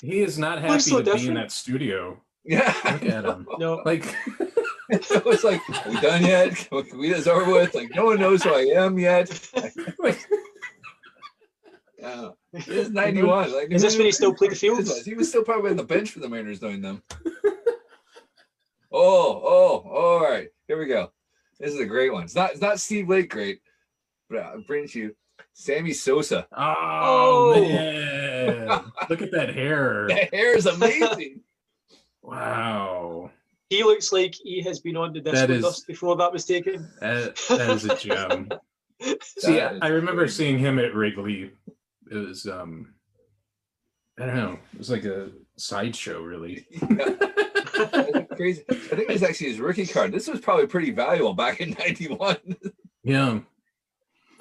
he 0.02 0.20
is 0.20 0.38
not 0.38 0.60
happy 0.60 0.80
so 0.80 0.98
to 0.98 1.02
different. 1.02 1.22
be 1.22 1.28
in 1.28 1.34
that 1.34 1.50
studio. 1.52 2.20
Yeah. 2.44 2.74
Look 2.84 3.04
at 3.04 3.24
him. 3.24 3.48
No. 3.58 3.82
Like 3.84 4.04
it 4.90 5.24
was 5.24 5.44
like, 5.44 5.60
are 5.86 5.90
we 5.90 6.00
done 6.00 6.24
yet? 6.24 6.54
Can 6.56 6.98
we 6.98 7.08
get 7.08 7.26
over 7.26 7.50
with? 7.50 7.74
Like 7.74 7.94
no 7.94 8.04
one 8.06 8.20
knows 8.20 8.42
who 8.42 8.50
I 8.50 8.66
am 8.76 8.98
yet. 8.98 9.50
like, 9.98 10.26
yeah. 11.98 12.28
It's 12.52 12.90
91. 12.90 13.52
Like, 13.52 13.70
is 13.70 13.82
this 13.82 13.96
when 13.96 14.06
he 14.06 14.12
still 14.12 14.34
played 14.34 14.52
the 14.52 14.56
field? 14.56 14.86
He 15.04 15.14
was 15.14 15.28
still 15.28 15.42
probably 15.42 15.70
on 15.70 15.76
the 15.76 15.84
bench 15.84 16.10
for 16.10 16.20
the 16.20 16.28
Mariners 16.28 16.60
doing 16.60 16.82
them. 16.82 17.02
oh, 18.92 19.42
oh, 19.44 19.90
all 19.90 20.20
right. 20.20 20.48
Here 20.68 20.78
we 20.78 20.86
go. 20.86 21.10
This 21.58 21.72
is 21.72 21.80
a 21.80 21.86
great 21.86 22.12
one. 22.12 22.24
It's 22.24 22.34
not 22.34 22.52
it's 22.52 22.60
not 22.60 22.80
Steve 22.80 23.08
Lake 23.08 23.30
great, 23.30 23.60
but 24.28 24.40
I 24.40 24.56
bring 24.66 24.86
you 24.92 25.16
Sammy 25.54 25.92
Sosa. 25.92 26.46
Oh, 26.52 27.54
oh. 27.56 27.60
man. 27.60 28.92
Look 29.08 29.22
at 29.22 29.30
that 29.32 29.54
hair. 29.54 30.08
That 30.08 30.34
hair 30.34 30.56
is 30.56 30.66
amazing. 30.66 31.40
Wow. 32.24 33.30
He 33.68 33.84
looks 33.84 34.12
like 34.12 34.34
he 34.34 34.62
has 34.62 34.80
been 34.80 34.96
on 34.96 35.12
the 35.12 35.20
disco 35.20 35.52
is, 35.52 35.62
dust 35.62 35.86
before 35.86 36.16
that 36.16 36.32
was 36.32 36.44
taken. 36.44 36.88
that, 37.00 37.36
that 37.48 37.70
is 37.70 37.84
a 37.84 37.96
gem. 37.96 38.48
See, 39.22 39.60
I, 39.60 39.76
I 39.82 39.88
remember 39.88 40.26
seeing 40.28 40.58
him 40.58 40.78
at 40.78 40.94
Wrigley. 40.94 41.50
It 42.10 42.14
was 42.14 42.46
um 42.46 42.94
I 44.18 44.26
don't 44.26 44.36
know, 44.36 44.58
it 44.72 44.78
was 44.78 44.90
like 44.90 45.04
a 45.04 45.30
sideshow 45.56 46.22
really. 46.22 46.66
crazy. 48.36 48.64
I 48.70 48.74
think 48.74 49.08
it 49.08 49.12
was 49.12 49.22
actually 49.22 49.50
his 49.50 49.60
rookie 49.60 49.86
card. 49.86 50.12
This 50.12 50.28
was 50.28 50.40
probably 50.40 50.66
pretty 50.66 50.90
valuable 50.90 51.34
back 51.34 51.60
in 51.60 51.76
'91. 51.78 52.36
yeah, 53.02 53.40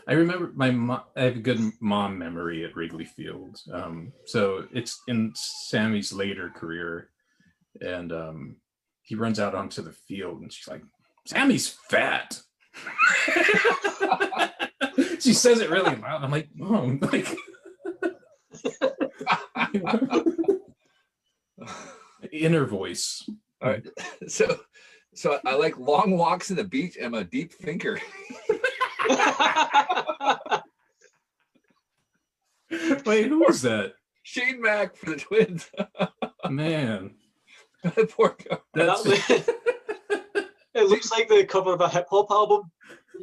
I 0.08 0.14
remember 0.14 0.52
my 0.56 0.72
mom. 0.72 1.02
I 1.16 1.24
have 1.24 1.38
a 1.38 1.40
good 1.40 1.60
mom 1.80 2.18
memory 2.18 2.64
at 2.64 2.76
Wrigley 2.76 3.06
Field. 3.06 3.60
Um, 3.74 4.14
so 4.26 4.68
it's 4.72 5.02
in 5.08 5.34
Sammy's 5.36 6.14
later 6.14 6.50
career 6.50 7.10
and 7.82 8.12
um, 8.12 8.58
he 9.02 9.16
runs 9.16 9.40
out 9.40 9.56
onto 9.56 9.82
the 9.82 9.92
field, 9.92 10.42
and 10.42 10.52
she's 10.52 10.68
like, 10.68 10.84
"Sammy's 11.28 11.68
fat." 11.68 12.42
she 15.20 15.34
says 15.34 15.60
it 15.60 15.70
really 15.70 15.96
loud. 15.96 16.24
I'm 16.24 16.32
like, 16.32 16.50
"Mom, 16.56 17.00
like." 17.02 17.28
Inner 22.32 22.66
voice. 22.66 23.28
All 23.62 23.70
right. 23.70 23.88
So, 24.28 24.60
so 25.14 25.40
I 25.46 25.56
like 25.56 25.78
long 25.78 26.18
walks 26.18 26.50
in 26.50 26.58
the 26.58 26.64
beach. 26.64 26.98
I'm 27.02 27.14
a 27.14 27.24
deep 27.24 27.54
thinker. 27.54 28.00
Wait, 33.06 33.28
who 33.28 33.46
was 33.46 33.62
that? 33.62 33.94
Shane 34.24 34.62
Mack 34.62 34.96
for 34.96 35.12
the 35.12 35.18
Twins. 35.18 35.70
Man. 36.50 37.14
Poor 38.10 38.36
guy. 38.50 38.58
it 40.74 40.90
looks 40.90 41.12
like 41.12 41.28
the 41.28 41.46
cover 41.46 41.74
of 41.74 41.82
a 41.82 41.90
hip 41.90 42.08
hop 42.10 42.32
album. 42.32 42.72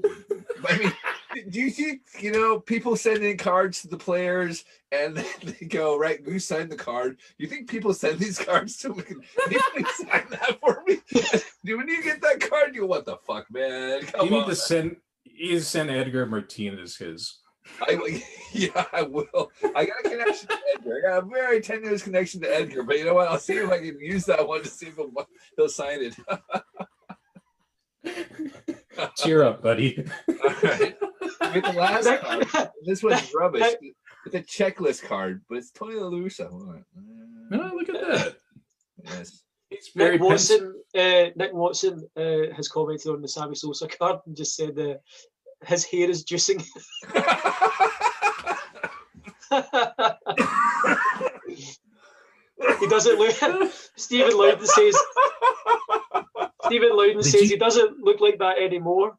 I 0.68 0.78
mean, 0.78 0.92
do 1.48 1.61
you 1.61 1.70
think 1.70 2.02
you 2.18 2.32
know 2.32 2.61
people 2.61 2.96
send 2.96 3.22
in 3.22 3.36
cards 3.36 3.82
to 3.82 3.88
the 3.88 3.96
players 3.96 4.64
and 4.92 5.16
they 5.42 5.66
go 5.66 5.96
right 5.96 6.20
who 6.24 6.38
signed 6.38 6.70
the 6.70 6.76
card 6.76 7.16
do 7.16 7.44
you 7.44 7.48
think 7.48 7.68
people 7.68 7.94
send 7.94 8.18
these 8.18 8.38
cards 8.38 8.76
to 8.78 8.90
me 8.94 9.02
can 9.02 9.86
sign 9.94 10.26
that 10.30 10.58
for 10.61 10.82
me 10.86 10.98
do 11.64 11.78
when 11.78 11.88
you 11.88 12.02
get 12.02 12.20
that 12.20 12.40
card 12.40 12.74
you 12.74 12.82
go 12.82 12.86
what 12.86 13.04
the 13.04 13.16
fuck 13.26 13.50
man 13.50 14.02
Come 14.02 14.26
you 14.26 14.32
need 14.32 14.42
on. 14.42 14.48
to 14.48 14.56
send 14.56 14.96
you 15.24 15.52
need 15.52 15.58
to 15.58 15.64
send 15.64 15.90
edgar 15.90 16.26
martinez 16.26 16.96
his 16.96 17.39
I, 17.82 18.22
yeah, 18.52 18.84
I 18.92 19.02
will. 19.02 19.50
I 19.74 19.86
got 19.86 20.04
a 20.04 20.08
connection 20.08 20.48
to 20.48 20.58
Edgar. 20.74 20.98
I 20.98 21.00
got 21.08 21.22
a 21.24 21.26
very 21.26 21.61
tenuous 21.61 22.02
connection 22.02 22.40
to 22.42 22.54
Edgar, 22.54 22.82
but 22.82 22.98
you 22.98 23.04
know 23.04 23.14
what? 23.14 23.28
I'll 23.28 23.38
see 23.38 23.54
if 23.54 23.70
I 23.70 23.78
can 23.78 23.98
use 24.00 24.24
that 24.26 24.46
one 24.46 24.62
to 24.62 24.68
see 24.68 24.86
if 24.86 24.96
he'll, 24.96 25.11
he'll 25.56 25.68
sign 25.68 26.00
it. 26.02 26.16
Cheer 29.16 29.44
up, 29.44 29.62
buddy. 29.62 30.04
All 30.28 30.34
right. 30.62 30.96
With 31.54 31.64
the 31.64 31.72
last 31.76 32.08
card, 32.20 32.70
this 32.84 33.02
one's 33.02 33.32
rubbish. 33.34 33.74
It's 34.26 34.34
a 34.34 34.42
checklist 34.42 35.02
card, 35.02 35.42
but 35.48 35.58
it's 35.58 35.70
Tony 35.70 35.94
La 35.94 36.11
Russa. 36.11 36.50
Oh, 36.50 37.72
look 37.74 37.88
at 37.88 37.94
that. 37.94 38.36
Yes. 39.04 39.42
It's 39.70 39.90
very 39.94 40.18
Nick 40.18 40.22
Watson. 40.22 40.74
Uh, 40.94 41.26
Nick 41.36 41.52
Watson 41.52 42.08
uh, 42.16 42.54
has 42.54 42.68
commented 42.68 43.12
on 43.12 43.22
the 43.22 43.28
Sammy 43.28 43.54
Sosa 43.54 43.86
card 43.86 44.18
and 44.26 44.36
just 44.36 44.56
said 44.56 44.78
uh, 44.78 44.94
his 45.66 45.84
hair 45.84 46.08
is 46.08 46.24
juicing. 46.24 46.62
he 52.80 52.88
doesn't 52.88 53.18
look. 53.18 53.34
Stephen 53.96 54.36
Loudon 54.36 54.66
says. 54.66 54.96
Stephen 56.66 56.96
Loudon 56.96 57.22
says 57.22 57.42
you, 57.42 57.48
he 57.48 57.56
doesn't 57.56 57.98
look 57.98 58.20
like 58.20 58.38
that 58.38 58.58
anymore. 58.58 59.16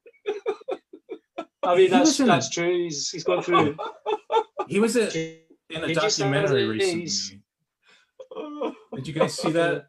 I 1.63 1.75
mean, 1.75 1.91
that's 1.91 2.17
that's 2.17 2.49
true. 2.49 2.83
He's 2.83 3.09
he's 3.09 3.23
gone 3.23 3.43
through. 3.43 3.77
He 4.67 4.79
was 4.79 4.95
a, 4.95 5.39
in 5.69 5.83
a 5.83 5.93
documentary 5.93 6.65
recently. 6.65 7.41
Did 8.95 9.07
you 9.07 9.13
guys 9.13 9.33
see 9.33 9.51
that? 9.51 9.87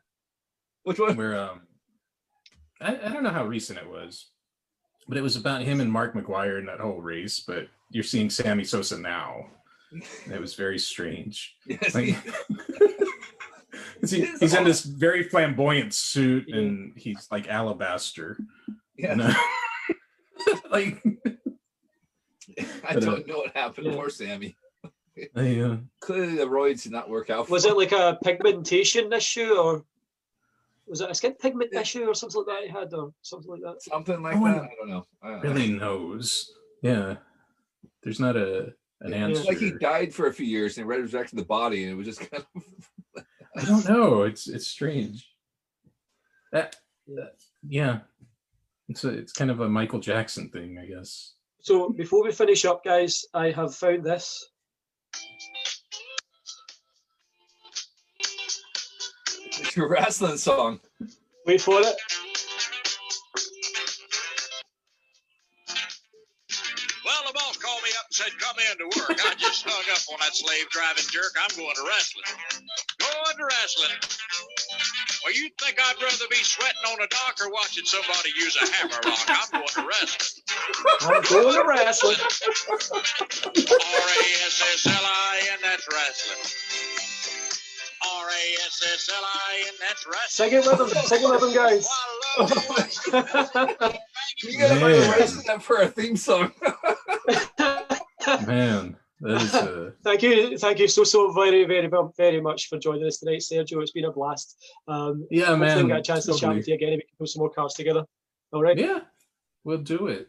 Which 0.83 0.99
one? 0.99 1.17
Where 1.17 1.39
um, 1.39 1.63
I, 2.81 2.99
I 3.05 3.09
don't 3.09 3.23
know 3.23 3.31
how 3.31 3.47
recent 3.47 3.79
it 3.79 3.89
was, 3.89 4.32
but 5.09 5.19
it 5.19 5.23
was 5.23 5.37
about 5.37 5.63
him 5.63 5.81
and 5.81 5.91
Mark 5.91 6.15
McGwire 6.15 6.59
in 6.59 6.67
that 6.67 6.81
whole 6.81 7.01
race. 7.01 7.41
But 7.41 7.69
you're 7.91 8.05
seeing 8.05 8.31
Sammy 8.31 8.65
Sosa 8.65 8.99
now. 8.99 9.47
it 10.31 10.41
was 10.41 10.55
very 10.55 10.79
strange. 10.79 11.57
Yes, 11.67 11.95
like, 11.95 12.05
he, 14.09 14.27
he's 14.41 14.55
in 14.55 14.65
this 14.65 14.83
very 14.83 15.23
flamboyant 15.25 15.93
suit 15.93 16.49
and 16.49 16.93
he's 16.97 17.29
like 17.31 17.49
alabaster. 17.49 18.39
Yeah. 18.97 19.13
And, 19.13 19.23
uh, 19.23 19.35
like 20.71 21.03
I 22.85 22.95
don't 22.95 23.09
uh, 23.09 23.27
know 23.27 23.39
what 23.39 23.57
happened 23.57 23.89
yeah. 23.89 23.95
for 23.95 24.11
Sammy. 24.11 24.57
I, 25.37 25.61
uh, 25.61 25.77
Clearly, 26.01 26.37
the 26.37 26.47
roids 26.47 26.85
did 26.85 26.93
not 26.93 27.09
work 27.09 27.31
out. 27.31 27.51
was 27.51 27.65
it 27.65 27.77
like 27.77 27.93
a 27.93 28.19
pigmentation 28.25 29.13
issue, 29.13 29.55
or 29.55 29.85
was 30.87 31.01
it 31.01 31.11
a 31.11 31.15
skin 31.15 31.35
pigment 31.35 31.71
yeah. 31.73 31.81
issue, 31.81 32.05
or 32.05 32.15
something 32.15 32.45
like 32.47 32.57
that 32.57 32.67
he 32.67 32.69
had, 32.69 32.93
or 32.95 33.13
something 33.23 33.51
like 33.51 33.63
that? 33.63 33.83
Something 33.83 34.23
like 34.23 34.35
that. 34.35 34.63
I 34.63 34.75
don't 34.79 34.91
know. 34.91 35.05
I 35.23 35.29
really 35.41 35.73
know. 35.73 36.09
knows. 36.09 36.51
Yeah, 36.83 37.17
there's 38.03 38.21
not 38.21 38.37
a 38.37 38.73
an 39.01 39.15
answer. 39.15 39.41
It's 39.41 39.49
like 39.49 39.59
he 39.59 39.73
died 39.73 40.15
for 40.15 40.27
a 40.27 40.33
few 40.33 40.47
years 40.47 40.79
and 40.79 40.87
resurrected 40.87 41.39
the 41.39 41.45
body, 41.45 41.85
and 41.85 41.93
it 41.93 41.97
was 41.97 42.07
just 42.07 42.21
kind 42.31 42.45
of. 42.55 43.25
I 43.57 43.65
don't 43.65 43.89
know. 43.89 44.23
It's 44.23 44.49
it's 44.49 44.67
strange. 44.67 45.29
Uh, 46.55 46.59
that, 46.59 46.77
that 47.09 47.23
uh, 47.23 47.29
yeah, 47.69 47.99
it's 48.89 49.05
a, 49.05 49.11
it's 49.11 49.33
kind 49.33 49.51
of 49.51 49.61
a 49.61 49.69
Michael 49.69 50.01
Jackson 50.01 50.49
thing, 50.51 50.79
I 50.79 50.87
guess. 50.87 51.35
So 51.61 51.91
before 51.91 52.25
we 52.25 52.33
finish 52.33 52.65
up, 52.65 52.85
guys, 52.85 53.25
I 53.35 53.51
have 53.51 53.75
found 53.75 54.05
this. 54.05 54.49
It's 59.63 59.77
your 59.81 59.89
wrestling 59.89 60.37
song. 60.39 60.81
Wait 61.47 61.61
for 61.61 61.81
it. 61.81 61.95
Well, 67.05 67.23
the 67.27 67.33
boss 67.35 67.57
called 67.59 67.83
me 67.83 67.91
up 67.99 68.07
and 68.07 68.15
said, 68.15 68.31
"Come 68.39 68.57
in 68.59 68.79
to 68.79 68.87
work." 68.99 69.19
I 69.25 69.35
just 69.39 69.65
hung 69.67 69.87
up 69.95 70.03
on 70.13 70.19
that 70.21 70.35
slave 70.35 70.69
driving 70.71 71.05
jerk. 71.11 71.35
I'm 71.39 71.55
going 71.57 71.75
to 71.75 71.83
wrestling. 71.87 72.25
Going 72.99 73.37
to 73.39 73.45
wrestling. 73.45 73.97
Well, 75.25 75.35
you'd 75.35 75.55
think 75.59 75.79
I'd 75.79 76.03
rather 76.03 76.27
be 76.31 76.43
sweating 76.43 76.83
on 76.91 76.99
a 77.03 77.07
dock 77.07 77.39
or 77.43 77.51
watching 77.51 77.85
somebody 77.87 78.31
use 78.35 78.57
a 78.59 78.67
hammer 78.67 78.99
rock? 79.07 79.23
I'm 79.31 79.51
going 79.63 79.75
to 79.79 79.87
wrestling. 79.87 80.43
I'm 81.03 81.23
going 81.23 81.55
to 81.55 81.65
wrestling. 81.67 82.19
R-A-S-S-L-I-N, 83.47 85.59
that's 85.63 85.87
wrestling. 85.93 86.43
R-A-S-S-L-I-N, 88.43 89.75
that's 89.81 90.07
wrestling. 90.07 90.51
Sing 90.51 90.59
it 90.59 90.67
with 90.67 90.79
them. 90.79 90.89
Sing 91.05 91.23
it 91.23 91.31
with 91.31 91.41
them, 91.41 91.55
guys. 91.55 91.89
you 94.43 94.59
gotta 94.59 94.81
find 94.81 94.95
wrestling 95.19 95.61
for 95.61 95.77
a 95.83 95.89
theme 95.89 96.17
song. 96.17 96.53
Man. 98.47 98.97
Uh... 99.25 99.91
thank 100.03 100.23
you, 100.23 100.59
thank 100.59 100.81
you 100.81 100.89
so 100.89 101.05
so 101.05 101.31
very 101.31 101.65
very 101.65 101.89
very 102.17 102.41
much 102.41 102.69
for 102.69 102.77
joining 102.77 103.07
us 103.07 103.19
tonight, 103.19 103.39
Sergio. 103.39 103.81
It's 103.81 103.93
been 103.93 104.07
a 104.07 104.13
blast. 104.13 104.57
Um, 104.89 105.29
yeah, 105.31 105.55
man. 105.55 105.85
We 105.85 105.91
get 105.91 106.01
a 106.01 106.03
chance 106.03 106.27
to 106.27 106.35
chat 106.35 106.55
with 106.55 106.67
you 106.67 106.75
again. 106.75 106.91
We 106.91 106.97
can 107.03 107.17
put 107.19 107.29
some 107.29 107.41
more 107.41 107.51
cards 107.51 107.75
together. 107.75 108.05
All 108.53 108.63
right. 108.63 108.77
Yeah, 108.77 109.01
we'll 109.63 109.79
do 109.79 110.09
it. 110.09 110.29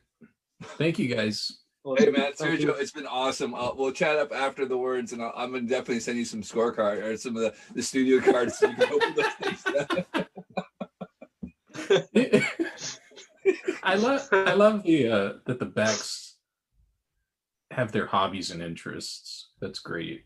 Thank 0.77 0.99
you 0.99 1.07
guys. 1.07 1.62
Hey 1.85 2.11
man, 2.11 2.31
Sergio, 2.31 2.79
it's 2.79 2.91
been 2.91 3.05
awesome. 3.05 3.53
Uh, 3.53 3.73
we'll 3.75 3.91
chat 3.91 4.15
up 4.15 4.31
after 4.31 4.65
the 4.65 4.77
words, 4.77 5.11
and 5.11 5.21
i 5.21 5.29
am 5.35 5.51
gonna 5.51 5.63
definitely 5.63 5.99
send 5.99 6.17
you 6.17 6.23
some 6.23 6.41
scorecard 6.41 7.03
or 7.03 7.17
some 7.17 7.35
of 7.35 7.41
the, 7.41 7.53
the 7.75 7.83
studio 7.83 8.21
cards 8.21 8.57
so 8.57 8.69
you 8.69 8.75
can 8.75 8.93
open 8.93 9.13
those 9.15 9.33
things. 9.41 9.65
I 13.83 13.95
love 13.95 14.29
I 14.31 14.53
love 14.53 14.83
the 14.83 15.09
uh, 15.09 15.33
that 15.45 15.59
the 15.59 15.65
backs 15.65 16.37
have 17.71 17.91
their 17.91 18.05
hobbies 18.05 18.51
and 18.51 18.61
interests. 18.61 19.49
That's 19.59 19.79
great. 19.79 20.23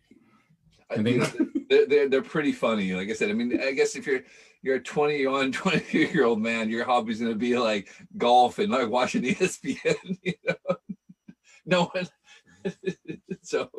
I 0.91 1.01
think 1.01 1.23
they're, 1.69 1.87
they're, 1.87 2.09
they're 2.09 2.21
pretty 2.21 2.51
funny. 2.51 2.93
Like 2.93 3.09
I 3.09 3.13
said, 3.13 3.31
I 3.31 3.33
mean, 3.33 3.59
I 3.59 3.71
guess 3.71 3.95
if 3.95 4.05
you're 4.05 4.21
you're 4.61 4.75
a 4.75 4.83
21, 4.83 5.51
22 5.53 5.97
year 5.97 6.25
old 6.25 6.39
man, 6.39 6.69
your 6.69 6.85
hobby's 6.85 7.19
gonna 7.19 7.33
be 7.33 7.57
like 7.57 7.89
golf 8.15 8.59
and 8.59 8.71
like 8.71 8.89
watching 8.89 9.21
ESPN. 9.23 10.19
You 10.21 10.33
know, 10.47 10.75
no 11.69 11.85
one. 11.85 12.07
so, 13.41 13.69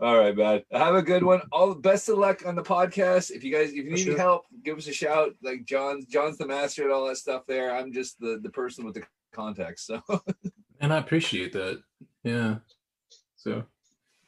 all 0.00 0.18
right, 0.18 0.36
man. 0.36 0.62
Have 0.72 0.96
a 0.96 1.02
good 1.02 1.22
one. 1.22 1.40
All 1.52 1.68
the 1.68 1.80
best 1.80 2.08
of 2.08 2.18
luck 2.18 2.44
on 2.44 2.56
the 2.56 2.62
podcast. 2.62 3.30
If 3.30 3.44
you 3.44 3.52
guys, 3.52 3.70
if 3.70 3.76
you 3.76 3.90
need 3.90 3.98
sure. 3.98 4.18
help, 4.18 4.46
give 4.64 4.76
us 4.76 4.88
a 4.88 4.92
shout. 4.92 5.34
Like 5.40 5.64
John's, 5.64 6.06
John's 6.06 6.36
the 6.36 6.46
master 6.46 6.84
at 6.84 6.90
all 6.90 7.06
that 7.06 7.16
stuff. 7.16 7.42
There, 7.46 7.74
I'm 7.74 7.92
just 7.92 8.18
the 8.18 8.40
the 8.42 8.50
person 8.50 8.84
with 8.84 8.94
the 8.94 9.04
contacts. 9.32 9.86
So, 9.86 10.02
and 10.80 10.92
I 10.92 10.98
appreciate 10.98 11.52
that. 11.52 11.80
Yeah. 12.24 12.56
So 13.36 13.62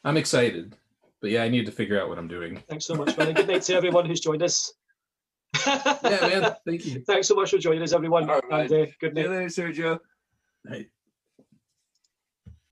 I'm 0.05 0.17
excited. 0.17 0.77
But 1.21 1.31
yeah, 1.31 1.43
I 1.43 1.49
need 1.49 1.67
to 1.67 1.73
figure 1.73 2.01
out 2.01 2.09
what 2.09 2.19
I'm 2.19 2.29
doing. 2.29 2.63
Thanks 2.69 2.85
so 2.85 2.95
much, 2.95 3.17
man. 3.19 3.35
Good 3.35 3.49
night 3.49 3.63
to 3.63 3.75
everyone 3.75 4.07
who's 4.07 4.21
joined 4.21 4.45
us. 4.45 4.73
yeah, 5.67 5.97
man. 6.05 6.55
Thank 6.65 6.87
you. 6.87 7.03
Thanks 7.07 7.27
so 7.27 7.35
much 7.35 7.51
for 7.51 7.59
joining 7.59 7.83
us, 7.83 7.93
everyone. 7.93 8.31
All 8.31 8.41
right, 8.51 8.71
and 8.71 8.89
uh, 8.89 8.91
good 9.01 9.15
night. 9.15 9.51
See 9.51 9.63
you 9.63 9.69
later, 9.69 9.73
Sergio. 9.73 9.99
Night. 10.65 10.87